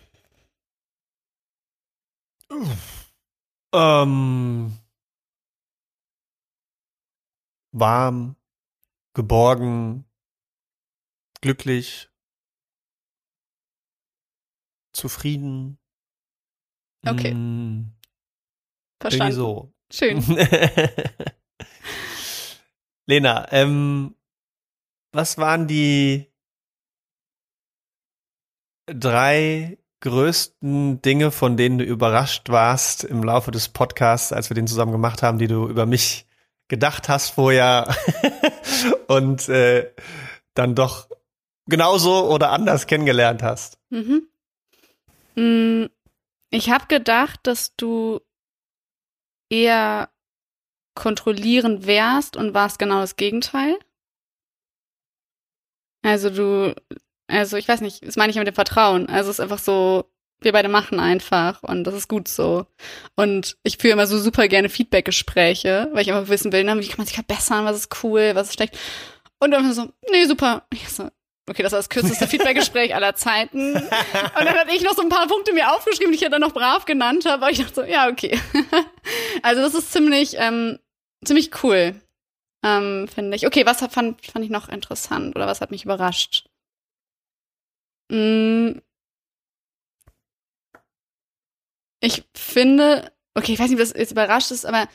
Ähm, 3.75 4.79
warm, 7.73 8.37
geborgen, 9.13 10.05
glücklich, 11.43 12.09
zufrieden. 14.95 15.79
Okay. 17.07 17.35
Mm, 17.35 17.93
Verstanden. 19.01 19.35
so. 19.35 19.73
Schön. 19.93 20.25
Lena, 23.07 23.53
ähm, 23.53 24.15
was 25.13 25.37
waren 25.37 25.67
die 25.69 26.33
drei 28.87 29.79
größten 30.01 31.01
Dinge, 31.03 31.31
von 31.31 31.57
denen 31.57 31.79
du 31.79 31.85
überrascht 31.85 32.49
warst 32.51 33.05
im 33.05 33.23
Laufe 33.23 33.51
des 33.51 33.69
Podcasts, 33.69 34.33
als 34.33 34.51
wir 34.51 34.55
den 34.55 34.67
zusammen 34.67 34.93
gemacht 34.93 35.23
haben, 35.23 35.39
die 35.39 35.47
du 35.47 35.69
über 35.69 35.87
mich 35.87 36.27
gedacht 36.69 37.09
hast 37.09 37.31
vorher 37.31 37.95
und 39.07 39.49
äh, 39.49 39.91
dann 40.55 40.75
doch 40.75 41.09
genauso 41.67 42.31
oder 42.31 42.51
anders 42.51 42.87
kennengelernt 42.87 43.43
hast? 43.43 43.79
Mhm. 43.91 44.29
Mm, 45.35 45.87
ich 46.51 46.71
habe 46.71 46.87
gedacht, 46.87 47.41
dass 47.45 47.75
du 47.77 48.21
eher 49.51 50.11
kontrollierend 50.95 51.87
wärst 51.87 52.37
und 52.37 52.55
warst 52.55 52.79
genau 52.79 53.01
das 53.01 53.17
Gegenteil? 53.17 53.79
Also 56.03 56.31
du, 56.31 56.75
also 57.27 57.57
ich 57.57 57.67
weiß 57.67 57.81
nicht, 57.81 58.07
das 58.07 58.17
meine 58.17 58.31
ich 58.31 58.37
ja 58.37 58.41
mit 58.41 58.49
dem 58.49 58.55
Vertrauen. 58.55 59.09
Also 59.09 59.31
es 59.31 59.39
ist 59.39 59.41
einfach 59.41 59.59
so, 59.59 60.11
wir 60.41 60.53
beide 60.53 60.69
machen 60.69 61.01
einfach 61.01 61.63
und 61.63 61.85
das 61.85 61.95
ist 61.95 62.09
gut 62.09 62.29
so. 62.29 62.67
Und 63.17 63.57
ich 63.63 63.79
führe 63.79 63.95
immer 63.95 64.07
so 64.07 64.19
super 64.19 64.47
gerne 64.49 64.69
Feedback-Gespräche, 64.69 65.89
weil 65.93 66.03
ich 66.03 66.09
immer 66.09 66.29
wissen 66.29 66.53
will, 66.53 66.65
na, 66.65 66.79
wie 66.79 66.87
kann 66.87 66.99
man 66.99 67.07
sich 67.07 67.17
verbessern, 67.17 67.65
was 67.65 67.77
ist 67.77 68.05
cool, 68.05 68.33
was 68.35 68.49
ist 68.49 68.55
schlecht. 68.55 68.79
Und 69.41 69.51
dann 69.51 69.73
so, 69.73 69.89
nee, 70.11 70.25
super. 70.27 70.67
Ich 70.73 70.89
so, 70.89 71.09
okay, 71.49 71.63
das 71.63 71.73
war 71.73 71.79
das 71.79 71.89
kürzeste 71.89 72.27
Feedback-Gespräch 72.27 72.95
aller 72.95 73.15
Zeiten. 73.15 73.75
Und 73.75 73.85
dann 74.35 74.49
hatte 74.49 74.75
ich 74.75 74.83
noch 74.83 74.95
so 74.95 75.03
ein 75.03 75.09
paar 75.09 75.27
Punkte 75.27 75.53
mir 75.53 75.73
aufgeschrieben, 75.73 76.13
die 76.13 76.17
ich 76.17 76.23
ja 76.23 76.29
dann 76.29 76.41
noch 76.41 76.55
brav 76.55 76.85
genannt 76.85 77.27
habe, 77.27 77.43
aber 77.43 77.51
ich 77.51 77.59
dachte 77.59 77.75
so, 77.75 77.83
ja, 77.83 78.09
okay. 78.09 78.39
also 79.43 79.63
das 79.63 79.75
ist 79.75 79.93
ziemlich, 79.93 80.37
ähm, 80.39 80.79
ziemlich 81.25 81.63
cool, 81.63 82.01
ähm, 82.65 83.09
finde 83.09 83.37
ich. 83.37 83.47
Okay, 83.47 83.67
was 83.67 83.79
fand, 83.79 84.25
fand 84.25 84.45
ich 84.45 84.51
noch 84.51 84.69
interessant 84.69 85.37
oder 85.37 85.47
was 85.47 85.61
hat 85.61 85.71
mich 85.71 85.85
überrascht? 85.85 86.49
Mm. 88.11 88.79
Ich 92.01 92.25
finde, 92.35 93.13
okay, 93.35 93.53
ich 93.53 93.59
weiß 93.59 93.71
nicht, 93.71 93.81
was 93.81 93.95
jetzt 93.95 94.13
überrascht 94.13 94.51
ist, 94.51 94.67
aber 94.67 94.89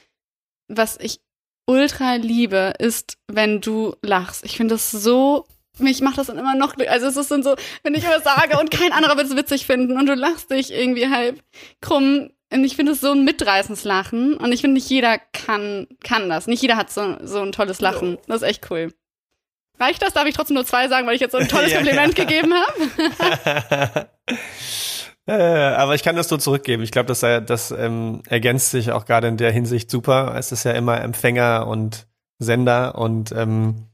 was 0.68 0.98
ich 0.98 1.20
ultra 1.68 2.16
liebe, 2.16 2.74
ist, 2.80 3.18
wenn 3.28 3.62
du 3.62 3.96
lachst. 4.02 4.46
Ich 4.46 4.58
finde 4.58 4.76
das 4.76 4.92
so 4.92 5.48
mich 5.80 6.02
macht 6.02 6.18
das 6.18 6.28
dann 6.28 6.38
immer 6.38 6.56
noch, 6.56 6.76
also 6.88 7.08
es 7.08 7.18
ist 7.18 7.32
dann 7.32 7.44
so, 7.44 7.56
wenn 7.84 7.96
ich 7.96 8.04
immer 8.04 8.22
sage 8.22 8.60
und 8.60 8.72
kein 8.72 8.92
anderer 8.92 9.18
wird 9.18 9.28
es 9.28 9.36
witzig 9.36 9.66
finden 9.66 9.98
und 9.98 10.06
du 10.06 10.14
lachst 10.14 10.52
dich 10.52 10.72
irgendwie 10.74 11.10
halb 11.10 11.42
krumm. 11.82 12.32
Und 12.52 12.64
ich 12.64 12.76
finde 12.76 12.94
es 12.94 13.02
so 13.02 13.12
ein 13.12 13.26
mitreißendes 13.26 13.84
Lachen 13.84 14.36
und 14.36 14.52
ich 14.52 14.62
finde 14.62 14.74
nicht 14.76 14.90
jeder 14.90 15.20
kann, 15.20 15.88
kann 16.04 16.30
das. 16.30 16.48
Nicht 16.48 16.64
jeder 16.64 16.78
hat 16.78 16.90
so, 16.90 17.18
so 17.22 17.42
ein 17.42 17.52
tolles 17.52 17.80
Lachen. 17.80 18.18
Das 18.26 18.42
ist 18.42 18.48
echt 18.48 18.72
cool. 18.72 18.92
Reicht 19.80 20.02
das? 20.02 20.14
Darf 20.14 20.26
ich 20.26 20.34
trotzdem 20.34 20.56
nur 20.56 20.66
zwei 20.66 20.88
sagen, 20.88 21.06
weil 21.06 21.14
ich 21.14 21.22
jetzt 21.22 21.32
so 21.32 21.38
ein 21.38 21.48
tolles 21.50 21.74
Kompliment 21.74 22.18
ja. 22.18 22.26
gegeben 22.26 22.54
habe? 22.54 24.10
Äh, 25.30 25.76
aber 25.76 25.94
ich 25.94 26.02
kann 26.02 26.16
das 26.16 26.32
nur 26.32 26.40
zurückgeben. 26.40 26.82
Ich 26.82 26.90
glaube, 26.90 27.06
das, 27.06 27.20
das 27.20 27.70
ähm, 27.70 28.24
ergänzt 28.28 28.72
sich 28.72 28.92
auch 28.92 29.06
gerade 29.06 29.28
in 29.28 29.38
der 29.38 29.52
Hinsicht 29.52 29.92
super. 29.92 30.34
Es 30.36 30.52
ist 30.52 30.64
ja 30.64 30.72
immer 30.72 31.00
Empfänger 31.02 31.68
und 31.68 32.08
Sender 32.40 32.98
und 32.98 33.32
ähm, 33.34 33.89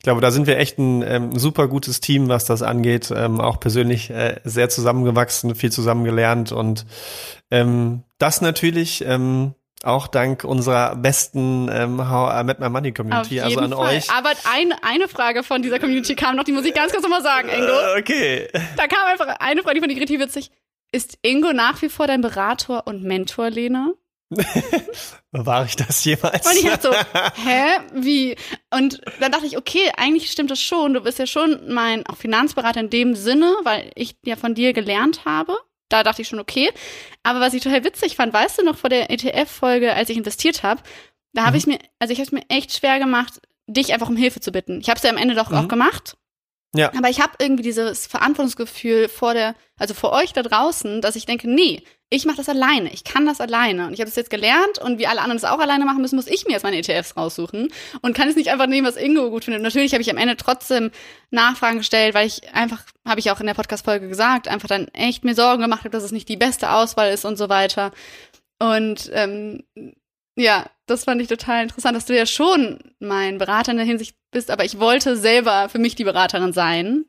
ich 0.00 0.04
glaube, 0.04 0.22
da 0.22 0.30
sind 0.30 0.46
wir 0.46 0.56
echt 0.56 0.78
ein 0.78 1.02
ähm, 1.02 1.38
super 1.38 1.68
gutes 1.68 2.00
Team, 2.00 2.30
was 2.30 2.46
das 2.46 2.62
angeht. 2.62 3.12
Ähm, 3.14 3.38
auch 3.38 3.60
persönlich 3.60 4.08
äh, 4.08 4.40
sehr 4.44 4.70
zusammengewachsen, 4.70 5.54
viel 5.54 5.70
zusammengelernt 5.70 6.52
und 6.52 6.86
ähm, 7.50 8.02
das 8.16 8.40
natürlich 8.40 9.04
ähm, 9.04 9.54
auch 9.82 10.06
dank 10.06 10.44
unserer 10.44 10.96
besten 10.96 11.68
ähm, 11.70 12.10
How 12.10 12.40
I 12.40 12.44
Met 12.44 12.60
My 12.60 12.70
Money 12.70 12.92
Community, 12.92 13.42
also 13.42 13.60
an 13.60 13.72
Fall. 13.72 13.96
euch. 13.98 14.10
Aber 14.10 14.30
ein, 14.50 14.72
eine 14.80 15.06
Frage 15.06 15.42
von 15.42 15.60
dieser 15.60 15.78
Community 15.78 16.14
kam 16.14 16.34
noch, 16.34 16.44
die 16.44 16.52
muss 16.52 16.64
ich 16.64 16.72
ganz 16.72 16.92
kurz 16.92 17.02
nochmal 17.02 17.22
sagen, 17.22 17.50
Ingo. 17.50 17.66
Äh, 17.66 18.00
okay. 18.00 18.48
Da 18.78 18.86
kam 18.86 19.06
einfach 19.06 19.36
eine 19.38 19.62
Frage, 19.62 19.74
die 19.74 19.80
fand 19.80 19.92
ich 19.92 20.00
richtig 20.00 20.18
witzig. 20.18 20.50
Ist 20.92 21.18
Ingo 21.20 21.52
nach 21.52 21.82
wie 21.82 21.90
vor 21.90 22.06
dein 22.06 22.22
Berater 22.22 22.86
und 22.86 23.02
Mentor, 23.02 23.50
Lena? 23.50 23.92
War 25.32 25.64
ich 25.64 25.76
das 25.76 26.04
jemals? 26.04 26.46
Und 26.46 26.56
ich 26.56 26.64
dachte 26.64 26.88
so, 26.88 26.94
hä, 27.44 27.64
wie? 27.94 28.36
Und 28.72 29.00
dann 29.20 29.32
dachte 29.32 29.46
ich, 29.46 29.56
okay, 29.56 29.90
eigentlich 29.96 30.30
stimmt 30.30 30.50
das 30.50 30.60
schon. 30.60 30.94
Du 30.94 31.00
bist 31.00 31.18
ja 31.18 31.26
schon 31.26 31.72
mein 31.72 32.06
auch 32.06 32.16
Finanzberater 32.16 32.80
in 32.80 32.90
dem 32.90 33.16
Sinne, 33.16 33.54
weil 33.64 33.90
ich 33.94 34.16
ja 34.24 34.36
von 34.36 34.54
dir 34.54 34.72
gelernt 34.72 35.24
habe. 35.24 35.56
Da 35.88 36.04
dachte 36.04 36.22
ich 36.22 36.28
schon, 36.28 36.38
okay. 36.38 36.70
Aber 37.24 37.40
was 37.40 37.54
ich 37.54 37.62
total 37.62 37.84
witzig 37.84 38.16
fand, 38.16 38.32
weißt 38.32 38.58
du 38.58 38.64
noch 38.64 38.76
vor 38.76 38.90
der 38.90 39.10
ETF-Folge, 39.10 39.92
als 39.92 40.08
ich 40.08 40.16
investiert 40.16 40.62
habe, 40.62 40.82
da 41.32 41.42
habe 41.42 41.52
mhm. 41.52 41.58
ich 41.58 41.66
mir, 41.66 41.78
also 41.98 42.12
ich 42.12 42.18
habe 42.18 42.26
es 42.26 42.32
mir 42.32 42.44
echt 42.48 42.74
schwer 42.74 42.98
gemacht, 42.98 43.40
dich 43.66 43.92
einfach 43.92 44.08
um 44.08 44.16
Hilfe 44.16 44.40
zu 44.40 44.52
bitten. 44.52 44.80
Ich 44.80 44.88
habe 44.88 44.98
es 44.98 45.02
ja 45.02 45.10
am 45.10 45.16
Ende 45.16 45.34
doch 45.34 45.50
mhm. 45.50 45.56
auch 45.56 45.68
gemacht. 45.68 46.16
Ja. 46.74 46.92
Aber 46.96 47.08
ich 47.08 47.20
habe 47.20 47.32
irgendwie 47.40 47.64
dieses 47.64 48.06
Verantwortungsgefühl 48.06 49.08
vor 49.08 49.34
der, 49.34 49.56
also 49.76 49.94
vor 49.94 50.12
euch 50.12 50.32
da 50.32 50.42
draußen, 50.42 51.00
dass 51.00 51.16
ich 51.16 51.26
denke, 51.26 51.50
nee, 51.50 51.82
ich 52.12 52.26
mache 52.26 52.38
das 52.38 52.48
alleine, 52.48 52.92
ich 52.92 53.04
kann 53.04 53.24
das 53.24 53.40
alleine. 53.40 53.86
Und 53.86 53.92
ich 53.92 54.00
habe 54.00 54.10
das 54.10 54.16
jetzt 54.16 54.30
gelernt 54.30 54.78
und 54.82 54.98
wie 54.98 55.06
alle 55.06 55.20
anderen 55.20 55.38
das 55.40 55.48
auch 55.48 55.60
alleine 55.60 55.84
machen 55.84 56.02
müssen, 56.02 56.16
muss 56.16 56.26
ich 56.26 56.44
mir 56.44 56.52
jetzt 56.52 56.64
meine 56.64 56.78
ETFs 56.78 57.16
raussuchen 57.16 57.72
und 58.02 58.16
kann 58.16 58.28
es 58.28 58.34
nicht 58.34 58.50
einfach 58.50 58.66
nehmen, 58.66 58.86
was 58.86 58.96
Ingo 58.96 59.30
gut 59.30 59.44
findet. 59.44 59.62
Natürlich 59.62 59.92
habe 59.92 60.02
ich 60.02 60.10
am 60.10 60.16
Ende 60.16 60.36
trotzdem 60.36 60.90
Nachfragen 61.30 61.78
gestellt, 61.78 62.14
weil 62.14 62.26
ich 62.26 62.52
einfach, 62.52 62.82
habe 63.06 63.20
ich 63.20 63.30
auch 63.30 63.38
in 63.38 63.46
der 63.46 63.54
Podcast-Folge 63.54 64.08
gesagt, 64.08 64.48
einfach 64.48 64.68
dann 64.68 64.88
echt 64.88 65.24
mir 65.24 65.36
Sorgen 65.36 65.62
gemacht 65.62 65.80
habe, 65.80 65.90
dass 65.90 66.02
es 66.02 66.10
nicht 66.10 66.28
die 66.28 66.36
beste 66.36 66.72
Auswahl 66.72 67.12
ist 67.12 67.24
und 67.24 67.38
so 67.38 67.48
weiter. 67.48 67.92
Und 68.58 69.08
ähm, 69.14 69.62
ja, 70.36 70.66
das 70.86 71.04
fand 71.04 71.22
ich 71.22 71.28
total 71.28 71.62
interessant, 71.62 71.96
dass 71.96 72.06
du 72.06 72.16
ja 72.16 72.26
schon 72.26 72.80
mein 72.98 73.38
Berater 73.38 73.70
in 73.70 73.76
der 73.76 73.86
Hinsicht 73.86 74.16
bist, 74.32 74.50
aber 74.50 74.64
ich 74.64 74.80
wollte 74.80 75.16
selber 75.16 75.68
für 75.68 75.78
mich 75.78 75.94
die 75.94 76.04
Beraterin 76.04 76.52
sein, 76.52 77.04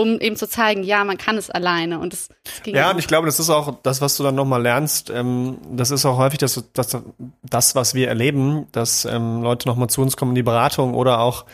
um 0.00 0.18
eben 0.18 0.36
zu 0.36 0.48
zeigen, 0.48 0.82
ja, 0.82 1.04
man 1.04 1.18
kann 1.18 1.36
es 1.36 1.50
alleine 1.50 1.98
und 1.98 2.14
es 2.14 2.28
ging 2.62 2.74
Ja, 2.74 2.90
und 2.90 2.98
ich 2.98 3.06
glaube, 3.06 3.26
das 3.26 3.38
ist 3.38 3.50
auch 3.50 3.76
das, 3.82 4.00
was 4.00 4.16
du 4.16 4.22
dann 4.22 4.34
nochmal 4.34 4.62
lernst. 4.62 5.10
Ähm, 5.10 5.58
das 5.70 5.90
ist 5.90 6.06
auch 6.06 6.16
häufig 6.16 6.38
das, 6.38 6.64
das, 6.72 6.96
das 7.42 7.74
was 7.74 7.94
wir 7.94 8.08
erleben, 8.08 8.66
dass 8.72 9.04
ähm, 9.04 9.42
Leute 9.42 9.68
nochmal 9.68 9.90
zu 9.90 10.00
uns 10.00 10.16
kommen 10.16 10.32
in 10.32 10.36
die 10.36 10.42
Beratung 10.42 10.94
oder 10.94 11.20
auch 11.20 11.44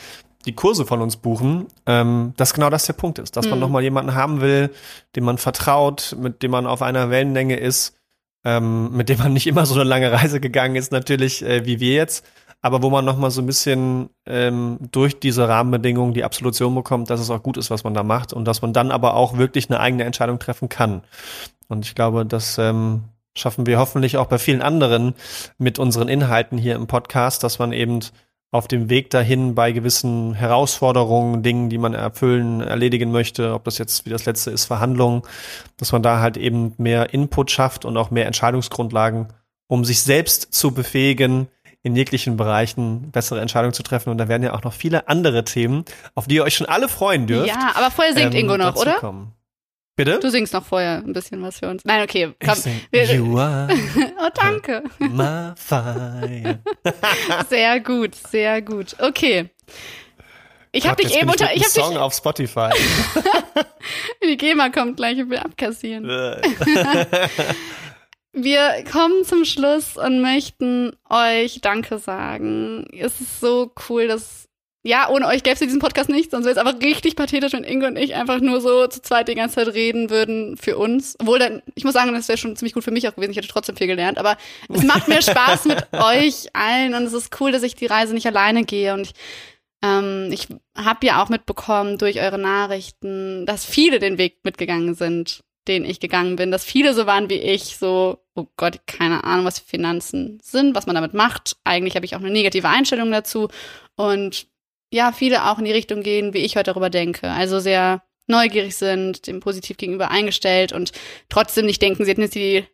die 0.46 0.54
Kurse 0.54 0.86
von 0.86 1.02
uns 1.02 1.16
buchen, 1.16 1.66
ähm, 1.86 2.32
dass 2.36 2.54
genau 2.54 2.70
das 2.70 2.86
der 2.86 2.92
Punkt 2.92 3.18
ist, 3.18 3.36
dass 3.36 3.46
man 3.46 3.58
mhm. 3.58 3.62
nochmal 3.62 3.82
jemanden 3.82 4.14
haben 4.14 4.40
will, 4.40 4.70
dem 5.16 5.24
man 5.24 5.38
vertraut, 5.38 6.16
mit 6.18 6.42
dem 6.42 6.52
man 6.52 6.66
auf 6.66 6.82
einer 6.82 7.10
Wellenlänge 7.10 7.56
ist, 7.56 7.96
ähm, 8.44 8.96
mit 8.96 9.08
dem 9.08 9.18
man 9.18 9.32
nicht 9.32 9.48
immer 9.48 9.66
so 9.66 9.74
eine 9.74 9.84
lange 9.84 10.12
Reise 10.12 10.38
gegangen 10.40 10.76
ist, 10.76 10.92
natürlich 10.92 11.44
äh, 11.44 11.66
wie 11.66 11.80
wir 11.80 11.94
jetzt, 11.94 12.24
aber 12.66 12.82
wo 12.82 12.90
man 12.90 13.04
noch 13.04 13.16
mal 13.16 13.30
so 13.30 13.40
ein 13.40 13.46
bisschen 13.46 14.10
ähm, 14.26 14.78
durch 14.90 15.20
diese 15.20 15.48
Rahmenbedingungen 15.48 16.14
die 16.14 16.24
Absolution 16.24 16.74
bekommt, 16.74 17.10
dass 17.10 17.20
es 17.20 17.30
auch 17.30 17.44
gut 17.44 17.56
ist, 17.56 17.70
was 17.70 17.84
man 17.84 17.94
da 17.94 18.02
macht 18.02 18.32
und 18.32 18.44
dass 18.44 18.60
man 18.60 18.72
dann 18.72 18.90
aber 18.90 19.14
auch 19.14 19.38
wirklich 19.38 19.70
eine 19.70 19.78
eigene 19.78 20.02
Entscheidung 20.02 20.40
treffen 20.40 20.68
kann. 20.68 21.02
Und 21.68 21.86
ich 21.86 21.94
glaube, 21.94 22.26
das 22.26 22.58
ähm, 22.58 23.04
schaffen 23.36 23.66
wir 23.66 23.78
hoffentlich 23.78 24.16
auch 24.16 24.26
bei 24.26 24.38
vielen 24.38 24.62
anderen 24.62 25.14
mit 25.58 25.78
unseren 25.78 26.08
Inhalten 26.08 26.58
hier 26.58 26.74
im 26.74 26.88
Podcast, 26.88 27.44
dass 27.44 27.60
man 27.60 27.72
eben 27.72 28.00
auf 28.50 28.66
dem 28.66 28.90
Weg 28.90 29.10
dahin 29.10 29.54
bei 29.54 29.70
gewissen 29.70 30.34
Herausforderungen, 30.34 31.44
Dingen, 31.44 31.70
die 31.70 31.78
man 31.78 31.94
erfüllen, 31.94 32.60
erledigen 32.62 33.12
möchte, 33.12 33.54
ob 33.54 33.62
das 33.62 33.78
jetzt 33.78 34.06
wie 34.06 34.10
das 34.10 34.24
letzte 34.24 34.50
ist, 34.50 34.64
Verhandlungen, 34.64 35.22
dass 35.76 35.92
man 35.92 36.02
da 36.02 36.18
halt 36.18 36.36
eben 36.36 36.74
mehr 36.78 37.14
Input 37.14 37.52
schafft 37.52 37.84
und 37.84 37.96
auch 37.96 38.10
mehr 38.10 38.26
Entscheidungsgrundlagen, 38.26 39.28
um 39.68 39.84
sich 39.84 40.02
selbst 40.02 40.52
zu 40.52 40.72
befähigen, 40.72 41.46
in 41.86 41.94
jeglichen 41.94 42.36
Bereichen 42.36 43.12
bessere 43.12 43.40
Entscheidungen 43.40 43.72
zu 43.72 43.84
treffen. 43.84 44.10
Und 44.10 44.18
da 44.18 44.26
werden 44.26 44.42
ja 44.42 44.54
auch 44.54 44.64
noch 44.64 44.72
viele 44.72 45.06
andere 45.06 45.44
Themen, 45.44 45.84
auf 46.16 46.26
die 46.26 46.34
ihr 46.34 46.42
euch 46.42 46.56
schon 46.56 46.66
alle 46.66 46.88
freuen 46.88 47.28
dürft. 47.28 47.46
Ja, 47.46 47.74
aber 47.76 47.92
vorher 47.92 48.12
singt 48.12 48.34
ähm, 48.34 48.40
Ingo 48.40 48.56
noch, 48.56 48.74
oder? 48.74 48.94
Kommen. 48.94 49.32
Bitte? 49.94 50.18
Du 50.20 50.28
singst 50.28 50.52
noch 50.52 50.64
vorher 50.64 50.96
ein 50.98 51.12
bisschen 51.12 51.40
was 51.42 51.60
für 51.60 51.68
uns. 51.68 51.84
Nein, 51.84 52.02
okay. 52.02 52.34
Komm. 52.44 52.56
Sing, 52.56 52.80
you 52.92 53.38
are 53.38 53.68
oh, 54.18 54.28
danke. 54.34 54.82
My 54.98 55.52
fire. 55.54 56.58
sehr 57.48 57.80
gut, 57.80 58.16
sehr 58.16 58.62
gut. 58.62 58.96
Okay. 58.98 59.48
Ich 60.72 60.88
habe 60.88 61.00
dich 61.00 61.16
eben 61.16 61.30
unter. 61.30 61.54
Ich 61.54 61.62
hab 61.62 61.70
Song 61.70 61.90
dich, 61.90 61.98
auf 61.98 62.12
Spotify. 62.12 62.70
Die 64.24 64.36
GEMA 64.36 64.70
kommt 64.70 64.96
gleich 64.96 65.18
und 65.20 65.30
will 65.30 65.38
abkassieren. 65.38 66.04
Wir 68.38 68.84
kommen 68.84 69.24
zum 69.24 69.46
Schluss 69.46 69.96
und 69.96 70.20
möchten 70.20 70.94
euch 71.08 71.62
Danke 71.62 71.98
sagen. 71.98 72.86
Es 72.92 73.18
ist 73.18 73.40
so 73.40 73.72
cool, 73.88 74.08
dass 74.08 74.46
ja, 74.84 75.08
ohne 75.08 75.26
euch 75.26 75.42
gäbe 75.42 75.54
es 75.54 75.58
diesen 75.60 75.80
Podcast 75.80 76.10
nicht, 76.10 76.30
sonst 76.30 76.44
wäre 76.44 76.52
es 76.52 76.64
einfach 76.64 76.80
richtig 76.82 77.16
pathetisch, 77.16 77.54
wenn 77.54 77.64
Ingo 77.64 77.86
und 77.86 77.96
ich 77.96 78.14
einfach 78.14 78.40
nur 78.40 78.60
so 78.60 78.86
zu 78.88 79.00
zweit 79.00 79.28
die 79.28 79.34
ganze 79.34 79.56
Zeit 79.56 79.74
reden 79.74 80.10
würden 80.10 80.58
für 80.58 80.76
uns. 80.76 81.16
Obwohl 81.18 81.38
dann, 81.38 81.62
ich 81.74 81.84
muss 81.84 81.94
sagen, 81.94 82.12
das 82.12 82.28
wäre 82.28 82.36
schon 82.36 82.54
ziemlich 82.56 82.74
gut 82.74 82.84
für 82.84 82.90
mich 82.90 83.08
auch 83.08 83.14
gewesen. 83.14 83.30
Ich 83.30 83.38
hätte 83.38 83.48
trotzdem 83.48 83.76
viel 83.76 83.86
gelernt, 83.86 84.18
aber 84.18 84.36
es 84.68 84.84
macht 84.84 85.08
mir 85.08 85.22
Spaß 85.22 85.64
mit 85.64 85.88
euch 85.92 86.54
allen 86.54 86.94
und 86.94 87.04
es 87.04 87.14
ist 87.14 87.40
cool, 87.40 87.52
dass 87.52 87.62
ich 87.62 87.74
die 87.74 87.86
Reise 87.86 88.12
nicht 88.12 88.26
alleine 88.26 88.64
gehe 88.64 88.92
und 88.92 89.00
ich, 89.00 89.14
ähm, 89.82 90.28
ich 90.30 90.46
habe 90.76 91.06
ja 91.06 91.22
auch 91.22 91.30
mitbekommen 91.30 91.96
durch 91.96 92.20
eure 92.20 92.38
Nachrichten, 92.38 93.46
dass 93.46 93.64
viele 93.64 93.98
den 93.98 94.18
Weg 94.18 94.40
mitgegangen 94.44 94.94
sind, 94.94 95.42
den 95.68 95.84
ich 95.84 96.00
gegangen 96.00 96.36
bin, 96.36 96.50
dass 96.50 96.64
viele 96.64 96.94
so 96.94 97.06
waren 97.06 97.30
wie 97.30 97.38
ich, 97.38 97.76
so, 97.76 98.18
oh 98.34 98.46
Gott, 98.56 98.86
keine 98.86 99.24
Ahnung, 99.24 99.44
was 99.44 99.58
Finanzen 99.58 100.38
sind, 100.42 100.74
was 100.74 100.86
man 100.86 100.94
damit 100.94 101.14
macht. 101.14 101.56
Eigentlich 101.64 101.96
habe 101.96 102.06
ich 102.06 102.14
auch 102.14 102.20
eine 102.20 102.30
negative 102.30 102.68
Einstellung 102.68 103.10
dazu 103.10 103.48
und 103.96 104.46
ja, 104.92 105.12
viele 105.12 105.50
auch 105.50 105.58
in 105.58 105.64
die 105.64 105.72
Richtung 105.72 106.02
gehen, 106.02 106.32
wie 106.32 106.38
ich 106.38 106.56
heute 106.56 106.70
darüber 106.70 106.90
denke. 106.90 107.30
Also 107.30 107.58
sehr 107.58 108.02
neugierig 108.26 108.76
sind, 108.76 109.26
dem 109.26 109.40
positiv 109.40 109.76
gegenüber 109.76 110.10
eingestellt 110.10 110.72
und 110.72 110.92
trotzdem 111.28 111.66
nicht 111.66 111.82
denken, 111.82 112.04
sie 112.04 112.10
hätten 112.10 112.22
jetzt 112.22 112.34
die 112.34 112.64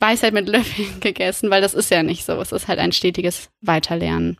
Weisheit 0.00 0.32
mit 0.32 0.48
Löffeln 0.48 1.00
gegessen, 1.00 1.50
weil 1.50 1.62
das 1.62 1.74
ist 1.74 1.90
ja 1.90 2.02
nicht 2.02 2.24
so. 2.24 2.40
Es 2.40 2.52
ist 2.52 2.68
halt 2.68 2.78
ein 2.78 2.92
stetiges 2.92 3.50
Weiterlernen. 3.60 4.38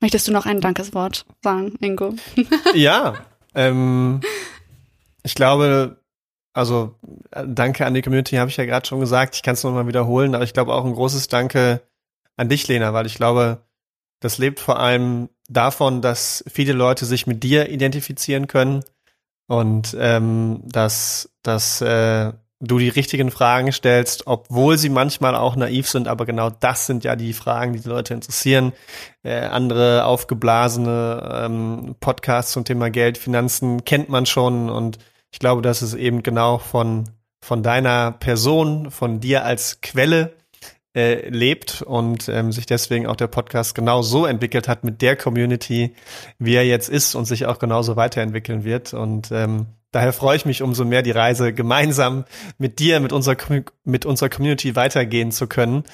Möchtest 0.00 0.28
du 0.28 0.32
noch 0.32 0.44
ein 0.44 0.60
Dankeswort 0.60 1.24
sagen, 1.42 1.74
Ingo? 1.80 2.14
ja, 2.74 3.24
ähm, 3.54 4.20
ich 5.24 5.34
glaube, 5.34 6.00
also 6.52 6.94
äh, 7.32 7.44
danke 7.46 7.84
an 7.84 7.94
die 7.94 8.02
Community, 8.02 8.36
habe 8.36 8.50
ich 8.50 8.56
ja 8.56 8.64
gerade 8.64 8.86
schon 8.86 9.00
gesagt. 9.00 9.34
Ich 9.34 9.42
kann 9.42 9.54
es 9.54 9.64
nochmal 9.64 9.88
wiederholen, 9.88 10.34
aber 10.34 10.44
ich 10.44 10.52
glaube 10.52 10.72
auch 10.72 10.84
ein 10.84 10.94
großes 10.94 11.28
Danke 11.28 11.82
an 12.36 12.48
dich, 12.48 12.68
Lena, 12.68 12.92
weil 12.92 13.06
ich 13.06 13.16
glaube, 13.16 13.64
das 14.20 14.38
lebt 14.38 14.60
vor 14.60 14.78
allem 14.78 15.28
davon, 15.48 16.00
dass 16.00 16.44
viele 16.50 16.72
Leute 16.72 17.04
sich 17.04 17.26
mit 17.26 17.42
dir 17.42 17.68
identifizieren 17.68 18.46
können 18.46 18.84
und 19.46 19.96
ähm, 19.98 20.62
dass, 20.64 21.30
dass 21.42 21.80
äh, 21.80 22.32
du 22.60 22.78
die 22.78 22.88
richtigen 22.88 23.30
Fragen 23.30 23.72
stellst, 23.72 24.26
obwohl 24.26 24.78
sie 24.78 24.88
manchmal 24.88 25.34
auch 25.34 25.56
naiv 25.56 25.88
sind, 25.88 26.08
aber 26.08 26.24
genau 26.24 26.50
das 26.50 26.86
sind 26.86 27.04
ja 27.04 27.16
die 27.16 27.32
Fragen, 27.32 27.72
die 27.72 27.80
die 27.80 27.88
Leute 27.88 28.14
interessieren. 28.14 28.72
Äh, 29.22 29.40
andere 29.40 30.04
aufgeblasene 30.06 31.42
ähm, 31.44 31.96
Podcasts 32.00 32.52
zum 32.52 32.64
Thema 32.64 32.90
Geld, 32.90 33.18
Finanzen 33.18 33.84
kennt 33.84 34.08
man 34.08 34.24
schon 34.26 34.70
und 34.70 34.98
ich 35.34 35.40
glaube, 35.40 35.62
dass 35.62 35.82
es 35.82 35.94
eben 35.94 36.22
genau 36.22 36.58
von, 36.58 37.10
von 37.40 37.64
deiner 37.64 38.12
Person, 38.12 38.92
von 38.92 39.18
dir 39.18 39.44
als 39.44 39.80
Quelle 39.80 40.36
äh, 40.94 41.28
lebt 41.28 41.82
und 41.82 42.28
ähm, 42.28 42.52
sich 42.52 42.66
deswegen 42.66 43.08
auch 43.08 43.16
der 43.16 43.26
Podcast 43.26 43.74
genau 43.74 44.02
so 44.02 44.26
entwickelt 44.26 44.68
hat 44.68 44.84
mit 44.84 45.02
der 45.02 45.16
Community, 45.16 45.92
wie 46.38 46.54
er 46.54 46.64
jetzt 46.64 46.88
ist 46.88 47.16
und 47.16 47.24
sich 47.24 47.46
auch 47.46 47.58
genauso 47.58 47.96
weiterentwickeln 47.96 48.62
wird. 48.62 48.94
Und 48.94 49.32
ähm, 49.32 49.66
Daher 49.94 50.12
freue 50.12 50.36
ich 50.36 50.44
mich 50.44 50.60
umso 50.60 50.84
mehr, 50.84 51.02
die 51.02 51.12
Reise 51.12 51.52
gemeinsam 51.52 52.24
mit 52.58 52.80
dir, 52.80 52.98
mit 52.98 53.12
unserer, 53.12 53.36
mit 53.84 54.04
unserer 54.04 54.28
Community 54.28 54.74
weitergehen 54.74 55.30
zu 55.30 55.46
können. 55.46 55.84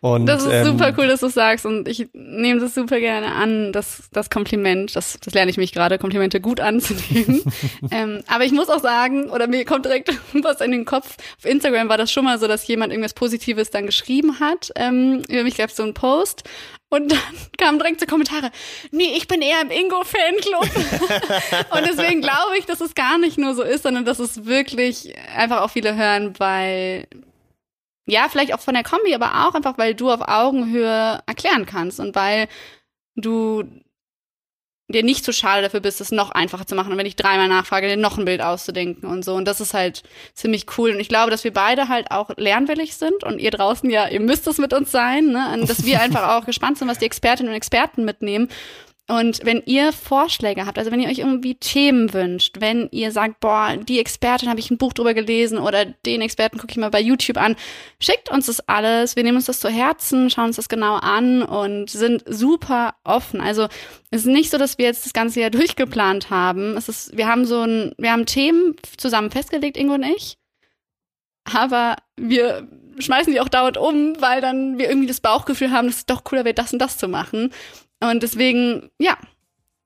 Und, 0.00 0.24
das 0.24 0.42
ist 0.42 0.52
ähm, 0.52 0.64
super 0.64 0.94
cool, 0.96 1.06
dass 1.06 1.20
du 1.20 1.28
sagst 1.28 1.66
und 1.66 1.86
ich 1.86 2.08
nehme 2.14 2.60
das 2.60 2.74
super 2.74 2.98
gerne 2.98 3.34
an, 3.34 3.70
das, 3.72 4.04
das 4.10 4.30
Kompliment, 4.30 4.96
das, 4.96 5.18
das 5.22 5.34
lerne 5.34 5.50
ich 5.50 5.58
mich 5.58 5.72
gerade, 5.72 5.98
Komplimente 5.98 6.40
gut 6.40 6.60
anzunehmen. 6.60 7.42
ähm, 7.90 8.22
aber 8.26 8.44
ich 8.44 8.52
muss 8.52 8.70
auch 8.70 8.80
sagen, 8.80 9.28
oder 9.28 9.46
mir 9.48 9.66
kommt 9.66 9.84
direkt 9.84 10.08
was 10.42 10.62
in 10.62 10.70
den 10.70 10.86
Kopf, 10.86 11.18
auf 11.36 11.44
Instagram 11.44 11.90
war 11.90 11.98
das 11.98 12.10
schon 12.10 12.24
mal 12.24 12.38
so, 12.38 12.48
dass 12.48 12.66
jemand 12.66 12.90
irgendwas 12.90 13.12
Positives 13.12 13.68
dann 13.68 13.84
geschrieben 13.84 14.40
hat. 14.40 14.72
Ähm, 14.76 15.24
über 15.28 15.42
mich 15.42 15.58
gab 15.58 15.68
es 15.68 15.76
so 15.76 15.82
einen 15.82 15.92
Post 15.92 16.44
und 16.92 17.10
dann 17.10 17.18
kamen 17.58 17.78
direkt 17.78 18.00
so 18.00 18.06
Kommentare, 18.06 18.50
nee, 18.90 19.14
ich 19.16 19.26
bin 19.26 19.40
eher 19.40 19.62
im 19.62 19.70
Ingo-Fanclub. 19.70 20.62
und 21.74 21.86
deswegen 21.86 22.20
glaube 22.20 22.58
ich, 22.58 22.66
dass 22.66 22.82
es 22.82 22.94
gar 22.94 23.16
nicht 23.16 23.38
nur 23.38 23.54
so 23.54 23.62
ist, 23.62 23.84
sondern 23.84 24.04
dass 24.04 24.18
es 24.18 24.44
wirklich 24.44 25.14
einfach 25.34 25.62
auch 25.62 25.70
viele 25.70 25.96
hören, 25.96 26.38
weil, 26.38 27.06
ja, 28.04 28.28
vielleicht 28.28 28.52
auch 28.52 28.60
von 28.60 28.74
der 28.74 28.82
Kombi, 28.82 29.14
aber 29.14 29.46
auch 29.46 29.54
einfach, 29.54 29.78
weil 29.78 29.94
du 29.94 30.10
auf 30.10 30.20
Augenhöhe 30.20 31.20
erklären 31.26 31.64
kannst 31.64 31.98
und 31.98 32.14
weil 32.14 32.46
du 33.14 33.64
dir 34.92 35.02
nicht 35.02 35.24
zu 35.24 35.32
schade 35.32 35.62
dafür 35.62 35.80
bist, 35.80 36.00
es 36.00 36.12
noch 36.12 36.30
einfacher 36.30 36.66
zu 36.66 36.74
machen 36.74 36.92
und 36.92 36.98
wenn 36.98 37.06
ich 37.06 37.16
dreimal 37.16 37.48
nachfrage, 37.48 37.88
dir 37.88 37.96
noch 37.96 38.18
ein 38.18 38.24
Bild 38.24 38.42
auszudenken 38.42 39.08
und 39.08 39.24
so. 39.24 39.34
Und 39.34 39.46
das 39.46 39.60
ist 39.60 39.74
halt 39.74 40.02
ziemlich 40.34 40.66
cool. 40.78 40.90
Und 40.90 41.00
ich 41.00 41.08
glaube, 41.08 41.30
dass 41.30 41.44
wir 41.44 41.52
beide 41.52 41.88
halt 41.88 42.10
auch 42.10 42.30
lernwillig 42.36 42.96
sind 42.96 43.24
und 43.24 43.38
ihr 43.38 43.50
draußen 43.50 43.90
ja, 43.90 44.08
ihr 44.08 44.20
müsst 44.20 44.46
es 44.46 44.58
mit 44.58 44.72
uns 44.72 44.92
sein, 44.92 45.26
ne? 45.26 45.52
Und 45.54 45.68
dass 45.68 45.84
wir 45.84 46.00
einfach 46.02 46.36
auch 46.36 46.46
gespannt 46.46 46.78
sind, 46.78 46.88
was 46.88 46.98
die 46.98 47.06
Expertinnen 47.06 47.50
und 47.50 47.56
Experten 47.56 48.04
mitnehmen 48.04 48.48
und 49.08 49.44
wenn 49.44 49.62
ihr 49.66 49.92
Vorschläge 49.92 50.64
habt, 50.64 50.78
also 50.78 50.92
wenn 50.92 51.00
ihr 51.00 51.08
euch 51.08 51.18
irgendwie 51.18 51.56
Themen 51.56 52.12
wünscht, 52.12 52.60
wenn 52.60 52.88
ihr 52.92 53.10
sagt, 53.10 53.40
boah, 53.40 53.76
die 53.76 53.98
Expertin 53.98 54.48
habe 54.48 54.60
ich 54.60 54.70
ein 54.70 54.78
Buch 54.78 54.92
drüber 54.92 55.12
gelesen 55.12 55.58
oder 55.58 55.84
den 55.84 56.20
Experten 56.20 56.56
gucke 56.56 56.70
ich 56.70 56.76
mal 56.76 56.90
bei 56.90 57.00
YouTube 57.00 57.36
an, 57.36 57.56
schickt 57.98 58.30
uns 58.30 58.46
das 58.46 58.66
alles. 58.68 59.16
Wir 59.16 59.24
nehmen 59.24 59.36
uns 59.36 59.46
das 59.46 59.58
zu 59.60 59.68
Herzen, 59.68 60.30
schauen 60.30 60.46
uns 60.46 60.56
das 60.56 60.68
genau 60.68 60.94
an 60.94 61.42
und 61.42 61.90
sind 61.90 62.22
super 62.26 62.94
offen. 63.02 63.40
Also 63.40 63.64
es 64.10 64.20
ist 64.20 64.26
nicht 64.26 64.50
so, 64.50 64.56
dass 64.56 64.78
wir 64.78 64.86
jetzt 64.86 65.04
das 65.04 65.12
ganze 65.12 65.40
Jahr 65.40 65.50
durchgeplant 65.50 66.30
haben. 66.30 66.76
Es 66.76 66.88
ist, 66.88 67.16
wir 67.16 67.26
haben 67.26 67.44
so 67.44 67.62
ein, 67.62 67.92
wir 67.98 68.12
haben 68.12 68.24
Themen 68.24 68.76
zusammen 68.96 69.30
festgelegt, 69.32 69.76
Ingo 69.76 69.94
und 69.94 70.04
ich. 70.04 70.38
Aber 71.44 71.96
wir 72.16 72.68
schmeißen 72.98 73.32
die 73.32 73.40
auch 73.40 73.48
dauernd 73.48 73.78
um, 73.78 74.20
weil 74.20 74.40
dann 74.40 74.78
wir 74.78 74.88
irgendwie 74.88 75.08
das 75.08 75.20
Bauchgefühl 75.20 75.70
haben, 75.70 75.86
dass 75.86 75.96
es 75.98 76.06
doch 76.06 76.24
cooler 76.24 76.44
wäre, 76.44 76.54
das 76.54 76.72
und 76.72 76.78
das 76.78 76.98
zu 76.98 77.08
machen. 77.08 77.52
Und 78.00 78.22
deswegen, 78.22 78.90
ja, 78.98 79.16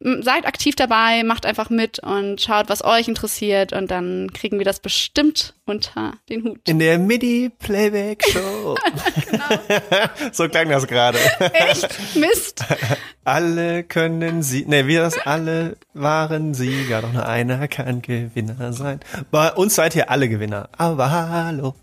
seid 0.00 0.46
aktiv 0.46 0.76
dabei, 0.76 1.22
macht 1.24 1.46
einfach 1.46 1.70
mit 1.70 2.00
und 2.00 2.40
schaut, 2.40 2.68
was 2.68 2.84
euch 2.84 3.08
interessiert 3.08 3.72
und 3.72 3.90
dann 3.90 4.30
kriegen 4.32 4.58
wir 4.58 4.64
das 4.64 4.80
bestimmt 4.80 5.54
unter 5.64 6.14
den 6.28 6.44
Hut. 6.44 6.68
In 6.68 6.78
der 6.78 6.98
MIDI-Playback-Show. 6.98 8.76
genau. 9.30 9.48
so 10.32 10.48
klang 10.48 10.68
das 10.68 10.86
gerade. 10.86 11.18
Echt? 11.52 11.88
Mist. 12.14 12.64
Alle 13.24 13.84
können 13.84 14.42
sie, 14.42 14.66
ne, 14.66 14.86
wir 14.86 15.00
das 15.00 15.18
alle 15.26 15.76
waren 15.94 16.52
Sieger, 16.54 17.02
doch 17.02 17.12
nur 17.12 17.26
einer 17.26 17.66
kann 17.66 18.02
Gewinner 18.02 18.72
sein. 18.72 19.00
Bei 19.30 19.52
uns 19.52 19.74
seid 19.74 19.96
ihr 19.96 20.10
alle 20.10 20.28
Gewinner. 20.28 20.68
Aber 20.76 21.10
hallo. 21.10 21.74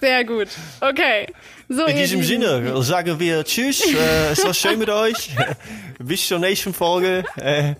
Sehr 0.00 0.24
gut. 0.24 0.48
Okay. 0.80 1.26
So, 1.68 1.84
In 1.84 1.96
diesem 1.96 2.22
Sinne 2.22 2.82
sagen 2.82 3.18
wir 3.20 3.44
Tschüss. 3.44 3.82
Äh, 3.84 4.32
es 4.32 4.44
war 4.44 4.54
schön 4.54 4.78
mit 4.78 4.88
euch. 4.88 5.30
Bis 5.98 6.26
zur 6.26 6.38
nächsten 6.38 6.72
Folge. 6.72 7.24
Äh, 7.36 7.74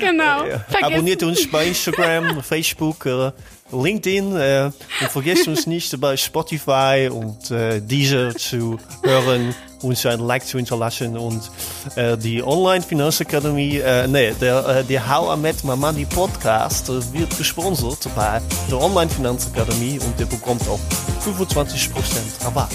genau. 0.00 0.44
Äh, 0.44 0.60
abonniert 0.80 1.22
uns 1.22 1.50
bei 1.50 1.66
Instagram, 1.66 2.42
Facebook, 2.42 3.04
äh, 3.06 3.32
LinkedIn 3.72 4.36
äh, 4.36 4.70
und 5.00 5.10
vergesst 5.10 5.48
uns 5.48 5.66
nicht 5.66 6.00
bei 6.00 6.16
Spotify 6.16 7.08
und 7.10 7.50
äh, 7.50 7.80
Deezer 7.80 8.34
zu 8.36 8.78
hören 9.02 9.54
uns 9.82 10.04
ein 10.06 10.20
Like 10.20 10.46
zu 10.46 10.58
hinterlassen 10.58 11.16
und 11.16 11.50
äh, 11.96 12.16
die 12.16 12.42
Online 12.42 12.82
Finanzakademie, 12.82 13.78
äh, 13.78 14.06
nee, 14.06 14.32
der, 14.40 14.66
äh, 14.66 14.84
der 14.84 15.08
How 15.08 15.36
I 15.36 15.40
Met 15.40 15.64
My 15.64 15.76
Money 15.76 16.04
Podcast 16.04 16.88
wird 17.12 17.36
gesponsert 17.36 18.08
bei 18.14 18.40
der 18.70 18.80
Online 18.80 19.10
Finanzakademie 19.10 19.98
und 19.98 20.18
der 20.18 20.26
bekommt 20.26 20.62
auch 20.68 20.80
25% 21.24 22.44
Rabatt. 22.44 22.70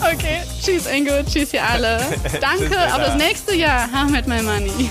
Okay, 0.00 0.42
tschüss 0.62 0.86
Ingo, 0.86 1.22
tschüss 1.24 1.52
ihr 1.52 1.64
alle. 1.64 2.00
Danke, 2.40 2.76
auf 2.92 2.98
das 2.98 3.16
nächste 3.16 3.54
Jahr, 3.54 3.88
How 3.92 4.08
I 4.08 4.12
Met 4.12 4.26
My 4.26 4.42
Money. 4.42 4.90